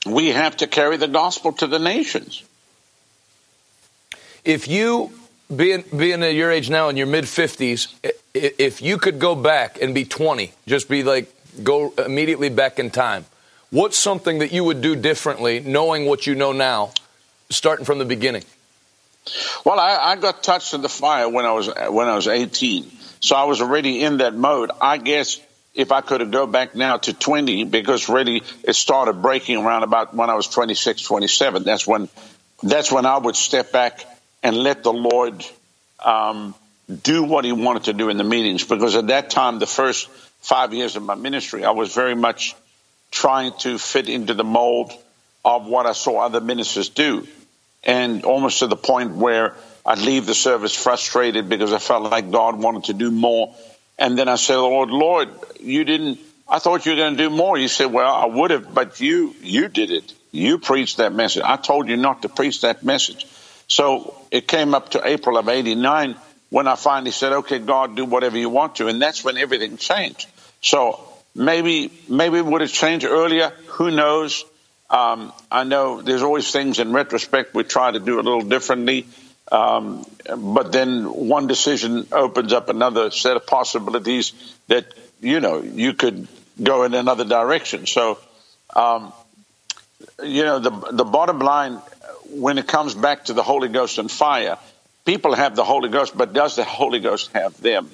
we 0.06 0.30
have 0.30 0.58
to 0.58 0.68
carry 0.68 0.98
the 0.98 1.08
gospel 1.08 1.54
to 1.54 1.68
the 1.68 1.80
nations. 1.80 2.44
If 4.44 4.68
you, 4.68 5.12
being, 5.56 5.84
being 5.96 6.24
at 6.24 6.34
your 6.34 6.52
age 6.52 6.70
now 6.70 6.90
in 6.90 6.98
your 6.98 7.08
mid 7.08 7.26
50s, 7.26 7.94
if 8.34 8.82
you 8.82 8.98
could 8.98 9.20
go 9.20 9.36
back 9.36 9.82
and 9.82 9.94
be 9.96 10.06
20, 10.06 10.52
just 10.68 10.90
be 10.90 11.04
like, 11.04 11.34
go 11.64 11.94
immediately 11.98 12.50
back 12.50 12.80
in 12.80 12.92
time 12.92 13.26
What's 13.70 13.98
something 13.98 14.40
that 14.40 14.54
you 14.54 14.64
would 14.64 14.82
do 14.82 14.96
differently, 14.96 15.60
knowing 15.60 16.06
what 16.06 16.26
you 16.26 16.36
know 16.36 16.54
now, 16.54 16.92
starting 17.50 17.86
from 17.86 18.00
the 18.00 18.06
beginning? 18.06 18.44
Well, 19.66 19.78
I, 19.78 20.12
I 20.12 20.16
got 20.16 20.42
touched 20.42 20.74
in 20.74 20.82
the 20.82 20.90
fire 20.90 21.28
when 21.28 21.44
I 21.44 21.52
was 21.52 21.68
when 21.68 22.08
I 22.08 22.16
was 22.16 22.30
18, 22.30 22.90
so 23.20 23.36
I 23.36 23.44
was 23.44 23.62
already 23.62 24.02
in 24.02 24.18
that 24.18 24.34
mode. 24.34 24.72
I 24.80 24.98
guess 24.98 25.42
if 25.76 25.92
I 25.92 26.00
could 26.00 26.22
have 26.22 26.32
go 26.32 26.48
back 26.48 26.76
now 26.76 26.96
to 26.96 27.14
20, 27.14 27.66
because 27.66 28.08
really 28.08 28.42
it 28.64 28.74
started 28.74 29.22
breaking 29.22 29.58
around 29.58 29.84
about 29.84 30.16
when 30.16 30.30
I 30.30 30.36
was 30.36 30.48
26, 30.48 31.02
27. 31.02 31.64
That's 31.64 31.86
when 31.86 32.08
that's 32.64 32.90
when 32.90 33.06
I 33.06 33.18
would 33.18 33.36
step 33.36 33.74
back 33.74 34.00
and 34.44 34.56
let 34.56 34.84
the 34.84 34.94
Lord 34.94 35.46
um, 36.04 36.56
do 37.04 37.24
what 37.24 37.46
He 37.46 37.52
wanted 37.52 37.86
to 37.86 37.94
do 37.94 38.10
in 38.10 38.18
the 38.18 38.24
meetings. 38.24 38.64
Because 38.64 38.96
at 38.96 39.08
that 39.08 39.30
time, 39.30 39.60
the 39.60 39.68
first 39.68 40.10
five 40.42 40.74
years 40.74 40.96
of 40.96 41.04
my 41.04 41.16
ministry, 41.16 41.66
I 41.66 41.72
was 41.72 41.94
very 41.94 42.16
much 42.16 42.56
trying 43.12 43.54
to 43.60 43.78
fit 43.78 44.10
into 44.10 44.34
the 44.34 44.44
mold 44.44 44.92
of 45.44 45.66
what 45.66 45.86
I 45.86 45.94
saw 45.94 46.20
other 46.20 46.42
ministers 46.42 46.90
do. 46.90 47.28
And 47.84 48.26
almost 48.26 48.60
to 48.60 48.68
the 48.68 48.76
point 48.76 49.16
where 49.16 49.56
I'd 49.86 50.00
leave 50.00 50.26
the 50.26 50.34
service 50.34 50.76
frustrated 50.76 51.48
because 51.48 51.72
I 51.72 51.80
felt 51.80 52.04
like 52.12 52.32
God 52.32 52.60
wanted 52.60 52.86
to 52.86 52.94
do 52.94 53.10
more. 53.10 53.56
And 53.98 54.18
then 54.18 54.28
I 54.28 54.36
said, 54.36 54.58
Lord, 54.58 54.90
Lord, 54.90 55.30
you 55.62 55.86
didn't, 55.86 56.20
I 56.50 56.60
thought 56.60 56.86
you 56.86 56.92
were 56.92 56.98
going 56.98 57.16
to 57.16 57.24
do 57.24 57.30
more. 57.30 57.58
He 57.58 57.70
said, 57.70 57.86
well, 57.86 58.14
I 58.14 58.26
would 58.26 58.52
have, 58.52 58.74
but 58.74 59.00
you, 59.00 59.34
you 59.42 59.70
did 59.70 59.92
it. 59.92 60.14
You 60.32 60.60
preached 60.60 60.98
that 60.98 61.14
message. 61.14 61.44
I 61.46 61.56
told 61.56 61.88
you 61.88 61.96
not 61.96 62.24
to 62.24 62.30
preach 62.30 62.62
that 62.62 62.84
message. 62.84 63.26
So 63.68 64.16
it 64.32 64.48
came 64.48 64.74
up 64.74 64.90
to 64.92 65.02
April 65.06 65.38
of 65.38 65.50
89 65.50 66.16
when 66.50 66.68
I 66.68 66.76
finally 66.76 67.12
said, 67.12 67.34
okay, 67.34 67.60
God, 67.60 67.96
do 67.96 68.06
whatever 68.06 68.38
you 68.38 68.50
want 68.50 68.76
to. 68.78 68.88
And 68.88 69.02
that's 69.02 69.24
when 69.24 69.38
everything 69.38 69.78
changed. 69.78 70.28
So 70.62 71.02
maybe, 71.36 71.92
maybe 72.08 72.42
would 72.42 72.62
have 72.62 72.72
changed 72.72 73.06
earlier. 73.06 73.50
Who 73.68 73.92
knows? 73.92 74.46
Um, 74.90 75.34
I 75.52 75.66
know 75.66 76.02
there's 76.02 76.24
always 76.24 76.50
things 76.50 76.80
in 76.80 76.94
retrospect 76.94 77.54
we 77.54 77.64
try 77.64 77.92
to 77.92 78.00
do 78.00 78.20
a 78.20 78.24
little 78.24 78.42
differently. 78.42 79.06
Um, 79.52 80.06
but 80.38 80.72
then 80.72 81.06
one 81.06 81.48
decision 81.48 82.08
opens 82.12 82.54
up 82.54 82.70
another 82.70 83.12
set 83.12 83.38
of 83.38 83.46
possibilities 83.46 84.34
that, 84.68 84.86
you 85.22 85.40
know, 85.40 85.62
you 85.62 85.94
could 85.94 86.28
go 86.62 86.84
in 86.84 86.94
another 86.94 87.24
direction. 87.24 87.86
So, 87.86 88.18
um, 88.76 89.14
you 90.24 90.44
know, 90.44 90.60
the, 90.60 90.70
the 90.92 91.06
bottom 91.06 91.40
line, 91.40 91.80
when 92.32 92.58
it 92.58 92.68
comes 92.68 92.96
back 92.96 93.26
to 93.26 93.34
the 93.34 93.44
Holy 93.44 93.68
Ghost 93.68 93.98
and 93.98 94.10
fire, 94.10 94.58
people 95.06 95.36
have 95.36 95.56
the 95.56 95.64
Holy 95.64 95.90
Ghost, 95.90 96.18
but 96.18 96.34
does 96.34 96.56
the 96.56 96.64
Holy 96.64 97.00
Ghost 97.00 97.32
have 97.34 97.60
them? 97.62 97.90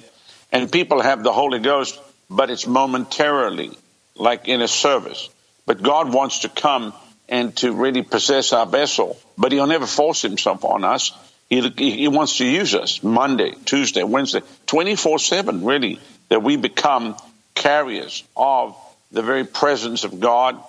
And 0.52 0.70
people 0.70 1.00
have 1.00 1.22
the 1.22 1.32
Holy 1.32 1.58
Ghost, 1.58 1.98
but 2.30 2.50
it's 2.50 2.66
momentarily, 2.66 3.70
like 4.16 4.48
in 4.48 4.62
a 4.62 4.68
service. 4.68 5.28
But 5.66 5.82
God 5.82 6.12
wants 6.12 6.40
to 6.40 6.48
come 6.48 6.92
and 7.28 7.56
to 7.56 7.72
really 7.72 8.02
possess 8.02 8.52
our 8.52 8.66
vessel, 8.66 9.18
but 9.38 9.52
He'll 9.52 9.66
never 9.66 9.86
force 9.86 10.22
Himself 10.22 10.64
on 10.64 10.84
us. 10.84 11.12
He, 11.48 11.60
he 11.76 12.08
wants 12.08 12.38
to 12.38 12.46
use 12.46 12.74
us 12.74 13.02
Monday, 13.02 13.52
Tuesday, 13.64 14.02
Wednesday, 14.02 14.40
24 14.66 15.18
7, 15.18 15.64
really, 15.64 16.00
that 16.28 16.42
we 16.42 16.56
become 16.56 17.16
carriers 17.54 18.24
of 18.36 18.76
the 19.12 19.22
very 19.22 19.44
presence 19.44 20.04
of 20.04 20.20
God 20.20 20.62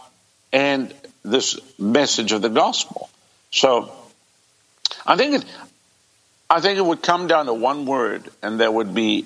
and 0.53 0.93
this 1.23 1.59
message 1.79 2.31
of 2.31 2.41
the 2.41 2.49
gospel. 2.49 3.09
So 3.55 3.89
I 5.05 5.15
think 5.15 5.35
it, 5.35 5.45
I 6.49 6.59
think 6.59 6.77
it 6.77 6.85
would 6.85 7.01
come 7.01 7.27
down 7.27 7.45
to 7.45 7.53
one 7.53 7.85
word, 7.85 8.29
and 8.43 8.59
that 8.59 8.73
would 8.73 8.93
be 8.93 9.25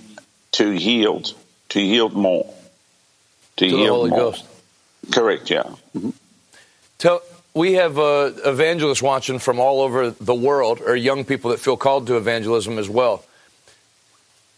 to 0.53 0.71
yield, 0.71 1.33
to 1.69 1.81
yield 1.81 2.13
more, 2.13 2.45
to, 3.57 3.65
to 3.65 3.75
yield 3.75 3.81
the 3.81 3.91
Holy 3.91 4.09
more. 4.11 4.19
Ghost. 4.19 4.45
Correct. 5.11 5.49
Yeah. 5.49 5.63
Mm-hmm. 5.97 6.11
Tell 6.99 7.21
we 7.55 7.73
have 7.73 7.97
uh, 7.97 8.31
evangelists 8.45 9.01
watching 9.01 9.39
from 9.39 9.59
all 9.59 9.81
over 9.81 10.11
the 10.11 10.35
world, 10.35 10.79
or 10.79 10.95
young 10.95 11.25
people 11.25 11.49
that 11.49 11.59
feel 11.59 11.75
called 11.75 12.05
to 12.07 12.15
evangelism 12.15 12.77
as 12.77 12.87
well. 12.87 13.25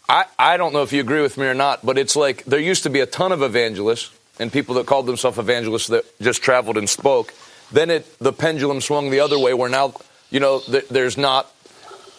I, 0.06 0.26
I 0.38 0.58
don't 0.58 0.74
know 0.74 0.82
if 0.82 0.92
you 0.92 1.00
agree 1.00 1.22
with 1.22 1.38
me 1.38 1.46
or 1.46 1.54
not, 1.54 1.84
but 1.84 1.96
it's 1.96 2.14
like 2.14 2.44
there 2.44 2.60
used 2.60 2.82
to 2.82 2.90
be 2.90 3.00
a 3.00 3.06
ton 3.06 3.32
of 3.32 3.40
evangelists 3.40 4.10
and 4.38 4.52
people 4.52 4.74
that 4.74 4.84
called 4.84 5.06
themselves 5.06 5.38
evangelists 5.38 5.86
that 5.86 6.04
just 6.20 6.42
traveled 6.42 6.76
and 6.76 6.90
spoke. 6.90 7.32
Then 7.72 7.90
it 7.90 8.18
the 8.18 8.32
pendulum 8.32 8.80
swung 8.80 9.10
the 9.10 9.20
other 9.20 9.38
way, 9.38 9.54
where 9.54 9.70
now 9.70 9.94
you 10.30 10.40
know 10.40 10.60
th- 10.60 10.88
there's 10.88 11.16
not 11.16 11.50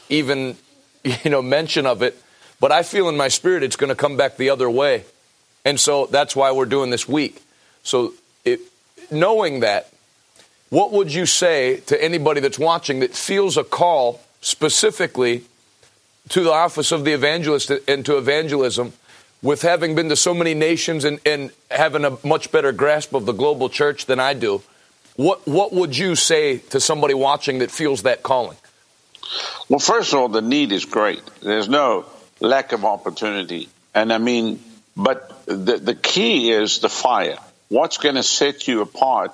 even 0.09 0.57
you 1.03 1.29
know 1.29 1.41
mention 1.41 1.85
of 1.85 2.01
it. 2.01 2.19
But 2.59 2.71
I 2.71 2.83
feel 2.83 3.09
in 3.09 3.17
my 3.17 3.27
spirit 3.27 3.63
it's 3.63 3.75
going 3.75 3.89
to 3.89 3.95
come 3.95 4.17
back 4.17 4.37
the 4.37 4.49
other 4.49 4.69
way, 4.69 5.05
and 5.63 5.79
so 5.79 6.07
that's 6.07 6.35
why 6.35 6.51
we're 6.51 6.65
doing 6.65 6.89
this 6.89 7.07
week. 7.07 7.41
So 7.83 8.13
it, 8.45 8.61
knowing 9.11 9.59
that, 9.59 9.91
what 10.69 10.91
would 10.91 11.13
you 11.13 11.25
say 11.25 11.81
to 11.85 12.03
anybody 12.03 12.41
that's 12.41 12.59
watching 12.59 13.01
that 13.01 13.13
feels 13.13 13.57
a 13.57 13.63
call 13.63 14.21
specifically 14.41 15.43
to 16.29 16.41
the 16.41 16.51
office 16.51 16.91
of 16.91 17.05
the 17.05 17.11
evangelist 17.11 17.71
and 17.87 18.05
to 18.05 18.17
evangelism 18.17 18.93
with 19.41 19.61
having 19.61 19.93
been 19.93 20.09
to 20.09 20.15
so 20.15 20.33
many 20.33 20.53
nations 20.53 21.03
and, 21.03 21.19
and 21.25 21.51
having 21.69 22.05
a 22.05 22.17
much 22.23 22.51
better 22.51 22.71
grasp 22.71 23.13
of 23.13 23.25
the 23.25 23.33
global 23.33 23.69
church 23.69 24.05
than 24.05 24.19
I 24.19 24.33
do? 24.33 24.63
What, 25.15 25.47
what 25.47 25.73
would 25.73 25.97
you 25.97 26.15
say 26.15 26.57
to 26.57 26.79
somebody 26.79 27.13
watching 27.13 27.59
that 27.59 27.71
feels 27.71 28.03
that 28.03 28.23
calling? 28.23 28.57
Well, 29.69 29.79
first 29.79 30.13
of 30.13 30.19
all, 30.19 30.29
the 30.29 30.41
need 30.41 30.71
is 30.71 30.85
great. 30.85 31.21
There's 31.41 31.69
no 31.69 32.05
lack 32.39 32.71
of 32.71 32.83
opportunity. 32.83 33.69
And 33.93 34.11
I 34.11 34.17
mean, 34.17 34.59
but 34.97 35.45
the, 35.45 35.77
the 35.77 35.95
key 35.95 36.51
is 36.51 36.79
the 36.79 36.89
fire. 36.89 37.37
What's 37.69 37.97
going 37.97 38.15
to 38.15 38.23
set 38.23 38.67
you 38.67 38.81
apart 38.81 39.31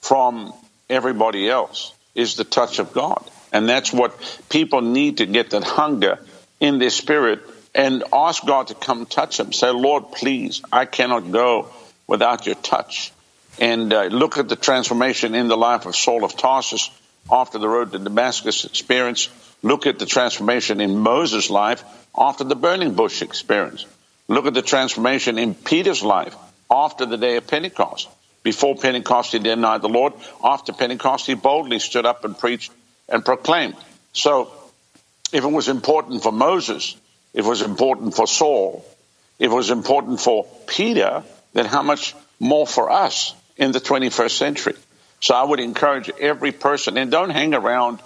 from 0.00 0.52
everybody 0.90 1.48
else 1.48 1.94
is 2.14 2.36
the 2.36 2.44
touch 2.44 2.78
of 2.78 2.92
God. 2.92 3.24
And 3.52 3.68
that's 3.68 3.92
what 3.92 4.14
people 4.48 4.80
need 4.80 5.18
to 5.18 5.26
get 5.26 5.50
that 5.50 5.64
hunger 5.64 6.18
in 6.58 6.78
their 6.78 6.90
spirit 6.90 7.40
and 7.74 8.04
ask 8.12 8.44
God 8.44 8.68
to 8.68 8.74
come 8.74 9.06
touch 9.06 9.38
them. 9.38 9.52
Say, 9.52 9.70
Lord, 9.70 10.12
please, 10.12 10.62
I 10.72 10.84
cannot 10.84 11.30
go 11.30 11.68
without 12.06 12.46
your 12.46 12.54
touch. 12.56 13.11
And 13.58 13.92
uh, 13.92 14.04
look 14.04 14.38
at 14.38 14.48
the 14.48 14.56
transformation 14.56 15.34
in 15.34 15.48
the 15.48 15.56
life 15.56 15.86
of 15.86 15.94
Saul 15.94 16.24
of 16.24 16.36
Tarsus 16.36 16.90
after 17.30 17.58
the 17.58 17.68
road 17.68 17.92
to 17.92 17.98
Damascus 17.98 18.64
experience. 18.64 19.28
Look 19.62 19.86
at 19.86 19.98
the 19.98 20.06
transformation 20.06 20.80
in 20.80 20.98
Moses' 20.98 21.50
life 21.50 21.84
after 22.16 22.44
the 22.44 22.56
burning 22.56 22.94
bush 22.94 23.22
experience. 23.22 23.86
Look 24.28 24.46
at 24.46 24.54
the 24.54 24.62
transformation 24.62 25.38
in 25.38 25.54
Peter's 25.54 26.02
life 26.02 26.34
after 26.70 27.06
the 27.06 27.16
day 27.16 27.36
of 27.36 27.46
Pentecost. 27.46 28.08
Before 28.42 28.74
Pentecost, 28.74 29.32
he 29.32 29.38
denied 29.38 29.82
the 29.82 29.88
Lord. 29.88 30.14
After 30.42 30.72
Pentecost, 30.72 31.26
he 31.26 31.34
boldly 31.34 31.78
stood 31.78 32.06
up 32.06 32.24
and 32.24 32.36
preached 32.36 32.72
and 33.08 33.24
proclaimed. 33.24 33.76
So, 34.12 34.50
if 35.32 35.44
it 35.44 35.50
was 35.50 35.68
important 35.68 36.22
for 36.22 36.32
Moses, 36.32 36.96
if 37.34 37.44
it 37.44 37.48
was 37.48 37.62
important 37.62 38.14
for 38.14 38.26
Saul, 38.26 38.84
if 39.38 39.50
it 39.50 39.54
was 39.54 39.70
important 39.70 40.20
for 40.20 40.46
Peter, 40.66 41.22
then 41.52 41.66
how 41.66 41.82
much 41.82 42.14
more 42.40 42.66
for 42.66 42.90
us 42.90 43.34
in 43.56 43.72
the 43.72 43.80
21st 43.80 44.30
century? 44.30 44.74
So 45.20 45.34
I 45.34 45.44
would 45.44 45.60
encourage 45.60 46.10
every 46.20 46.52
person, 46.52 46.96
and 46.96 47.10
don't 47.10 47.30
hang 47.30 47.54
around 47.54 48.00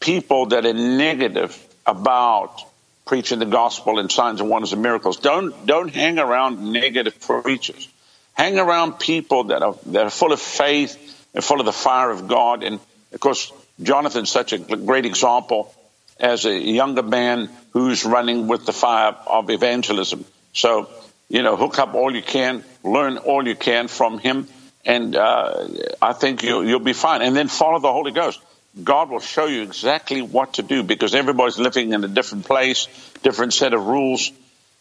people 0.00 0.46
that 0.46 0.66
are 0.66 0.72
negative 0.72 1.56
about 1.86 2.62
preaching 3.06 3.38
the 3.38 3.46
gospel 3.46 3.98
and 3.98 4.12
signs 4.12 4.40
and 4.40 4.50
wonders 4.50 4.72
and 4.72 4.82
miracles. 4.82 5.16
Don't 5.16 5.66
don't 5.66 5.92
hang 5.94 6.18
around 6.18 6.72
negative 6.72 7.18
preachers. 7.20 7.88
Hang 8.34 8.58
around 8.58 8.98
people 8.98 9.44
that 9.44 9.62
are 9.62 9.76
that 9.86 10.06
are 10.06 10.10
full 10.10 10.32
of 10.32 10.40
faith 10.40 10.96
and 11.34 11.42
full 11.42 11.60
of 11.60 11.66
the 11.66 11.72
fire 11.72 12.10
of 12.10 12.28
God. 12.28 12.62
And 12.62 12.80
of 13.12 13.20
course, 13.20 13.52
Jonathan's 13.82 14.30
such 14.30 14.52
a 14.52 14.58
great 14.58 15.06
example 15.06 15.74
as 16.20 16.44
a 16.44 16.56
younger 16.56 17.02
man 17.02 17.48
who's 17.72 18.04
running 18.04 18.48
with 18.48 18.66
the 18.66 18.72
fire 18.72 19.14
of 19.26 19.50
evangelism. 19.50 20.24
So, 20.52 20.88
you 21.28 21.42
know, 21.42 21.56
hook 21.56 21.78
up 21.78 21.94
all 21.94 22.14
you 22.14 22.22
can, 22.22 22.64
learn 22.82 23.18
all 23.18 23.46
you 23.46 23.54
can 23.54 23.88
from 23.88 24.18
him, 24.18 24.48
and 24.84 25.16
uh, 25.16 25.68
I 26.00 26.12
think 26.12 26.42
you'll, 26.42 26.64
you'll 26.64 26.80
be 26.80 26.92
fine. 26.92 27.22
And 27.22 27.36
then 27.36 27.48
follow 27.48 27.78
the 27.78 27.92
Holy 27.92 28.12
Ghost. 28.12 28.40
God 28.82 29.10
will 29.10 29.20
show 29.20 29.46
you 29.46 29.62
exactly 29.62 30.22
what 30.22 30.54
to 30.54 30.62
do 30.62 30.82
because 30.82 31.14
everybody's 31.14 31.58
living 31.58 31.92
in 31.92 32.04
a 32.04 32.08
different 32.08 32.44
place, 32.44 32.86
different 33.22 33.52
set 33.52 33.74
of 33.74 33.86
rules. 33.86 34.30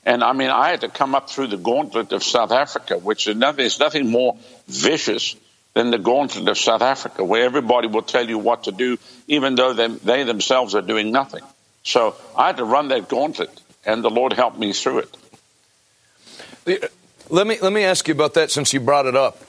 And 0.06 0.24
I 0.24 0.34
mean, 0.34 0.50
I 0.50 0.70
had 0.70 0.82
to 0.82 0.90
come 0.90 1.16
up 1.16 1.30
through 1.30 1.48
the 1.48 1.58
gauntlet 1.58 2.12
of 2.12 2.24
South 2.24 2.52
Africa, 2.52 2.98
which 2.98 3.28
is 3.28 3.36
nothing, 3.36 3.66
is 3.66 3.80
nothing 3.80 4.10
more 4.10 4.38
vicious 4.68 5.36
than 5.74 5.92
the 5.92 5.98
gauntlet 5.98 6.48
of 6.48 6.58
South 6.58 6.82
Africa, 6.82 7.24
where 7.24 7.44
everybody 7.44 7.88
will 7.88 8.02
tell 8.02 8.28
you 8.28 8.38
what 8.38 8.64
to 8.66 8.72
do, 8.72 8.98
even 9.28 9.56
though 9.56 9.74
they, 9.74 9.88
they 9.88 10.24
themselves 10.24 10.76
are 10.76 10.82
doing 10.82 11.12
nothing. 11.12 11.42
So 11.84 12.16
I 12.36 12.48
had 12.48 12.58
to 12.58 12.66
run 12.66 12.90
that 12.90 13.10
gauntlet, 13.10 13.50
and 13.86 14.04
the 14.04 14.10
Lord 14.10 14.34
helped 14.34 14.58
me 14.58 14.74
through 14.74 15.06
it. 16.66 16.90
Let 17.30 17.48
me 17.48 17.58
let 17.62 17.72
me 17.72 17.84
ask 17.84 18.08
you 18.08 18.14
about 18.14 18.34
that 18.36 18.52
since 18.52 18.74
you 18.74 18.80
brought 18.80 19.06
it 19.06 19.16
up. 19.16 19.42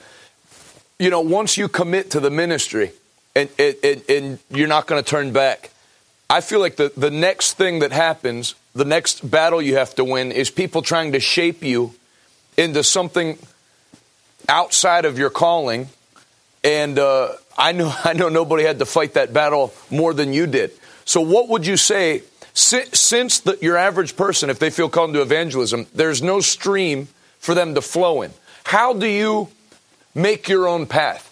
You 0.99 1.09
know, 1.09 1.21
once 1.21 1.57
you 1.57 1.69
commit 1.69 2.11
to 2.11 2.19
the 2.19 2.29
ministry, 2.29 2.91
and 3.35 3.49
and, 3.57 4.03
and 4.09 4.39
you're 4.51 4.67
not 4.67 4.85
going 4.85 5.01
to 5.01 5.09
turn 5.09 5.31
back. 5.31 5.71
I 6.31 6.41
feel 6.41 6.59
like 6.59 6.75
the, 6.75 6.91
the 6.95 7.09
next 7.09 7.53
thing 7.53 7.79
that 7.79 7.91
happens 7.91 8.53
the 8.75 8.85
next 8.85 9.29
battle 9.29 9.61
you 9.61 9.75
have 9.75 9.95
to 9.95 10.05
win 10.05 10.31
is 10.31 10.49
people 10.49 10.81
trying 10.81 11.13
to 11.13 11.19
shape 11.19 11.63
you 11.63 11.93
into 12.57 12.83
something 12.83 13.37
outside 14.47 15.05
of 15.05 15.17
your 15.17 15.29
calling. 15.29 15.89
And 16.63 16.99
uh, 16.99 17.33
I 17.57 17.71
know 17.71 17.93
I 18.03 18.13
know 18.13 18.29
nobody 18.29 18.63
had 18.63 18.79
to 18.79 18.85
fight 18.85 19.13
that 19.13 19.33
battle 19.33 19.73
more 19.89 20.13
than 20.13 20.33
you 20.33 20.47
did. 20.47 20.71
So, 21.05 21.21
what 21.21 21.49
would 21.49 21.65
you 21.65 21.77
say 21.77 22.23
since 22.53 23.39
the, 23.39 23.57
your 23.61 23.77
average 23.77 24.15
person, 24.15 24.49
if 24.49 24.59
they 24.59 24.69
feel 24.69 24.89
called 24.89 25.13
to 25.13 25.21
evangelism, 25.21 25.87
there's 25.93 26.21
no 26.21 26.41
stream 26.41 27.07
for 27.39 27.55
them 27.55 27.75
to 27.75 27.81
flow 27.81 28.21
in? 28.21 28.31
How 28.63 28.93
do 28.93 29.07
you 29.07 29.49
make 30.21 30.47
your 30.49 30.67
own 30.67 30.85
path? 30.85 31.25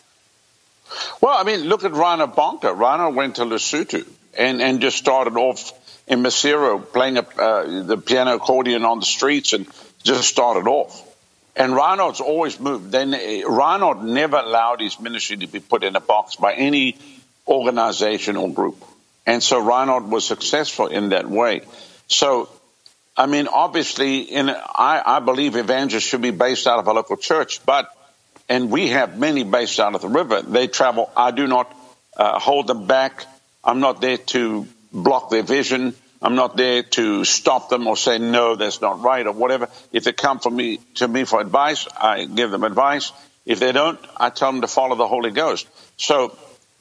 Well, 1.22 1.38
I 1.38 1.44
mean, 1.44 1.62
look 1.62 1.84
at 1.84 1.92
Reinhard 1.92 2.36
Bonnke. 2.36 2.78
Reinhard 2.78 3.16
went 3.16 3.36
to 3.38 3.44
Lesotho 3.44 4.08
and, 4.38 4.62
and 4.62 4.82
just 4.82 4.98
started 4.98 5.36
off 5.36 5.74
in 6.08 6.24
Maseru 6.24 6.82
playing 6.94 7.18
a, 7.18 7.22
uh, 7.22 7.84
the 7.84 7.98
piano 7.98 8.36
accordion 8.36 8.86
on 8.86 9.00
the 9.00 9.06
streets 9.06 9.54
and 9.54 9.68
just 10.04 10.30
started 10.30 10.68
off. 10.70 11.04
And 11.56 11.76
Reinhard's 11.76 12.22
always 12.22 12.60
moved. 12.60 12.92
Then 12.92 13.14
uh, 13.14 13.50
Reinhard 13.50 14.04
never 14.04 14.38
allowed 14.38 14.80
his 14.80 15.00
ministry 15.00 15.38
to 15.38 15.48
be 15.48 15.60
put 15.60 15.84
in 15.84 15.96
a 15.96 16.00
box 16.00 16.36
by 16.36 16.54
any 16.54 16.98
organization 17.48 18.38
or 18.38 18.50
group. 18.50 18.84
And 19.26 19.44
so 19.44 19.60
Reinhard 19.60 20.10
was 20.10 20.26
successful 20.26 20.88
in 20.88 21.10
that 21.10 21.28
way. 21.28 21.62
So, 22.08 22.48
I 23.18 23.26
mean, 23.26 23.48
obviously, 23.48 24.22
in, 24.22 24.50
I, 24.50 25.02
I 25.06 25.20
believe 25.20 25.56
evangelists 25.58 26.04
should 26.04 26.22
be 26.22 26.32
based 26.32 26.68
out 26.68 26.80
of 26.80 26.88
a 26.88 26.94
local 26.94 27.18
church, 27.18 27.66
but, 27.66 27.90
and 28.50 28.72
we 28.72 28.88
have 28.89 29.18
many 29.18 29.43
based 29.43 29.80
out 29.80 29.95
of 29.95 30.02
the 30.02 30.10
river. 30.10 30.41
They 30.41 30.68
travel. 30.68 31.10
I 31.16 31.32
do 31.32 31.48
not 31.48 31.76
uh, 32.16 32.39
hold 32.39 32.68
them 32.68 32.88
back. 32.88 33.26
I'm 33.64 33.80
not 33.80 34.02
there 34.02 34.18
to 34.18 34.68
block 34.93 35.30
their 35.30 35.43
vision. 35.43 35.93
I'm 36.22 36.36
not 36.36 36.58
there 36.58 36.84
to 36.84 37.24
stop 37.26 37.70
them 37.70 37.86
or 37.86 37.95
say 37.95 38.18
no, 38.18 38.56
that's 38.56 38.82
not 38.82 39.02
right 39.02 39.26
or 39.26 39.34
whatever. 39.34 39.70
If 39.91 40.04
they 40.04 40.14
come 40.14 40.39
for 40.39 40.50
me 40.50 40.80
to 40.95 41.08
me 41.08 41.26
for 41.26 41.39
advice, 41.39 41.88
I 41.95 42.26
give 42.26 42.50
them 42.50 42.64
advice. 42.64 43.12
If 43.45 43.60
they 43.60 43.72
don't, 43.72 44.00
I 44.18 44.30
tell 44.30 44.52
them 44.52 44.62
to 44.62 44.68
follow 44.68 44.95
the 44.95 45.08
Holy 45.08 45.32
Ghost. 45.32 45.68
So 45.98 46.36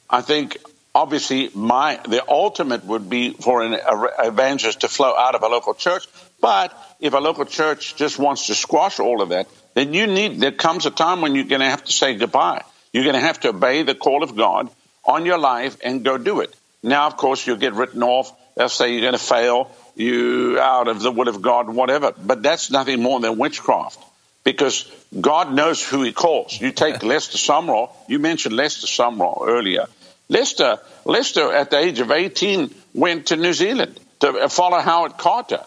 I 0.09 0.21
think 0.21 0.57
obviously 0.95 1.51
my 1.53 1.99
the 2.07 2.27
ultimate 2.27 2.83
would 2.85 3.09
be 3.09 3.33
for 3.33 3.61
an 3.61 3.77
evangelist 4.19 4.81
to 4.81 4.87
flow 4.87 5.15
out 5.15 5.35
of 5.35 5.43
a 5.43 5.47
local 5.47 5.75
church. 5.75 6.07
But 6.39 6.73
if 6.99 7.13
a 7.13 7.19
local 7.19 7.45
church 7.45 7.95
just 7.95 8.19
wants 8.19 8.47
to 8.47 8.55
squash 8.55 8.99
all 8.99 9.21
of 9.21 9.29
that, 9.29 9.47
then 9.73 9.93
you 9.93 10.07
need 10.07 10.39
there 10.39 10.51
comes 10.51 10.85
a 10.85 10.91
time 10.91 11.21
when 11.21 11.35
you're 11.35 11.45
going 11.45 11.61
to 11.61 11.69
have 11.69 11.83
to 11.83 11.91
say 11.91 12.15
goodbye. 12.15 12.63
You're 12.93 13.03
going 13.03 13.15
to 13.15 13.21
have 13.21 13.39
to 13.41 13.49
obey 13.49 13.83
the 13.83 13.95
call 13.95 14.23
of 14.23 14.35
God 14.35 14.69
on 15.05 15.25
your 15.25 15.37
life 15.37 15.77
and 15.83 16.03
go 16.03 16.17
do 16.17 16.41
it. 16.41 16.53
Now, 16.83 17.07
of 17.07 17.17
course, 17.17 17.45
you'll 17.45 17.57
get 17.57 17.73
written 17.73 18.03
off. 18.03 18.31
They'll 18.55 18.69
say 18.69 18.91
you're 18.91 19.01
going 19.01 19.13
to 19.13 19.19
fail. 19.19 19.71
You 19.95 20.59
out 20.59 20.87
of 20.87 21.01
the 21.01 21.11
will 21.11 21.27
of 21.27 21.41
God, 21.41 21.69
whatever. 21.69 22.11
But 22.11 22.43
that's 22.43 22.69
nothing 22.69 23.01
more 23.01 23.19
than 23.19 23.37
witchcraft 23.37 23.99
because 24.43 24.89
God 25.19 25.53
knows 25.53 25.83
who 25.83 26.03
He 26.03 26.13
calls. 26.13 26.59
You 26.59 26.71
take 26.71 27.03
Lester 27.03 27.37
Sumrall. 27.37 27.91
You 28.07 28.19
mentioned 28.19 28.55
Lester 28.55 28.87
Sumrall 28.87 29.47
earlier. 29.47 29.87
Lester, 30.29 30.79
Lester, 31.05 31.51
at 31.51 31.71
the 31.71 31.77
age 31.77 31.99
of 31.99 32.11
18, 32.11 32.73
went 32.93 33.27
to 33.27 33.35
New 33.35 33.53
Zealand 33.53 33.99
to 34.19 34.49
follow 34.49 34.79
Howard 34.79 35.17
Carter. 35.17 35.61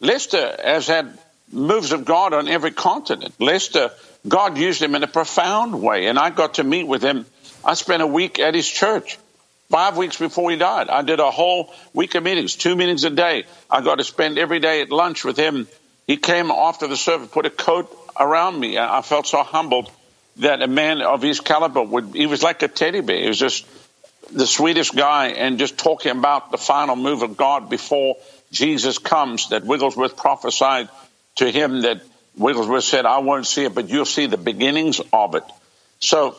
Lester 0.00 0.56
has 0.62 0.86
had 0.86 1.18
moves 1.50 1.92
of 1.92 2.04
God 2.04 2.34
on 2.34 2.48
every 2.48 2.70
continent. 2.70 3.34
Lester, 3.38 3.90
God 4.26 4.58
used 4.58 4.82
him 4.82 4.94
in 4.94 5.02
a 5.02 5.08
profound 5.08 5.80
way, 5.80 6.06
and 6.06 6.18
I 6.18 6.30
got 6.30 6.54
to 6.54 6.64
meet 6.64 6.86
with 6.86 7.02
him. 7.02 7.26
I 7.64 7.74
spent 7.74 8.02
a 8.02 8.06
week 8.06 8.38
at 8.38 8.54
his 8.54 8.68
church. 8.68 9.18
Five 9.68 9.96
weeks 9.96 10.16
before 10.16 10.50
he 10.50 10.56
died, 10.56 10.88
I 10.88 11.02
did 11.02 11.18
a 11.18 11.30
whole 11.30 11.74
week 11.92 12.14
of 12.14 12.22
meetings, 12.22 12.54
two 12.54 12.76
meetings 12.76 13.02
a 13.02 13.10
day. 13.10 13.46
I 13.68 13.80
got 13.80 13.96
to 13.96 14.04
spend 14.04 14.38
every 14.38 14.60
day 14.60 14.80
at 14.80 14.90
lunch 14.90 15.24
with 15.24 15.36
him. 15.36 15.66
He 16.06 16.16
came 16.16 16.52
after 16.52 16.86
the 16.86 16.96
service, 16.96 17.28
put 17.28 17.46
a 17.46 17.50
coat 17.50 17.90
around 18.18 18.58
me. 18.60 18.78
I 18.78 19.02
felt 19.02 19.26
so 19.26 19.42
humbled 19.42 19.90
that 20.36 20.62
a 20.62 20.68
man 20.68 21.00
of 21.00 21.20
his 21.20 21.40
caliber 21.40 21.82
would, 21.82 22.14
he 22.14 22.26
was 22.26 22.44
like 22.44 22.62
a 22.62 22.68
teddy 22.68 23.00
bear. 23.00 23.20
He 23.20 23.28
was 23.28 23.38
just 23.38 23.66
the 24.30 24.46
sweetest 24.46 24.94
guy 24.94 25.28
and 25.28 25.58
just 25.58 25.78
talking 25.78 26.12
about 26.12 26.52
the 26.52 26.58
final 26.58 26.94
move 26.94 27.22
of 27.22 27.36
God 27.36 27.68
before 27.68 28.16
Jesus 28.56 28.98
comes 28.98 29.50
that 29.50 29.64
Wigglesworth 29.64 30.16
prophesied 30.16 30.88
to 31.36 31.50
him 31.50 31.82
that 31.82 32.00
Wigglesworth 32.38 32.84
said, 32.84 33.04
I 33.04 33.18
won't 33.18 33.46
see 33.46 33.64
it, 33.64 33.74
but 33.74 33.90
you'll 33.90 34.06
see 34.06 34.26
the 34.26 34.38
beginnings 34.38 35.00
of 35.12 35.34
it. 35.34 35.44
So 36.00 36.36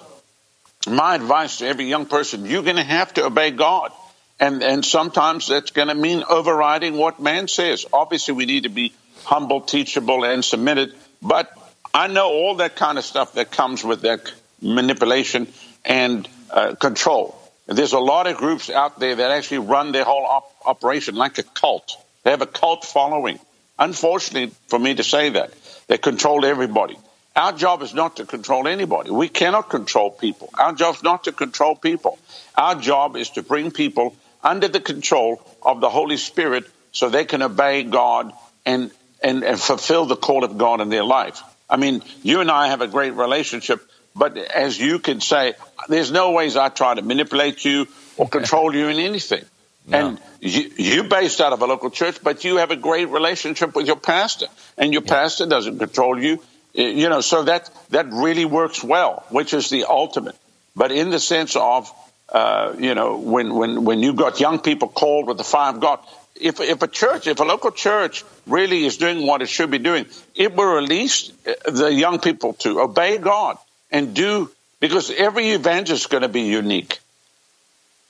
my 0.87 1.15
advice 1.15 1.59
to 1.59 1.67
every 1.67 1.85
young 1.85 2.07
person, 2.07 2.45
you're 2.45 2.63
going 2.63 2.77
to 2.77 2.83
have 2.83 3.13
to 3.15 3.25
obey 3.25 3.51
God. 3.51 3.91
And, 4.39 4.63
and 4.63 4.85
sometimes 4.85 5.47
that's 5.47 5.71
going 5.71 5.87
to 5.89 5.95
mean 5.95 6.23
overriding 6.27 6.97
what 6.97 7.19
man 7.19 7.47
says. 7.47 7.85
Obviously, 7.93 8.33
we 8.33 8.45
need 8.45 8.63
to 8.63 8.69
be 8.69 8.93
humble, 9.23 9.61
teachable, 9.61 10.23
and 10.23 10.43
submitted. 10.43 10.93
But 11.21 11.51
I 11.93 12.07
know 12.07 12.29
all 12.29 12.55
that 12.55 12.75
kind 12.75 12.97
of 12.97 13.05
stuff 13.05 13.33
that 13.33 13.51
comes 13.51 13.83
with 13.83 14.01
that 14.01 14.31
manipulation 14.61 15.47
and 15.85 16.27
uh, 16.51 16.75
control. 16.75 17.39
There's 17.67 17.93
a 17.93 17.99
lot 17.99 18.27
of 18.27 18.37
groups 18.37 18.69
out 18.69 18.99
there 18.99 19.15
that 19.15 19.31
actually 19.31 19.59
run 19.59 19.91
their 19.91 20.05
whole 20.05 20.25
op- 20.25 20.55
operation 20.65 21.15
like 21.15 21.37
a 21.37 21.43
cult. 21.43 21.97
They 22.27 22.31
have 22.31 22.41
a 22.41 22.45
cult 22.45 22.83
following. 22.83 23.39
Unfortunately, 23.79 24.53
for 24.67 24.77
me 24.77 24.95
to 24.95 25.03
say 25.05 25.29
that, 25.29 25.53
they 25.87 25.97
control 25.97 26.43
everybody. 26.43 26.97
Our 27.37 27.53
job 27.53 27.81
is 27.81 27.93
not 27.93 28.17
to 28.17 28.25
control 28.25 28.67
anybody. 28.67 29.11
We 29.11 29.29
cannot 29.29 29.69
control 29.69 30.11
people. 30.11 30.49
Our 30.53 30.73
job 30.73 30.95
is 30.95 31.03
not 31.03 31.23
to 31.23 31.31
control 31.31 31.77
people. 31.77 32.19
Our 32.57 32.75
job 32.75 33.15
is 33.15 33.29
to 33.29 33.43
bring 33.43 33.71
people 33.71 34.13
under 34.43 34.67
the 34.67 34.81
control 34.81 35.41
of 35.61 35.79
the 35.79 35.89
Holy 35.89 36.17
Spirit 36.17 36.65
so 36.91 37.07
they 37.07 37.23
can 37.23 37.41
obey 37.41 37.83
God 37.83 38.33
and, 38.65 38.91
and, 39.23 39.45
and 39.45 39.57
fulfill 39.57 40.05
the 40.05 40.17
call 40.17 40.43
of 40.43 40.57
God 40.57 40.81
in 40.81 40.89
their 40.89 41.05
life. 41.05 41.41
I 41.69 41.77
mean, 41.77 42.03
you 42.23 42.41
and 42.41 42.51
I 42.51 42.67
have 42.67 42.81
a 42.81 42.89
great 42.89 43.13
relationship, 43.13 43.79
but 44.13 44.35
as 44.35 44.77
you 44.77 44.99
can 44.99 45.21
say, 45.21 45.53
there's 45.87 46.11
no 46.11 46.31
ways 46.31 46.57
I 46.57 46.67
try 46.67 46.93
to 46.93 47.01
manipulate 47.01 47.63
you 47.63 47.87
or 48.17 48.27
control 48.27 48.75
you 48.75 48.89
in 48.89 48.97
anything. 48.97 49.45
No. 49.87 50.09
And 50.09 50.21
you, 50.41 50.71
you're 50.77 51.03
based 51.05 51.39
out 51.41 51.53
of 51.53 51.61
a 51.61 51.65
local 51.65 51.89
church, 51.89 52.21
but 52.21 52.43
you 52.43 52.57
have 52.57 52.71
a 52.71 52.75
great 52.75 53.09
relationship 53.09 53.75
with 53.75 53.87
your 53.87 53.95
pastor, 53.95 54.47
and 54.77 54.93
your 54.93 55.03
yeah. 55.03 55.09
pastor 55.09 55.45
doesn't 55.45 55.79
control 55.79 56.21
you 56.21 56.41
you 56.77 57.09
know, 57.09 57.21
so 57.21 57.43
that 57.43 57.69
that 57.89 58.07
really 58.11 58.45
works 58.45 58.83
well, 58.83 59.25
which 59.29 59.53
is 59.53 59.69
the 59.69 59.85
ultimate. 59.85 60.35
But 60.75 60.91
in 60.91 61.09
the 61.09 61.19
sense 61.19 61.55
of, 61.55 61.91
uh, 62.29 62.75
you 62.77 62.93
know, 62.93 63.17
when 63.17 63.55
when 63.55 63.83
when 63.83 63.99
you 63.99 64.13
got 64.13 64.39
young 64.39 64.59
people 64.59 64.87
called 64.87 65.27
with 65.27 65.37
the 65.37 65.43
fire 65.43 65.73
of 65.73 65.79
God, 65.79 65.99
if 66.39 66.59
if 66.59 66.83
a 66.83 66.87
church, 66.87 67.25
if 67.25 67.39
a 67.39 67.43
local 67.43 67.71
church 67.71 68.23
really 68.45 68.85
is 68.85 68.97
doing 68.97 69.25
what 69.25 69.41
it 69.41 69.49
should 69.49 69.71
be 69.71 69.79
doing, 69.79 70.05
it 70.35 70.55
will 70.55 70.75
release 70.75 71.31
the 71.65 71.91
young 71.91 72.19
people 72.19 72.53
to 72.53 72.81
obey 72.81 73.17
God 73.17 73.57
and 73.89 74.13
do 74.13 74.51
because 74.79 75.09
every 75.09 75.49
evangelist 75.49 76.03
is 76.03 76.07
going 76.07 76.21
to 76.21 76.29
be 76.29 76.41
unique, 76.41 76.99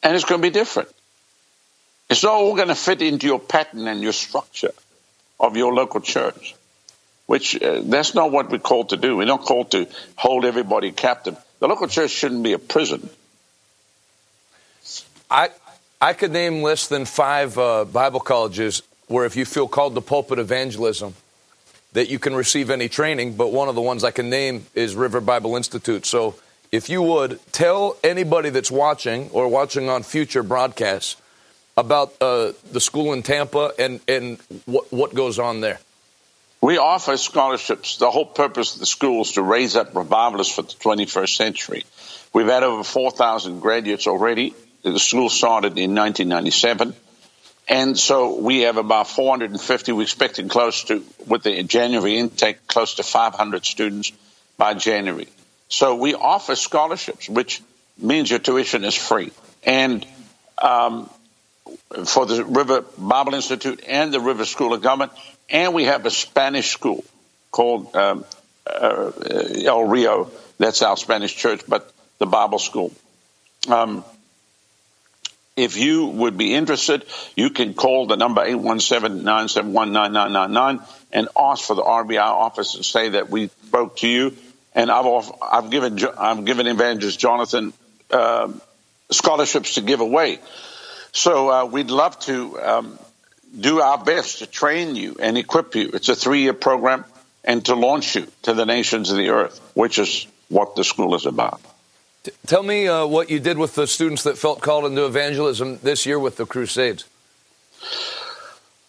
and 0.03 0.13
it's 0.13 0.25
going 0.25 0.41
to 0.41 0.45
be 0.45 0.51
different. 0.51 0.89
It's 2.10 2.24
not 2.24 2.34
all 2.34 2.55
going 2.55 2.70
to 2.70 2.76
fit 2.76 3.01
into 3.01 3.28
your 3.28 3.39
pattern 3.39 3.88
and 3.88 4.01
your 4.01 4.14
structure 4.14 4.72
of 5.39 5.58
your 5.58 5.74
local 5.74 6.01
church 6.01 6.55
which 7.28 7.62
uh, 7.62 7.82
that's 7.84 8.16
not 8.16 8.32
what 8.32 8.49
we're 8.49 8.58
called 8.58 8.89
to 8.89 8.97
do. 8.97 9.16
We're 9.16 9.26
not 9.26 9.41
called 9.41 9.72
to 9.72 9.88
hold 10.16 10.45
everybody 10.45 10.91
captive. 10.91 11.38
The 11.60 11.68
local 11.68 11.88
church 11.88 12.10
shouldn't 12.10 12.41
be 12.41 12.53
a 12.53 12.60
prison. 12.60 13.10
I 15.30 15.49
I 16.01 16.14
could 16.14 16.32
name 16.32 16.64
less 16.64 16.88
than 16.88 17.05
five 17.05 17.58
uh, 17.58 17.86
Bible 17.86 18.22
colleges 18.22 18.82
where, 19.08 19.26
if 19.26 19.36
you 19.36 19.45
feel 19.45 19.68
called 19.68 19.95
to 19.95 20.01
pulpit 20.01 20.39
evangelism, 20.39 21.16
that 21.93 22.10
you 22.10 22.20
can 22.20 22.36
receive 22.36 22.70
any 22.70 22.89
training. 22.89 23.36
But 23.36 23.51
one 23.51 23.68
of 23.68 23.76
the 23.76 23.82
ones 23.82 24.03
I 24.03 24.12
can 24.12 24.30
name 24.30 24.66
is 24.74 24.95
River 24.95 25.22
Bible 25.22 25.55
Institute. 25.55 26.05
So, 26.05 26.36
if 26.72 26.89
you 26.89 27.01
would 27.01 27.39
tell 27.51 27.97
anybody 28.03 28.49
that's 28.49 28.72
watching 28.72 29.30
or 29.32 29.47
watching 29.47 29.89
on 29.89 30.03
future 30.03 30.43
broadcasts 30.43 31.18
about 31.78 32.13
uh, 32.19 32.51
the 32.71 32.82
school 32.82 33.13
in 33.13 33.23
Tampa 33.23 33.71
and 33.80 34.01
and 34.07 34.39
what 34.65 34.91
what 34.91 35.13
goes 35.13 35.39
on 35.39 35.61
there. 35.61 35.80
We 36.59 36.80
offer 36.80 37.17
scholarships. 37.17 37.97
The 37.97 38.09
whole 38.09 38.25
purpose 38.25 38.73
of 38.73 38.80
the 38.80 38.88
school 38.88 39.21
is 39.21 39.34
to 39.34 39.43
raise 39.43 39.75
up 39.75 39.95
revivalists 39.95 40.55
for 40.55 40.63
the 40.63 40.73
21st 40.73 41.36
century. 41.36 41.86
We've 42.34 42.47
had 42.47 42.63
over 42.63 42.84
4,000 42.84 43.59
graduates 43.59 44.07
already. 44.07 44.55
The 44.82 44.97
school 44.97 45.30
started 45.30 45.78
in 45.78 45.93
1997. 45.93 46.95
And 47.67 47.97
so 47.97 48.39
we 48.39 48.61
have 48.61 48.78
about 48.78 49.07
450. 49.07 49.91
We're 49.91 50.01
expecting 50.01 50.47
close 50.47 50.86
to, 50.86 51.03
with 51.28 51.43
the 51.43 51.61
January 51.63 52.17
intake, 52.17 52.65
close 52.65 52.95
to 52.95 53.03
500 53.03 53.65
students 53.65 54.11
by 54.57 54.73
January. 54.73 55.28
So 55.69 55.95
we 55.95 56.15
offer 56.15 56.55
scholarships, 56.55 57.30
which 57.30 57.61
means 57.97 58.30
your 58.30 58.39
tuition 58.39 58.84
is 58.84 58.95
free. 58.95 59.32
And 59.63 60.05
um, 60.57 61.09
for 62.05 62.26
the 62.26 62.43
River 62.43 62.84
Bible 62.97 63.36
Institute 63.36 63.84
and 63.88 64.13
the 64.13 64.20
River 64.20 64.43
School 64.45 64.74
of 64.74 64.82
Government, 64.82 65.13
and 65.49 65.74
we 65.74 65.86
have 65.86 66.05
a 66.05 66.11
Spanish 66.11 66.72
school 66.72 67.05
called 67.51 67.95
um, 67.95 68.26
uh, 68.65 69.11
El 69.63 69.86
Rio. 69.86 70.30
That's 70.57 70.82
our 70.82 70.97
Spanish 70.97 71.34
church, 71.36 71.61
but 71.68 71.93
the 72.18 72.26
Bible 72.26 72.59
school. 72.59 72.91
Um, 73.68 74.03
if 75.55 75.78
you 75.78 76.05
would 76.05 76.38
be 76.38 76.53
interested, 76.53 77.05
you 77.36 77.49
can 77.49 77.74
call 77.74 78.05
the 78.05 78.15
number 78.15 78.45
817-971-9999 78.45 80.88
and 81.11 81.28
ask 81.36 81.65
for 81.65 81.76
the 81.76 81.82
RBI 81.82 82.22
office 82.22 82.76
and 82.76 82.86
say 82.86 83.09
that 83.09 83.32
we 83.32 83.47
spoke 83.65 83.97
to 83.97 84.07
you. 84.07 84.38
And 84.76 84.91
I've, 84.91 85.32
I've 85.41 85.72
given 85.72 85.99
I've 86.18 86.45
given 86.45 86.68
Evangelist 86.68 87.20
Jonathan 87.20 87.74
uh, 88.11 88.53
scholarships 89.09 89.76
to 89.76 89.82
give 89.82 90.01
away. 90.01 90.39
So 91.18 91.49
uh, 91.49 91.65
we'd 91.65 91.89
love 91.89 92.20
to 92.20 92.61
um, 92.61 92.99
do 93.59 93.82
our 93.82 93.97
best 93.97 94.38
to 94.39 94.45
train 94.45 94.95
you 94.95 95.18
and 95.20 95.36
equip 95.36 95.74
you. 95.74 95.89
It's 95.95 96.09
a 96.09 96.15
three 96.15 96.41
year 96.41 96.53
program 96.53 97.05
and 97.43 97.65
to 97.65 97.74
launch 97.74 98.15
you 98.15 98.28
to 98.43 98.53
the 98.53 98.68
nations 98.68 99.09
of 99.09 99.18
the 99.18 99.30
earth, 99.30 99.59
which 99.74 99.97
is 99.97 100.28
what 100.47 100.76
the 100.76 100.84
school 100.84 101.15
is 101.15 101.26
about. 101.26 101.59
Tell 102.45 102.61
me 102.61 102.88
uh, 102.88 103.07
what 103.07 103.32
you 103.32 103.39
did 103.39 103.57
with 103.57 103.74
the 103.74 103.88
students 103.88 104.24
that 104.24 104.38
felt 104.38 104.61
called 104.61 104.86
into 104.86 105.07
evangelism 105.07 105.80
this 105.82 106.05
year 106.05 106.20
with 106.20 106.38
the 106.38 106.45
Crusades. 106.45 107.05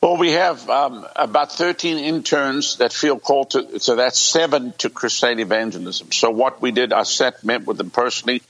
Well, 0.03 0.18
we 0.18 0.33
have 0.33 0.68
um, 0.68 1.07
about 1.16 1.53
13 1.53 1.97
interns 1.97 2.76
that 2.76 2.93
feel 2.93 3.18
called 3.18 3.53
to, 3.53 3.81
so 3.81 3.97
that's 3.97 4.18
seven 4.18 4.74
to 4.79 4.91
crusade 4.91 5.41
evangelism. 5.41 6.12
So 6.12 6.31
what 6.31 6.61
we 6.61 6.72
did, 6.72 6.93
I 6.93 7.05
sat, 7.05 7.43
met 7.43 7.64
with 7.64 7.79
them 7.79 7.91
personally, 7.91 8.43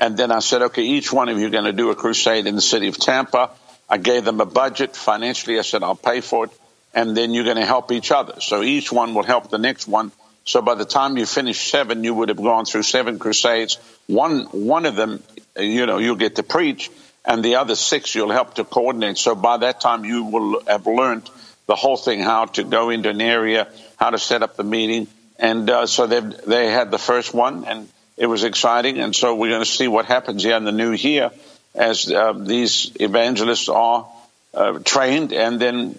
and 0.00 0.16
then 0.16 0.32
I 0.32 0.40
said, 0.40 0.62
okay, 0.62 0.82
each 0.82 1.12
one 1.12 1.28
of 1.28 1.38
you 1.38 1.46
are 1.46 1.50
going 1.50 1.64
to 1.64 1.72
do 1.72 1.90
a 1.90 1.94
crusade 1.94 2.46
in 2.46 2.54
the 2.54 2.62
city 2.62 2.88
of 2.88 2.98
Tampa. 2.98 3.50
I 3.88 3.98
gave 3.98 4.24
them 4.24 4.40
a 4.40 4.46
budget 4.46 4.96
financially. 4.96 5.58
I 5.58 5.62
said, 5.62 5.82
I'll 5.82 5.94
pay 5.94 6.20
for 6.20 6.46
it. 6.46 6.50
And 6.92 7.16
then 7.16 7.34
you're 7.34 7.44
going 7.44 7.56
to 7.56 7.66
help 7.66 7.92
each 7.92 8.10
other. 8.12 8.40
So 8.40 8.62
each 8.62 8.92
one 8.92 9.14
will 9.14 9.22
help 9.22 9.50
the 9.50 9.58
next 9.58 9.88
one. 9.88 10.12
So 10.44 10.62
by 10.62 10.74
the 10.74 10.84
time 10.84 11.16
you 11.16 11.26
finish 11.26 11.70
seven, 11.70 12.04
you 12.04 12.14
would 12.14 12.28
have 12.28 12.42
gone 12.42 12.64
through 12.64 12.82
seven 12.82 13.18
crusades. 13.18 13.78
One, 14.06 14.44
one 14.46 14.84
of 14.86 14.94
them, 14.94 15.22
you 15.56 15.86
know, 15.86 15.98
you'll 15.98 16.16
get 16.16 16.36
to 16.36 16.42
preach. 16.42 16.90
and 17.24 17.44
the 17.44 17.56
other 17.56 17.74
six 17.74 18.14
you'll 18.14 18.30
help 18.30 18.54
to 18.54 18.64
coordinate. 18.64 19.18
So 19.18 19.34
by 19.34 19.58
that 19.58 19.80
time, 19.80 20.04
you 20.04 20.24
will 20.24 20.62
have 20.66 20.86
learned 20.86 21.28
the 21.66 21.74
whole 21.74 21.96
thing, 21.96 22.20
how 22.20 22.46
to 22.46 22.64
go 22.64 22.90
into 22.90 23.08
an 23.08 23.20
area, 23.20 23.68
how 23.96 24.10
to 24.10 24.18
set 24.18 24.42
up 24.42 24.56
the 24.56 24.64
meeting. 24.64 25.06
And 25.38 25.68
uh, 25.68 25.86
so 25.86 26.06
they 26.06 26.20
they 26.20 26.70
had 26.70 26.90
the 26.90 26.98
first 26.98 27.34
one, 27.34 27.64
and 27.64 27.88
it 28.16 28.26
was 28.26 28.44
exciting. 28.44 28.98
And 28.98 29.14
so 29.14 29.34
we're 29.34 29.50
going 29.50 29.62
to 29.64 29.70
see 29.70 29.88
what 29.88 30.06
happens 30.06 30.42
here 30.42 30.56
in 30.56 30.64
the 30.64 30.72
new 30.72 30.92
year 30.92 31.30
as 31.74 32.10
uh, 32.10 32.32
these 32.32 32.92
evangelists 33.00 33.68
are 33.68 34.08
uh, 34.54 34.78
trained, 34.78 35.32
and 35.32 35.60
then 35.60 35.90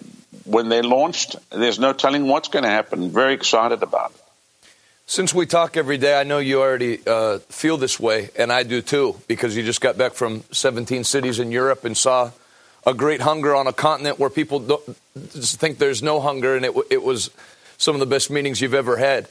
when 0.44 0.68
they're 0.68 0.82
launched, 0.82 1.36
there's 1.50 1.78
no 1.78 1.92
telling 1.92 2.26
what's 2.26 2.48
going 2.48 2.62
to 2.62 2.70
happen. 2.70 3.10
Very 3.10 3.34
excited 3.34 3.82
about 3.82 4.12
it. 4.12 4.20
Since 5.08 5.34
we 5.34 5.46
talk 5.46 5.76
every 5.76 5.98
day, 5.98 6.18
I 6.18 6.24
know 6.24 6.38
you 6.38 6.60
already 6.60 6.98
uh, 7.06 7.38
feel 7.50 7.76
this 7.76 8.00
way, 8.00 8.30
and 8.36 8.52
I 8.52 8.62
do 8.62 8.82
too, 8.82 9.20
because 9.28 9.56
you 9.56 9.62
just 9.62 9.80
got 9.80 9.96
back 9.96 10.14
from 10.14 10.42
17 10.50 11.04
cities 11.04 11.38
in 11.38 11.52
Europe 11.52 11.84
and 11.84 11.96
saw 11.96 12.32
a 12.86 12.94
great 12.94 13.20
hunger 13.20 13.54
on 13.54 13.66
a 13.66 13.72
continent 13.72 14.18
where 14.18 14.30
people 14.30 14.60
think 15.14 15.78
there's 15.78 16.02
no 16.02 16.20
hunger, 16.20 16.56
and 16.56 16.64
it, 16.64 16.74
it 16.90 17.02
was 17.02 17.30
some 17.78 17.94
of 17.94 18.00
the 18.00 18.06
best 18.06 18.30
meetings 18.30 18.60
you've 18.60 18.74
ever 18.74 18.96
had. 18.96 19.28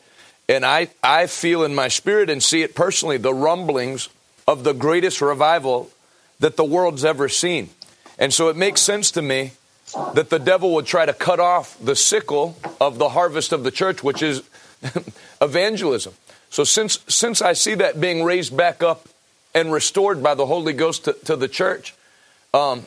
And 0.48 0.66
I, 0.66 0.90
I 1.04 1.28
feel 1.28 1.64
in 1.64 1.74
my 1.74 1.88
spirit 1.88 2.30
and 2.30 2.42
see 2.42 2.62
it 2.62 2.76
personally 2.76 3.18
the 3.18 3.34
rumblings 3.34 4.10
of 4.48 4.64
the 4.64 4.74
greatest 4.74 5.22
revival 5.22 5.90
that 6.40 6.56
the 6.56 6.64
world's 6.64 7.04
ever 7.04 7.28
seen. 7.30 7.70
And 8.20 8.34
so 8.34 8.50
it 8.50 8.56
makes 8.56 8.82
sense 8.82 9.12
to 9.12 9.22
me 9.22 9.52
that 10.14 10.30
the 10.30 10.40
devil 10.40 10.74
would 10.76 10.86
try 10.86 11.06
to 11.06 11.14
cut 11.14 11.40
off 11.40 11.78
the 11.80 11.96
sickle 11.96 12.58
of 12.80 12.98
the 12.98 13.10
harvest 13.10 13.54
of 13.54 13.64
the 13.64 13.72
church, 13.72 14.04
which 14.04 14.22
is 14.22 14.44
evangelism. 15.42 16.14
So 16.50 16.64
since 16.64 17.00
since 17.08 17.42
I 17.42 17.54
see 17.54 17.76
that 17.76 18.00
being 18.00 18.24
raised 18.24 18.56
back 18.56 18.84
up 18.84 19.08
and 19.54 19.72
restored 19.72 20.22
by 20.22 20.36
the 20.36 20.46
Holy 20.46 20.74
Ghost 20.74 21.06
to, 21.06 21.14
to 21.26 21.36
the 21.36 21.48
church, 21.48 21.96
um, 22.54 22.86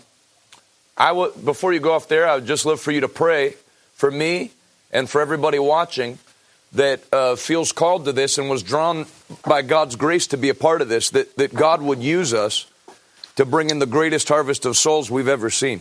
I 0.96 1.12
would 1.12 1.44
before 1.44 1.72
you 1.72 1.80
go 1.80 1.92
off 1.92 2.08
there, 2.08 2.28
I 2.28 2.36
would 2.36 2.46
just 2.46 2.64
love 2.64 2.80
for 2.80 2.92
you 2.92 3.00
to 3.00 3.08
pray 3.08 3.54
for 3.94 4.10
me 4.10 4.52
and 4.90 5.08
for 5.08 5.20
everybody 5.20 5.58
watching 5.58 6.18
that 6.72 7.00
uh, 7.12 7.36
feels 7.36 7.72
called 7.72 8.04
to 8.04 8.12
this 8.12 8.38
and 8.38 8.50
was 8.50 8.62
drawn 8.62 9.06
by 9.46 9.62
God's 9.62 9.96
grace 9.96 10.28
to 10.28 10.36
be 10.36 10.48
a 10.48 10.54
part 10.54 10.82
of 10.82 10.88
this. 10.88 11.10
That 11.10 11.36
that 11.36 11.54
God 11.54 11.82
would 11.82 12.02
use 12.02 12.34
us 12.34 12.66
to 13.36 13.44
bring 13.44 13.70
in 13.70 13.78
the 13.78 13.86
greatest 13.86 14.28
harvest 14.28 14.66
of 14.66 14.76
souls 14.76 15.10
we've 15.10 15.28
ever 15.28 15.50
seen. 15.50 15.80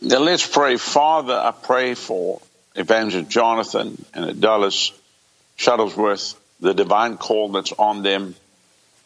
Now 0.00 0.18
let's 0.18 0.46
pray. 0.46 0.76
Father, 0.76 1.34
I 1.34 1.52
pray 1.52 1.94
for 1.94 2.40
Evangelist 2.74 3.30
Jonathan 3.30 4.04
and 4.12 4.30
Adalis 4.30 4.92
Shuttlesworth, 5.56 6.36
the 6.60 6.74
divine 6.74 7.16
call 7.16 7.50
that's 7.50 7.72
on 7.72 8.02
them, 8.02 8.34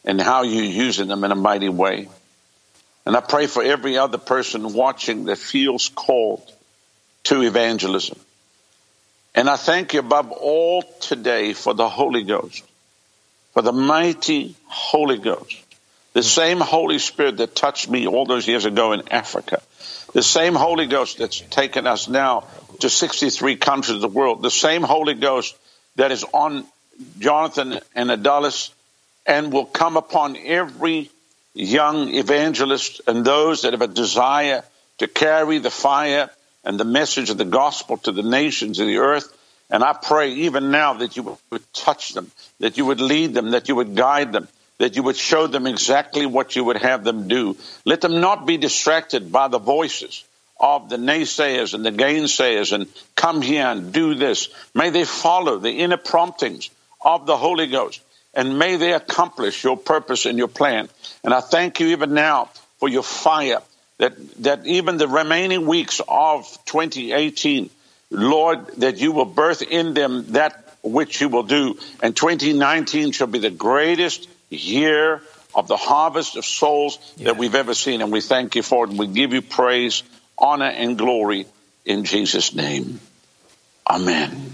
and 0.04 0.20
how 0.20 0.42
you're 0.42 0.64
using 0.64 1.08
them 1.08 1.24
in 1.24 1.32
a 1.32 1.36
mighty 1.36 1.68
way. 1.68 2.08
And 3.06 3.16
I 3.16 3.20
pray 3.20 3.46
for 3.46 3.62
every 3.62 3.98
other 3.98 4.18
person 4.18 4.72
watching 4.72 5.24
that 5.24 5.36
feels 5.38 5.88
called 5.88 6.50
to 7.24 7.42
evangelism. 7.42 8.18
And 9.34 9.48
I 9.50 9.56
thank 9.56 9.94
you 9.94 10.00
above 10.00 10.30
all 10.30 10.82
today 11.00 11.52
for 11.54 11.74
the 11.74 11.88
Holy 11.88 12.22
Ghost, 12.22 12.62
for 13.52 13.62
the 13.62 13.72
mighty 13.72 14.54
Holy 14.66 15.18
Ghost 15.18 15.64
the 16.14 16.20
hmm. 16.20 16.26
same 16.26 16.60
Holy 16.60 16.98
Spirit 16.98 17.36
that 17.36 17.54
touched 17.54 17.90
me 17.90 18.06
all 18.06 18.24
those 18.24 18.48
years 18.48 18.64
ago 18.64 18.92
in 18.92 19.08
Africa. 19.10 19.60
The 20.14 20.22
same 20.22 20.54
Holy 20.54 20.86
Ghost 20.86 21.18
that's 21.18 21.40
taken 21.40 21.86
us 21.86 22.08
now 22.08 22.44
to 22.80 22.88
63 22.88 23.56
countries 23.56 23.96
of 23.96 24.00
the 24.00 24.08
world. 24.08 24.40
The 24.40 24.50
same 24.50 24.82
Holy 24.82 25.14
Ghost 25.14 25.56
that 25.96 26.12
is 26.12 26.24
on 26.32 26.64
Jonathan 27.18 27.80
and 27.94 28.10
Adalis 28.10 28.70
and 29.26 29.52
will 29.52 29.66
come 29.66 29.96
upon 29.96 30.36
every 30.36 31.10
young 31.52 32.14
evangelist 32.14 33.00
and 33.06 33.24
those 33.24 33.62
that 33.62 33.72
have 33.72 33.82
a 33.82 33.88
desire 33.88 34.62
to 34.98 35.08
carry 35.08 35.58
the 35.58 35.70
fire 35.70 36.30
and 36.64 36.78
the 36.78 36.84
message 36.84 37.30
of 37.30 37.38
the 37.38 37.44
gospel 37.44 37.96
to 37.98 38.12
the 38.12 38.22
nations 38.22 38.80
of 38.80 38.86
the 38.86 38.98
earth. 38.98 39.32
And 39.70 39.82
I 39.82 39.92
pray 39.92 40.32
even 40.32 40.70
now 40.70 40.94
that 40.94 41.16
you 41.16 41.38
would 41.50 41.72
touch 41.72 42.12
them, 42.12 42.30
that 42.60 42.76
you 42.76 42.86
would 42.86 43.00
lead 43.00 43.34
them, 43.34 43.52
that 43.52 43.68
you 43.68 43.76
would 43.76 43.94
guide 43.94 44.32
them, 44.32 44.48
that 44.78 44.96
you 44.96 45.02
would 45.02 45.16
show 45.16 45.46
them 45.46 45.66
exactly 45.66 46.26
what 46.26 46.56
you 46.56 46.64
would 46.64 46.76
have 46.76 47.04
them 47.04 47.28
do. 47.28 47.56
Let 47.84 48.00
them 48.00 48.20
not 48.20 48.46
be 48.46 48.56
distracted 48.56 49.32
by 49.32 49.48
the 49.48 49.58
voices 49.58 50.24
of 50.60 50.88
the 50.88 50.96
naysayers 50.96 51.74
and 51.74 51.84
the 51.84 51.92
gainsayers 51.92 52.72
and 52.72 52.86
come 53.16 53.42
here 53.42 53.66
and 53.66 53.92
do 53.92 54.14
this. 54.14 54.48
May 54.74 54.90
they 54.90 55.04
follow 55.04 55.58
the 55.58 55.72
inner 55.72 55.96
promptings 55.96 56.70
of 57.00 57.26
the 57.26 57.36
Holy 57.36 57.66
Ghost 57.66 58.00
and 58.34 58.58
may 58.58 58.76
they 58.76 58.92
accomplish 58.92 59.64
your 59.64 59.76
purpose 59.76 60.26
and 60.26 60.38
your 60.38 60.48
plan. 60.48 60.88
And 61.22 61.32
I 61.32 61.40
thank 61.40 61.80
you 61.80 61.88
even 61.88 62.14
now 62.14 62.50
for 62.78 62.88
your 62.88 63.02
fire 63.02 63.62
that, 63.98 64.14
that 64.42 64.66
even 64.66 64.96
the 64.98 65.08
remaining 65.08 65.66
weeks 65.66 66.00
of 66.06 66.46
2018, 66.66 67.70
Lord, 68.10 68.66
that 68.78 68.98
you 68.98 69.12
will 69.12 69.24
birth 69.24 69.62
in 69.62 69.94
them 69.94 70.32
that 70.32 70.76
which 70.82 71.20
you 71.20 71.28
will 71.28 71.42
do. 71.42 71.78
And 72.02 72.14
2019 72.14 73.12
shall 73.12 73.26
be 73.26 73.38
the 73.38 73.50
greatest 73.50 74.28
year 74.50 75.22
of 75.54 75.68
the 75.68 75.76
harvest 75.76 76.36
of 76.36 76.44
souls 76.44 76.98
yeah. 77.16 77.26
that 77.26 77.36
we've 77.36 77.54
ever 77.54 77.74
seen. 77.74 78.02
And 78.02 78.12
we 78.12 78.20
thank 78.20 78.56
you 78.56 78.62
for 78.62 78.84
it. 78.84 78.90
And 78.90 78.98
we 78.98 79.06
give 79.06 79.32
you 79.32 79.42
praise, 79.42 80.02
honor, 80.36 80.66
and 80.66 80.98
glory 80.98 81.46
in 81.84 82.04
Jesus' 82.04 82.54
name. 82.54 83.00
Amen. 83.88 84.52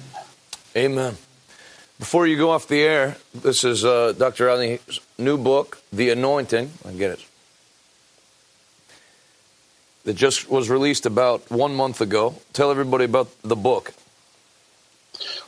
Amen. 0.76 1.16
Before 1.98 2.26
you 2.26 2.36
go 2.36 2.50
off 2.50 2.68
the 2.68 2.80
air, 2.80 3.16
this 3.34 3.64
is 3.64 3.84
uh, 3.84 4.12
Dr. 4.16 4.48
Ali's 4.48 5.00
new 5.18 5.36
book, 5.36 5.82
The 5.92 6.10
Anointing. 6.10 6.70
I 6.86 6.92
get 6.92 7.10
it. 7.12 7.29
That 10.04 10.14
just 10.14 10.50
was 10.50 10.70
released 10.70 11.04
about 11.04 11.50
one 11.50 11.74
month 11.74 12.00
ago. 12.00 12.34
Tell 12.52 12.70
everybody 12.70 13.04
about 13.04 13.28
the 13.42 13.56
book. 13.56 13.92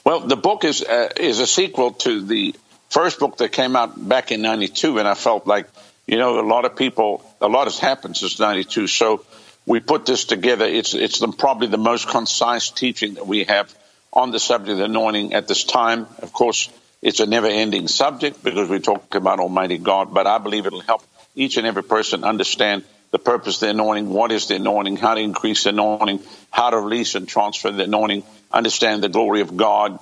Well, 0.04 0.20
the 0.20 0.36
book 0.36 0.64
is 0.64 0.82
uh, 0.82 1.08
is 1.16 1.40
a 1.40 1.46
sequel 1.46 1.92
to 1.92 2.20
the 2.20 2.54
first 2.92 3.18
book 3.18 3.38
that 3.38 3.50
came 3.52 3.74
out 3.74 4.08
back 4.08 4.32
in 4.32 4.42
92 4.42 4.98
and 4.98 5.08
I 5.08 5.14
felt 5.14 5.46
like, 5.46 5.66
you 6.06 6.18
know, 6.18 6.38
a 6.38 6.46
lot 6.46 6.66
of 6.66 6.76
people, 6.76 7.24
a 7.40 7.48
lot 7.48 7.64
has 7.64 7.78
happened 7.78 8.16
since 8.16 8.38
92. 8.38 8.86
So 8.86 9.24
we 9.64 9.80
put 9.80 10.04
this 10.04 10.26
together. 10.26 10.66
It's, 10.66 10.92
it's 10.94 11.18
the, 11.18 11.28
probably 11.28 11.68
the 11.68 11.78
most 11.78 12.08
concise 12.08 12.70
teaching 12.70 13.14
that 13.14 13.26
we 13.26 13.44
have 13.44 13.74
on 14.12 14.30
the 14.30 14.38
subject 14.38 14.78
of 14.78 14.84
anointing 14.84 15.32
at 15.32 15.48
this 15.48 15.64
time. 15.64 16.06
Of 16.18 16.32
course, 16.32 16.68
it's 17.00 17.20
a 17.20 17.26
never 17.26 17.46
ending 17.46 17.88
subject 17.88 18.44
because 18.44 18.68
we 18.68 18.78
talk 18.78 19.14
about 19.14 19.40
Almighty 19.40 19.78
God, 19.78 20.12
but 20.12 20.26
I 20.26 20.38
believe 20.38 20.66
it'll 20.66 20.80
help 20.80 21.02
each 21.34 21.56
and 21.56 21.66
every 21.66 21.82
person 21.82 22.24
understand 22.24 22.84
the 23.12 23.18
purpose 23.18 23.60
the 23.60 23.68
anointing, 23.68 24.08
what 24.08 24.32
is 24.32 24.48
the 24.48 24.56
anointing, 24.56 24.96
how 24.96 25.14
to 25.14 25.20
increase 25.20 25.64
the 25.64 25.70
anointing, 25.70 26.20
how 26.50 26.70
to 26.70 26.78
release 26.78 27.14
and 27.14 27.28
transfer 27.28 27.70
the 27.70 27.84
anointing, 27.84 28.24
understand 28.50 29.02
the 29.02 29.08
glory 29.08 29.42
of 29.42 29.56
God, 29.56 30.00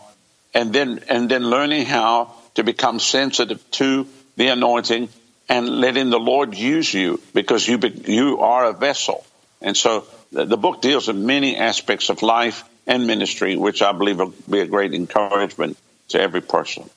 and 0.55 0.73
then, 0.73 1.01
and 1.09 1.31
then 1.31 1.45
learning 1.45 1.87
how 1.87 2.35
to 2.55 2.65
become 2.65 2.99
sensitive 2.99 3.69
to 3.73 4.07
the 4.37 4.49
anointing 4.49 5.09
and 5.49 5.69
letting 5.69 6.11
the 6.11 6.19
Lord 6.19 6.57
use 6.57 6.95
you 6.95 7.21
because 7.35 7.67
you, 7.67 7.79
you 8.07 8.39
are 8.39 8.67
a 8.67 8.73
vessel. 8.73 9.27
And 9.61 9.77
so 9.77 10.07
the, 10.31 10.45
the 10.45 10.57
book 10.57 10.81
deals 10.81 11.09
with 11.09 11.17
many 11.17 11.57
aspects 11.57 12.09
of 12.09 12.23
life 12.23 12.65
and 12.87 13.07
ministry, 13.07 13.57
which 13.57 13.83
I 13.83 13.93
believe 13.93 14.19
will 14.19 14.35
be 14.49 14.61
a 14.61 14.67
great 14.67 14.95
encouragement 14.95 15.77
to 16.09 16.21
every 16.21 16.41
person. 16.41 16.89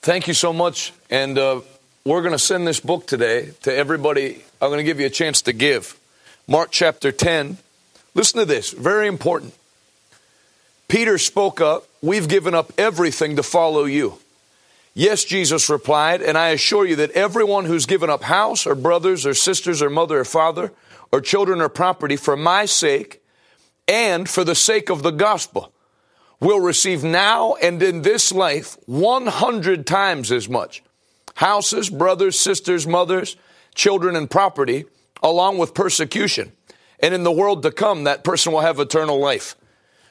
Thank 0.00 0.28
you 0.28 0.34
so 0.34 0.52
much. 0.54 0.92
And 1.10 1.36
uh, 1.36 1.60
we're 2.10 2.22
going 2.22 2.32
to 2.32 2.38
send 2.40 2.66
this 2.66 2.80
book 2.80 3.06
today 3.06 3.50
to 3.62 3.72
everybody. 3.72 4.42
I'm 4.60 4.68
going 4.70 4.78
to 4.78 4.84
give 4.84 4.98
you 4.98 5.06
a 5.06 5.10
chance 5.10 5.42
to 5.42 5.52
give. 5.52 5.96
Mark 6.48 6.72
chapter 6.72 7.12
10. 7.12 7.58
Listen 8.16 8.40
to 8.40 8.44
this, 8.44 8.72
very 8.72 9.06
important. 9.06 9.54
Peter 10.88 11.18
spoke 11.18 11.60
up, 11.60 11.86
We've 12.02 12.26
given 12.26 12.52
up 12.52 12.72
everything 12.76 13.36
to 13.36 13.44
follow 13.44 13.84
you. 13.84 14.18
Yes, 14.92 15.24
Jesus 15.24 15.70
replied, 15.70 16.20
and 16.20 16.36
I 16.36 16.48
assure 16.48 16.84
you 16.84 16.96
that 16.96 17.12
everyone 17.12 17.66
who's 17.66 17.86
given 17.86 18.10
up 18.10 18.24
house 18.24 18.66
or 18.66 18.74
brothers 18.74 19.24
or 19.24 19.32
sisters 19.32 19.80
or 19.80 19.88
mother 19.88 20.18
or 20.18 20.24
father 20.24 20.72
or 21.12 21.20
children 21.20 21.60
or 21.60 21.68
property 21.68 22.16
for 22.16 22.36
my 22.36 22.64
sake 22.64 23.22
and 23.86 24.28
for 24.28 24.42
the 24.42 24.56
sake 24.56 24.90
of 24.90 25.04
the 25.04 25.12
gospel 25.12 25.72
will 26.40 26.58
receive 26.58 27.04
now 27.04 27.54
and 27.62 27.80
in 27.80 28.02
this 28.02 28.32
life 28.32 28.76
100 28.86 29.86
times 29.86 30.32
as 30.32 30.48
much 30.48 30.82
houses, 31.40 31.88
brothers, 31.88 32.38
sisters, 32.38 32.86
mothers, 32.86 33.34
children, 33.74 34.14
and 34.14 34.30
property, 34.30 34.84
along 35.22 35.56
with 35.56 35.72
persecution. 35.72 36.52
And 37.02 37.14
in 37.14 37.22
the 37.22 37.32
world 37.32 37.62
to 37.62 37.70
come, 37.70 38.04
that 38.04 38.22
person 38.24 38.52
will 38.52 38.60
have 38.60 38.78
eternal 38.78 39.18
life. 39.18 39.56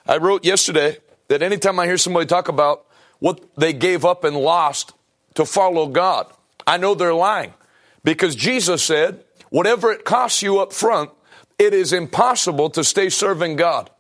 I 0.08 0.18
wrote 0.18 0.44
yesterday 0.44 0.98
that 1.28 1.44
anytime 1.44 1.80
I 1.80 1.86
hear 1.86 2.00
somebody 2.00 2.26
talk 2.26 2.48
about 2.48 2.88
what 3.20 3.42
they 3.56 3.74
gave 3.74 4.06
up 4.06 4.24
and 4.24 4.36
lost 4.36 4.94
to 5.36 5.46
follow 5.46 5.86
God. 5.86 6.26
I 6.66 6.78
know 6.78 6.96
they're 6.96 7.14
lying 7.14 7.54
because 8.04 8.36
Jesus 8.36 8.82
said, 8.82 9.24
whatever 9.52 9.92
it 9.92 10.06
costs 10.06 10.42
you 10.42 10.58
up 10.58 10.74
front, 10.74 11.12
it 11.60 11.76
is 11.76 11.94
impossible 11.94 12.72
to 12.72 12.84
stay 12.84 13.10
serving 13.10 13.56
God. 13.56 13.92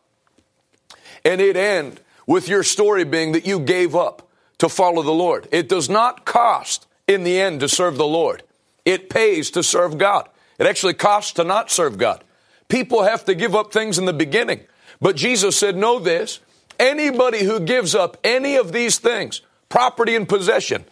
And 1.24 1.42
it 1.42 1.56
end 1.56 2.02
with 2.26 2.48
your 2.48 2.64
story 2.64 3.04
being 3.04 3.34
that 3.34 3.46
you 3.46 3.60
gave 3.60 3.96
up 3.96 4.28
to 4.58 4.68
follow 4.68 5.04
the 5.04 5.12
Lord. 5.12 5.48
It 5.52 5.70
does 5.70 5.90
not 5.90 6.26
cost 6.26 6.88
in 7.10 7.24
the 7.24 7.40
end 7.40 7.60
to 7.60 7.68
serve 7.68 7.98
the 7.98 8.08
Lord. 8.08 8.44
It 8.86 9.10
pays 9.10 9.50
to 9.52 9.64
serve 9.64 9.98
God. 9.98 10.30
It 10.60 10.68
actually 10.68 10.94
costs 10.94 11.34
to 11.34 11.44
not 11.44 11.72
serve 11.72 11.98
God. 11.98 12.24
People 12.68 13.04
have 13.04 13.26
to 13.26 13.34
give 13.34 13.56
up 13.56 13.74
things 13.74 13.98
in 13.98 14.06
the 14.06 14.14
beginning. 14.14 14.62
But 15.02 15.16
Jesus 15.16 15.58
said, 15.58 15.76
Know 15.76 16.00
this 16.00 16.40
anybody 16.80 17.44
who 17.44 17.60
gives 17.60 17.96
up 17.96 18.18
any 18.24 18.56
of 18.56 18.72
these 18.72 19.00
things, 19.00 19.42
property 19.70 20.16
and 20.16 20.30
possession, 20.30 20.86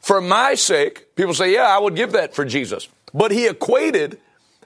for 0.00 0.20
my 0.20 0.54
sake, 0.54 1.14
people 1.14 1.32
say, 1.32 1.52
Yeah, 1.52 1.68
I 1.68 1.78
would 1.78 1.94
give 1.94 2.12
that 2.12 2.34
for 2.34 2.44
Jesus. 2.44 2.88
But 3.14 3.30
he 3.30 3.46
equated 3.46 4.18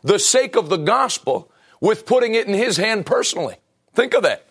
the 0.03 0.19
sake 0.19 0.57
of 0.57 0.71
the 0.71 0.79
gospel 0.79 1.51
with 1.81 2.07
putting 2.07 2.35
it 2.35 2.47
in 2.47 2.55
his 2.55 2.79
hand 2.79 3.05
personally. 3.05 3.57
Think 3.93 4.15
of 4.15 4.23
that. 4.23 4.47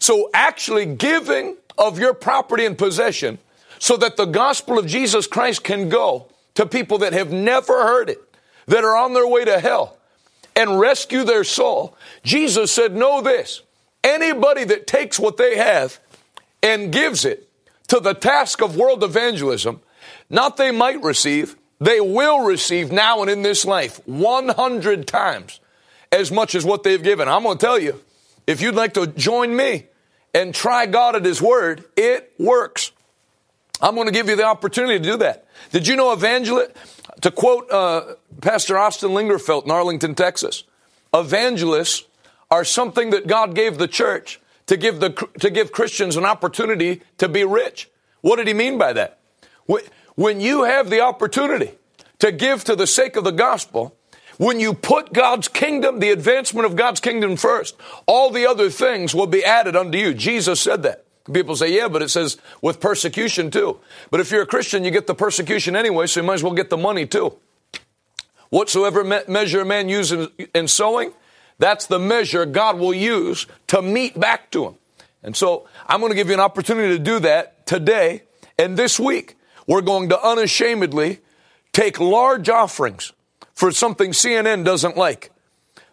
So 0.00 0.28
actually 0.34 0.84
giving 0.84 1.56
of 1.78 1.98
your 1.98 2.12
property 2.12 2.66
and 2.66 2.76
possession 2.76 3.38
so 3.78 3.96
that 3.96 4.16
the 4.16 4.24
gospel 4.24 4.78
of 4.78 4.86
Jesus 4.86 5.26
Christ 5.26 5.64
can 5.64 5.88
go 5.88 6.28
to 6.54 6.66
people 6.66 6.98
that 6.98 7.12
have 7.12 7.32
never 7.32 7.84
heard 7.84 8.10
it, 8.10 8.18
that 8.66 8.84
are 8.84 8.96
on 8.96 9.14
their 9.14 9.26
way 9.26 9.44
to 9.44 9.60
hell, 9.60 9.96
and 10.56 10.80
rescue 10.80 11.24
their 11.24 11.44
soul. 11.44 11.96
Jesus 12.22 12.72
said, 12.72 12.96
Know 12.96 13.20
this 13.20 13.62
anybody 14.02 14.64
that 14.64 14.86
takes 14.86 15.18
what 15.18 15.36
they 15.36 15.56
have 15.56 16.00
and 16.62 16.92
gives 16.92 17.24
it 17.24 17.48
to 17.88 18.00
the 18.00 18.14
task 18.14 18.62
of 18.62 18.76
world 18.76 19.02
evangelism, 19.02 19.80
not 20.30 20.56
they 20.56 20.70
might 20.70 21.02
receive, 21.02 21.56
they 21.80 22.00
will 22.00 22.44
receive 22.44 22.92
now 22.92 23.22
and 23.22 23.30
in 23.30 23.42
this 23.42 23.64
life 23.64 24.00
100 24.06 25.06
times 25.06 25.60
as 26.10 26.32
much 26.32 26.54
as 26.54 26.64
what 26.64 26.82
they've 26.82 27.02
given. 27.02 27.28
I'm 27.28 27.42
going 27.42 27.58
to 27.58 27.64
tell 27.64 27.78
you, 27.78 28.00
if 28.46 28.60
you'd 28.60 28.74
like 28.74 28.94
to 28.94 29.06
join 29.06 29.54
me 29.54 29.86
and 30.34 30.54
try 30.54 30.86
God 30.86 31.16
at 31.16 31.24
His 31.24 31.40
Word, 31.40 31.84
it 31.96 32.32
works. 32.38 32.92
I'm 33.80 33.94
going 33.94 34.06
to 34.06 34.12
give 34.12 34.28
you 34.28 34.36
the 34.36 34.44
opportunity 34.44 34.98
to 34.98 35.04
do 35.04 35.16
that. 35.18 35.46
Did 35.70 35.86
you 35.86 35.96
know 35.96 36.12
evangelist? 36.12 36.72
To 37.22 37.30
quote 37.30 37.70
uh, 37.70 38.14
Pastor 38.40 38.78
Austin 38.78 39.10
Lingerfeld 39.10 39.64
in 39.64 39.70
Arlington, 39.70 40.14
Texas, 40.14 40.64
evangelists 41.12 42.04
are 42.50 42.64
something 42.64 43.10
that 43.10 43.26
God 43.26 43.54
gave 43.54 43.78
the 43.78 43.88
church 43.88 44.40
to 44.66 44.76
give 44.76 45.00
the 45.00 45.10
to 45.40 45.50
give 45.50 45.72
Christians 45.72 46.16
an 46.16 46.24
opportunity 46.24 47.02
to 47.18 47.28
be 47.28 47.44
rich. 47.44 47.90
What 48.20 48.36
did 48.36 48.46
he 48.46 48.54
mean 48.54 48.78
by 48.78 48.92
that? 48.92 49.18
When 50.14 50.40
you 50.40 50.64
have 50.64 50.90
the 50.90 51.00
opportunity 51.00 51.72
to 52.18 52.32
give 52.32 52.64
to 52.64 52.76
the 52.76 52.86
sake 52.86 53.16
of 53.16 53.24
the 53.24 53.32
gospel, 53.32 53.96
when 54.36 54.60
you 54.60 54.74
put 54.74 55.12
God's 55.12 55.48
kingdom, 55.48 55.98
the 55.98 56.10
advancement 56.10 56.66
of 56.66 56.76
God's 56.76 57.00
kingdom 57.00 57.36
first, 57.36 57.76
all 58.06 58.30
the 58.30 58.46
other 58.46 58.70
things 58.70 59.14
will 59.14 59.26
be 59.26 59.44
added 59.44 59.76
unto 59.76 59.98
you. 59.98 60.14
Jesus 60.14 60.60
said 60.60 60.82
that. 60.84 61.04
People 61.32 61.56
say, 61.56 61.74
yeah, 61.74 61.88
but 61.88 62.02
it 62.02 62.08
says 62.10 62.38
with 62.62 62.80
persecution 62.80 63.50
too. 63.50 63.78
But 64.10 64.20
if 64.20 64.30
you're 64.30 64.42
a 64.42 64.46
Christian, 64.46 64.84
you 64.84 64.90
get 64.90 65.06
the 65.06 65.14
persecution 65.14 65.76
anyway, 65.76 66.06
so 66.06 66.20
you 66.20 66.26
might 66.26 66.34
as 66.34 66.42
well 66.42 66.54
get 66.54 66.70
the 66.70 66.76
money 66.76 67.06
too. 67.06 67.36
Whatsoever 68.50 69.04
me- 69.04 69.20
measure 69.28 69.60
a 69.60 69.64
man 69.64 69.88
uses 69.88 70.28
in, 70.38 70.48
in 70.54 70.68
sowing, 70.68 71.12
that's 71.58 71.86
the 71.86 71.98
measure 71.98 72.46
God 72.46 72.78
will 72.78 72.94
use 72.94 73.46
to 73.68 73.82
meet 73.82 74.18
back 74.18 74.50
to 74.52 74.66
him. 74.66 74.74
And 75.22 75.36
so 75.36 75.68
I'm 75.86 76.00
going 76.00 76.12
to 76.12 76.16
give 76.16 76.28
you 76.28 76.34
an 76.34 76.40
opportunity 76.40 76.96
to 76.96 77.02
do 77.02 77.18
that 77.20 77.66
today 77.66 78.22
and 78.58 78.76
this 78.76 78.98
week. 78.98 79.36
We're 79.66 79.82
going 79.82 80.08
to 80.10 80.20
unashamedly 80.20 81.18
take 81.72 82.00
large 82.00 82.48
offerings 82.48 83.12
for 83.54 83.70
something 83.72 84.12
CNN 84.12 84.64
doesn't 84.64 84.96
like. 84.96 85.30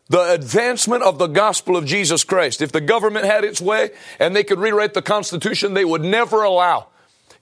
The 0.08 0.34
advancement 0.34 1.04
of 1.04 1.18
the 1.18 1.28
gospel 1.28 1.76
of 1.76 1.86
Jesus 1.86 2.24
Christ. 2.24 2.62
If 2.62 2.72
the 2.72 2.82
government 2.82 3.26
had 3.26 3.44
its 3.44 3.60
way 3.60 3.90
and 4.20 4.36
they 4.36 4.44
could 4.44 4.60
rewrite 4.60 4.94
the 4.94 5.02
Constitution, 5.02 5.74
they 5.74 5.86
would 5.86 6.04
never 6.04 6.44
allow 6.44 6.88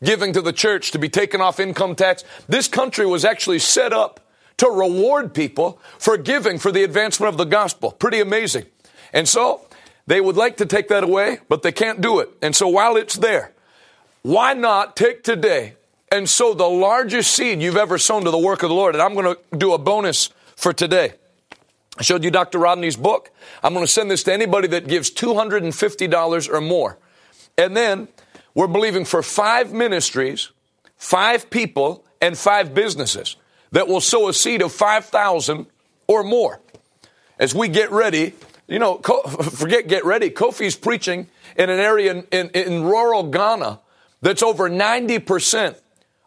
giving 0.03 0.33
to 0.33 0.41
the 0.41 0.53
church 0.53 0.91
to 0.91 0.99
be 0.99 1.09
taken 1.09 1.41
off 1.41 1.59
income 1.59 1.95
tax. 1.95 2.23
This 2.47 2.67
country 2.67 3.05
was 3.05 3.23
actually 3.23 3.59
set 3.59 3.93
up 3.93 4.19
to 4.57 4.67
reward 4.67 5.33
people 5.33 5.79
for 5.97 6.17
giving 6.17 6.57
for 6.57 6.71
the 6.71 6.83
advancement 6.83 7.29
of 7.29 7.37
the 7.37 7.45
gospel. 7.45 7.91
Pretty 7.91 8.19
amazing. 8.19 8.65
And 9.13 9.27
so 9.27 9.67
they 10.05 10.21
would 10.21 10.35
like 10.35 10.57
to 10.57 10.65
take 10.65 10.89
that 10.89 11.03
away, 11.03 11.39
but 11.49 11.63
they 11.63 11.71
can't 11.71 12.01
do 12.01 12.19
it. 12.19 12.29
And 12.41 12.55
so 12.55 12.67
while 12.67 12.97
it's 12.97 13.15
there, 13.15 13.51
why 14.21 14.53
not 14.53 14.95
take 14.95 15.23
today 15.23 15.75
and 16.13 16.29
sow 16.29 16.53
the 16.53 16.69
largest 16.69 17.31
seed 17.31 17.59
you've 17.59 17.75
ever 17.75 17.97
sown 17.97 18.23
to 18.23 18.29
the 18.29 18.37
work 18.37 18.61
of 18.61 18.69
the 18.69 18.75
Lord. 18.75 18.93
And 18.93 19.01
I'm 19.01 19.15
going 19.15 19.35
to 19.35 19.57
do 19.57 19.73
a 19.73 19.79
bonus 19.79 20.29
for 20.55 20.71
today. 20.71 21.13
I 21.97 22.03
showed 22.03 22.23
you 22.23 22.31
Dr. 22.31 22.59
Rodney's 22.59 22.95
book. 22.95 23.31
I'm 23.61 23.73
going 23.73 23.85
to 23.85 23.91
send 23.91 24.09
this 24.09 24.23
to 24.23 24.33
anybody 24.33 24.67
that 24.69 24.87
gives 24.87 25.11
$250 25.11 26.53
or 26.53 26.61
more. 26.61 26.97
And 27.57 27.77
then 27.77 28.07
we're 28.55 28.67
believing 28.67 29.05
for 29.05 29.21
five 29.21 29.71
ministries, 29.71 30.49
five 30.97 31.49
people, 31.49 32.05
and 32.21 32.37
five 32.37 32.73
businesses 32.73 33.35
that 33.71 33.87
will 33.87 34.01
sow 34.01 34.29
a 34.29 34.33
seed 34.33 34.61
of 34.61 34.71
5,000 34.71 35.67
or 36.07 36.23
more. 36.23 36.61
As 37.37 37.53
we 37.53 37.67
get 37.67 37.91
ready, 37.91 38.33
you 38.67 38.79
know, 38.79 38.97
forget 39.51 39.87
get 39.87 40.05
ready. 40.05 40.29
Kofi's 40.29 40.75
preaching 40.75 41.27
in 41.55 41.69
an 41.69 41.79
area 41.79 42.11
in, 42.11 42.27
in, 42.31 42.49
in 42.49 42.83
rural 42.83 43.23
Ghana 43.23 43.79
that's 44.21 44.41
over 44.41 44.69
90% 44.69 45.75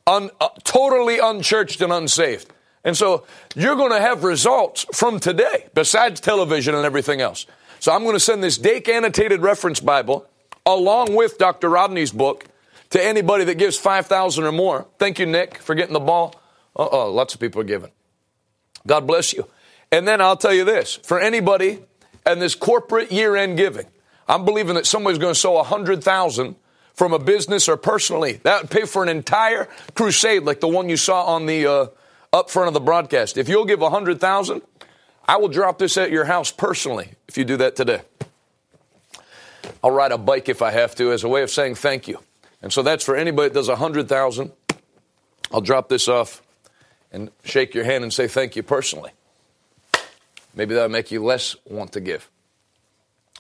un, 0.07 0.31
uh, 0.41 0.49
totally 0.65 1.19
unchurched 1.19 1.81
and 1.81 1.93
unsaved. 1.93 2.53
And 2.87 2.97
so 2.97 3.27
you're 3.57 3.75
going 3.75 3.91
to 3.91 4.01
have 4.01 4.23
results 4.23 4.87
from 4.95 5.19
today, 5.19 5.67
besides 5.75 6.21
television 6.21 6.75
and 6.75 6.87
everything 6.87 7.21
else. 7.21 7.45
So 7.81 7.93
I'm 7.93 8.05
going 8.05 8.15
to 8.15 8.21
send 8.21 8.45
this 8.45 8.57
Dake 8.57 8.89
annotated 8.89 9.43
reference 9.43 9.81
Bible 9.81 10.27
along 10.65 11.15
with 11.17 11.37
Dr. 11.37 11.69
Rodney's 11.69 12.13
book 12.13 12.45
to 12.91 13.03
anybody 13.03 13.43
that 13.45 13.57
gives 13.57 13.77
5,000 13.77 14.45
or 14.45 14.53
more. 14.53 14.87
Thank 14.99 15.19
you, 15.19 15.27
Nick, 15.27 15.59
for 15.59 15.75
getting 15.75 15.95
the 15.95 16.01
ball. 16.01 16.41
Uh 16.77 16.87
oh, 16.91 17.13
lots 17.13 17.35
of 17.35 17.41
people 17.41 17.61
are 17.61 17.65
giving. 17.65 17.91
God 18.87 19.05
bless 19.07 19.33
you. 19.33 19.49
And 19.91 20.07
then 20.07 20.21
I'll 20.21 20.37
tell 20.37 20.55
you 20.55 20.65
this 20.65 20.95
for 20.95 21.19
anybody 21.19 21.81
and 22.25 22.41
this 22.41 22.55
corporate 22.55 23.11
year 23.11 23.35
end 23.35 23.57
giving, 23.57 23.87
I'm 24.29 24.45
believing 24.45 24.75
that 24.77 24.87
somebody's 24.87 25.19
going 25.19 25.35
to 25.35 25.41
sow 25.41 25.53
100,000 25.55 26.55
from 26.95 27.13
a 27.13 27.19
business 27.19 27.69
or 27.69 27.77
personally. 27.77 28.35
That 28.45 28.63
would 28.63 28.71
pay 28.71 28.85
for 28.85 29.03
an 29.03 29.09
entire 29.09 29.69
crusade 29.95 30.45
like 30.45 30.61
the 30.61 30.69
one 30.69 30.89
you 30.89 30.97
saw 30.97 31.25
on 31.25 31.47
the 31.47 31.67
uh, 31.67 31.87
up 32.33 32.51
front 32.51 32.69
of 32.69 32.75
the 32.75 32.81
broadcast. 32.81 33.37
If 33.37 33.49
you'll 33.49 33.65
give 33.65 33.83
a 33.83 33.91
hundred 33.91 34.21
thousand, 34.21 34.63
I 35.27 35.37
will 35.37 35.49
drop 35.49 35.79
this 35.79 35.97
at 35.97 36.11
your 36.11 36.25
house 36.25 36.53
personally 36.53 37.13
if 37.29 37.37
you 37.37 37.45
do 37.45 37.57
that 37.59 37.77
today. 37.77 38.03
I'll 39.83 39.91
ride 39.91 40.13
a 40.13 40.19
bike 40.19 40.49
if 40.49 40.63
I 40.63 40.71
have 40.71 40.95
to 40.97 41.13
as 41.13 41.25
a 41.25 41.29
way 41.29 41.43
of 41.43 41.51
saying 41.51 41.77
thank 41.77 42.09
you. 42.09 42.21
And 42.63 42.73
so 42.73 42.83
that's 42.83 43.05
for 43.05 43.17
anybody 43.17 43.49
that 43.49 43.55
does 43.55 43.69
a 43.69 43.77
hundred 43.77 44.09
thousand. 44.09 44.53
I'll 45.53 45.61
drop 45.61 45.89
this 45.89 46.09
off 46.09 46.43
and 47.13 47.31
shake 47.45 47.75
your 47.75 47.85
hand 47.85 48.05
and 48.05 48.13
say 48.13 48.29
thank 48.29 48.57
you 48.57 48.63
personally. 48.63 49.11
Maybe 50.55 50.75
that'll 50.75 50.89
make 50.89 51.11
you 51.11 51.23
less 51.23 51.55
want 51.65 51.93
to 51.93 52.01
give. 52.01 52.29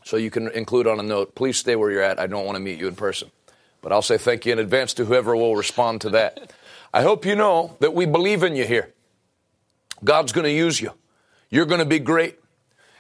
So 0.04 0.16
you 0.16 0.30
can 0.30 0.48
include 0.48 0.86
on 0.86 1.00
a 1.00 1.02
note, 1.02 1.34
please 1.34 1.56
stay 1.56 1.74
where 1.74 1.90
you're 1.90 2.02
at. 2.02 2.20
I 2.20 2.26
don't 2.26 2.44
want 2.44 2.56
to 2.56 2.60
meet 2.60 2.78
you 2.78 2.86
in 2.86 2.94
person. 2.94 3.30
But 3.82 3.92
I'll 3.92 4.02
say 4.02 4.18
thank 4.18 4.46
you 4.46 4.52
in 4.52 4.58
advance 4.58 4.94
to 4.94 5.04
whoever 5.04 5.34
will 5.34 5.56
respond 5.56 6.02
to 6.02 6.10
that. 6.10 6.52
I 6.92 7.02
hope 7.02 7.26
you 7.26 7.36
know 7.36 7.76
that 7.80 7.94
we 7.94 8.06
believe 8.06 8.42
in 8.42 8.56
you 8.56 8.64
here. 8.64 8.92
God's 10.04 10.32
going 10.32 10.44
to 10.44 10.52
use 10.52 10.80
you. 10.80 10.92
You're 11.50 11.66
going 11.66 11.80
to 11.80 11.86
be 11.86 11.98
great. 11.98 12.38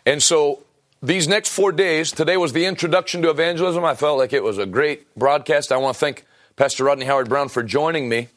And 0.04 0.22
so 0.22 0.62
these 1.02 1.28
next 1.28 1.50
four 1.50 1.72
days, 1.72 2.12
today 2.12 2.36
was 2.36 2.52
the 2.52 2.66
introduction 2.66 3.22
to 3.22 3.30
evangelism. 3.30 3.84
I 3.84 3.94
felt 3.94 4.18
like 4.18 4.32
it 4.32 4.42
was 4.42 4.58
a 4.58 4.66
great 4.66 5.14
broadcast. 5.14 5.72
I 5.72 5.76
want 5.76 5.94
to 5.94 6.00
thank 6.00 6.24
Pastor 6.56 6.84
Rodney 6.84 7.04
Howard 7.04 7.28
Browne 7.28 7.48
for 7.48 7.62
joining 7.62 8.08
me. 8.08 8.28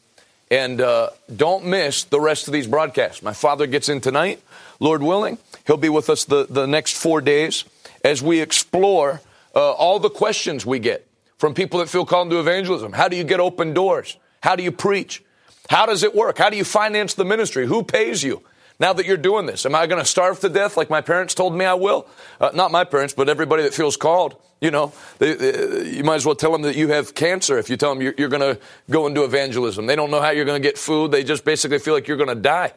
And 0.51 0.81
uh, 0.81 1.11
don't 1.33 1.65
miss 1.65 2.05
the 2.05 2.19
rest 2.19 2.47
of 2.47 2.53
these 2.53 2.67
broadcasts. 2.67 3.21
My 3.21 3.33
father 3.33 3.67
gets 3.67 3.87
in 3.87 4.01
tonight, 4.01 4.41
Lord 4.79 5.03
willing. 5.03 5.37
He'll 5.67 5.77
be 5.77 5.89
with 5.89 6.09
us 6.09 6.25
the, 6.25 6.47
the 6.49 6.65
next 6.65 6.97
four 6.97 7.21
days 7.21 7.65
as 8.03 8.23
we 8.23 8.41
explore 8.41 9.21
uh, 9.55 9.71
all 9.73 9.99
the 9.99 10.09
questions 10.09 10.65
we 10.65 10.79
get 10.79 11.05
from 11.37 11.53
people 11.53 11.79
that 11.79 11.87
feel 11.87 12.05
called 12.05 12.27
into 12.27 12.39
evangelism. 12.39 12.93
How 12.93 13.07
do 13.07 13.15
you 13.15 13.23
get 13.23 13.39
open 13.39 13.73
doors? 13.73 14.17
How 14.41 14.55
do 14.55 14.63
you 14.63 14.71
preach? 14.71 15.23
How 15.69 15.85
does 15.85 16.01
it 16.01 16.15
work? 16.15 16.39
How 16.39 16.49
do 16.49 16.57
you 16.57 16.63
finance 16.63 17.13
the 17.13 17.23
ministry? 17.23 17.67
Who 17.67 17.83
pays 17.83 18.23
you? 18.23 18.41
Now 18.79 18.91
that 18.93 19.05
you're 19.05 19.17
doing 19.17 19.45
this, 19.45 19.67
am 19.67 19.75
I 19.75 19.85
going 19.85 20.01
to 20.01 20.05
starve 20.05 20.39
to 20.39 20.49
death 20.49 20.77
like 20.77 20.89
my 20.89 21.01
parents 21.01 21.35
told 21.35 21.53
me 21.55 21.63
I 21.63 21.75
will? 21.75 22.07
Uh, 22.39 22.49
not 22.55 22.71
my 22.71 22.85
parents, 22.85 23.13
but 23.13 23.29
everybody 23.29 23.61
that 23.63 23.73
feels 23.75 23.95
called. 23.95 24.35
You 24.61 24.71
know, 24.71 24.93
they, 25.19 25.35
they, 25.35 25.89
you 25.97 26.03
might 26.03 26.15
as 26.15 26.25
well 26.25 26.33
tell 26.33 26.51
them 26.51 26.63
that 26.63 26.75
you 26.75 26.87
have 26.87 27.13
cancer 27.13 27.59
if 27.59 27.69
you 27.69 27.77
tell 27.77 27.93
them 27.93 28.01
you're, 28.01 28.15
you're 28.17 28.29
going 28.29 28.55
to 28.55 28.59
go 28.89 29.05
and 29.05 29.13
do 29.13 29.25
evangelism. 29.25 29.85
They 29.85 29.95
don't 29.95 30.09
know 30.09 30.21
how 30.21 30.31
you're 30.31 30.45
going 30.45 30.59
to 30.59 30.67
get 30.67 30.77
food. 30.77 31.11
They 31.11 31.23
just 31.23 31.45
basically 31.45 31.77
feel 31.77 31.93
like 31.93 32.07
you're 32.07 32.17
going 32.17 32.29
to 32.29 32.35
die. 32.35 32.73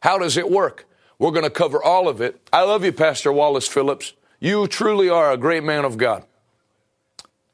How 0.00 0.18
does 0.18 0.36
it 0.36 0.50
work? 0.50 0.86
We're 1.20 1.30
going 1.30 1.44
to 1.44 1.50
cover 1.50 1.80
all 1.80 2.08
of 2.08 2.20
it. 2.20 2.40
I 2.52 2.62
love 2.62 2.84
you, 2.84 2.92
Pastor 2.92 3.32
Wallace 3.32 3.68
Phillips. 3.68 4.12
You 4.40 4.66
truly 4.66 5.08
are 5.08 5.30
a 5.30 5.36
great 5.36 5.62
man 5.62 5.84
of 5.84 5.98
God. 5.98 6.24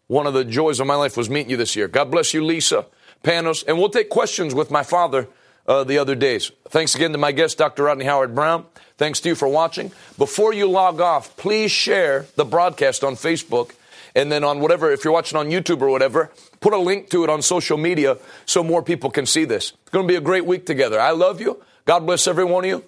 One 0.07 0.27
of 0.27 0.33
the 0.33 0.45
joys 0.45 0.81
of 0.81 0.87
my 0.87 0.97
life 0.97 1.17
was 1.17 1.29
meeting 1.29 1.51
you 1.51 1.57
this 1.57 1.77
year. 1.77 1.87
God 1.87 2.11
bless 2.11 2.33
you, 2.33 2.43
Lisa, 2.45 2.87
Panos. 3.23 3.65
And 3.67 3.79
we'll 3.79 3.91
take 3.91 4.11
questions 4.11 4.55
with 4.55 4.71
my 4.71 4.83
father 4.83 5.29
uh, 5.67 5.85
the 5.85 5.99
other 5.99 6.15
days. 6.15 6.51
Thanks 6.69 6.95
again 6.95 7.13
to 7.13 7.19
my 7.19 7.33
guest, 7.33 7.59
Dr. 7.59 7.85
Rodney 7.85 8.05
Howard 8.05 8.35
Browne. 8.35 8.65
Thanks 8.97 9.21
to 9.21 9.31
you 9.31 9.35
for 9.35 9.49
watching. 9.49 9.93
Before 10.19 10.53
you 10.53 10.69
log 10.69 11.01
off, 11.01 11.37
please 11.37 11.71
share 11.71 12.27
the 12.37 12.45
broadcast 12.45 13.05
on 13.05 13.15
Facebook 13.15 13.73
and 14.15 14.31
then 14.31 14.45
on 14.45 14.61
whatever, 14.61 14.91
if 14.91 15.05
you're 15.05 15.13
watching 15.13 15.39
on 15.39 15.49
YouTube 15.49 15.81
or 15.81 15.89
whatever, 15.89 16.33
put 16.61 16.73
a 16.73 16.79
link 16.79 17.11
to 17.11 17.25
it 17.25 17.31
on 17.31 17.43
social 17.43 17.79
media 17.79 18.19
so 18.45 18.63
more 18.63 18.83
people 18.83 19.11
can 19.11 19.27
see 19.27 19.45
this. 19.45 19.73
It's 19.83 19.91
going 19.91 20.07
to 20.07 20.13
be 20.13 20.17
a 20.17 20.21
great 20.21 20.45
week 20.45 20.67
together. 20.67 21.01
I 21.01 21.13
love 21.13 21.41
you. 21.41 21.63
God 21.85 22.01
bless 22.01 22.27
every 22.27 22.45
one 22.45 22.65
of 22.65 22.69
you. 22.69 22.85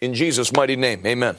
In 0.00 0.14
Jesus' 0.14 0.52
mighty 0.52 0.76
name, 0.76 1.06
amen. 1.06 1.36